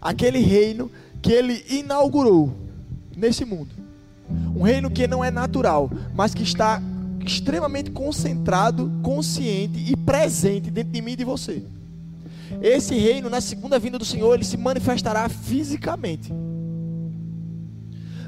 aquele 0.00 0.38
reino 0.38 0.90
que 1.20 1.30
ele 1.30 1.62
inaugurou 1.68 2.56
nesse 3.14 3.44
mundo, 3.44 3.68
um 4.56 4.62
reino 4.62 4.90
que 4.90 5.06
não 5.06 5.22
é 5.22 5.30
natural, 5.30 5.90
mas 6.14 6.32
que 6.32 6.42
está 6.42 6.80
extremamente 7.22 7.90
concentrado, 7.90 8.90
consciente 9.02 9.78
e 9.78 9.94
presente 9.94 10.70
dentro 10.70 10.90
de 10.90 11.02
mim 11.02 11.12
e 11.12 11.16
de 11.16 11.24
você. 11.24 11.62
Esse 12.62 12.94
reino, 12.94 13.28
na 13.28 13.42
segunda 13.42 13.78
vinda 13.78 13.98
do 13.98 14.06
Senhor, 14.06 14.32
ele 14.32 14.44
se 14.44 14.56
manifestará 14.56 15.28
fisicamente. 15.28 16.32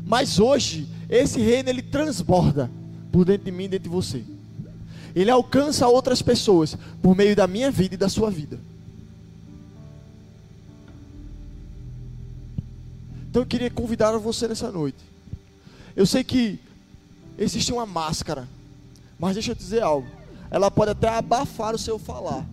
Mas 0.05 0.39
hoje, 0.39 0.87
esse 1.09 1.41
reino 1.41 1.71
ele 1.71 1.81
transborda 1.81 2.71
por 3.11 3.25
dentro 3.25 3.47
de 3.47 3.51
mim 3.51 3.65
e 3.65 3.69
dentro 3.69 3.85
de 3.85 3.97
você. 3.97 4.23
Ele 5.15 5.31
alcança 5.31 5.89
outras 5.89 6.23
pessoas 6.23 6.77
por 7.03 7.17
meio 7.17 7.35
da 7.35 7.47
minha 7.47 7.71
vida 7.71 7.95
e 7.95 7.99
da 7.99 8.09
sua 8.09 8.31
vida. 8.31 8.59
Então 13.31 13.43
eu 13.43 13.47
queria 13.47 13.71
convidar 13.71 14.17
você 14.19 14.49
nessa 14.49 14.73
noite. 14.73 14.99
Eu 15.95 16.05
sei 16.05 16.25
que 16.25 16.59
existe 17.39 17.73
uma 17.73 17.87
máscara, 17.87 18.49
mas 19.19 19.35
deixa 19.35 19.53
eu 19.53 19.55
dizer 19.55 19.83
algo. 19.83 20.09
Ela 20.51 20.71
pode 20.71 20.91
até 20.91 21.09
abafar 21.09 21.75
o 21.75 21.79
seu 21.79 21.97
falar, 21.97 22.45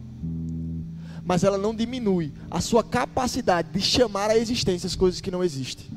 mas 1.24 1.43
ela 1.43 1.58
não 1.58 1.74
diminui 1.74 2.32
a 2.49 2.62
sua 2.62 2.84
capacidade 2.84 3.70
de 3.72 3.82
chamar 3.82 4.30
à 4.30 4.38
existência 4.38 4.86
as 4.86 4.95
coisas 4.95 5.20
que 5.20 5.32
não 5.32 5.43
existem. 5.43 5.88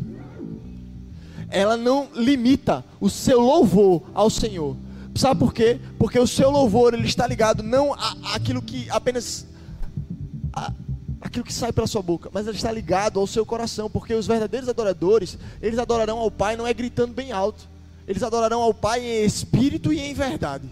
Ela 1.51 1.77
não 1.77 2.09
limita 2.15 2.83
o 3.01 3.11
seu 3.11 3.41
louvor 3.41 4.03
ao 4.15 4.31
Senhor, 4.31 4.77
Sabe 5.15 5.41
por 5.41 5.53
quê? 5.53 5.79
Porque 5.99 6.19
o 6.19 6.27
seu 6.27 6.51
louvor 6.51 6.95
ele 6.95 7.07
está 7.07 7.27
ligado 7.27 7.63
não 7.63 7.95
àquilo 8.33 8.63
que 8.63 8.89
apenas 8.91 9.47
a, 10.53 10.73
aquilo 11.21 11.45
que 11.45 11.53
sai 11.53 11.73
pela 11.73 11.87
sua 11.87 12.03
boca, 12.03 12.31
mas 12.33 12.47
ele 12.47 12.57
está 12.57 12.73
ligado 12.73 13.21
ao 13.21 13.27
seu 13.27 13.45
coração, 13.45 13.91
porque 13.91 14.15
os 14.15 14.27
verdadeiros 14.27 14.69
adoradores, 14.69 15.37
eles 15.61 15.79
adorarão 15.79 16.19
ao 16.19 16.31
Pai 16.31 16.57
não 16.57 16.67
é 16.67 16.73
gritando 16.73 17.13
bem 17.13 17.33
alto. 17.33 17.69
Eles 18.07 18.23
adorarão 18.23 18.63
ao 18.63 18.73
Pai 18.73 19.01
em 19.01 19.25
espírito 19.25 19.93
e 19.93 20.01
em 20.01 20.15
verdade. 20.15 20.69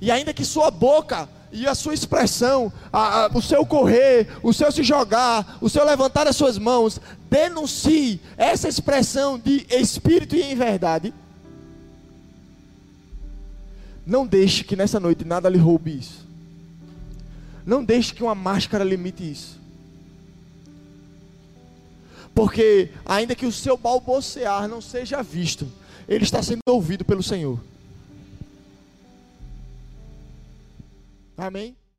E 0.00 0.10
ainda 0.10 0.32
que 0.32 0.44
sua 0.44 0.70
boca 0.70 1.28
e 1.50 1.66
a 1.66 1.74
sua 1.74 1.94
expressão, 1.94 2.72
a, 2.92 3.24
a, 3.24 3.26
o 3.28 3.40
seu 3.40 3.64
correr, 3.64 4.28
o 4.42 4.52
seu 4.52 4.70
se 4.70 4.82
jogar, 4.82 5.58
o 5.60 5.68
seu 5.68 5.84
levantar 5.84 6.26
as 6.26 6.36
suas 6.36 6.58
mãos, 6.58 7.00
denuncie 7.30 8.20
essa 8.36 8.68
expressão 8.68 9.38
de 9.38 9.66
espírito 9.70 10.36
e 10.36 10.42
em 10.42 10.54
verdade 10.54 11.12
não 14.08 14.26
deixe 14.26 14.64
que 14.64 14.74
nessa 14.74 14.98
noite 14.98 15.22
nada 15.22 15.50
lhe 15.50 15.58
roube 15.58 15.98
isso. 15.98 16.26
Não 17.66 17.84
deixe 17.84 18.14
que 18.14 18.22
uma 18.22 18.34
máscara 18.34 18.82
limite 18.82 19.30
isso. 19.30 19.60
Porque, 22.34 22.90
ainda 23.04 23.34
que 23.34 23.44
o 23.44 23.52
seu 23.52 23.76
balbuciar 23.76 24.66
não 24.66 24.80
seja 24.80 25.22
visto, 25.22 25.70
ele 26.08 26.24
está 26.24 26.42
sendo 26.42 26.60
ouvido 26.66 27.04
pelo 27.04 27.22
Senhor. 27.22 27.60
Amém? 31.36 31.76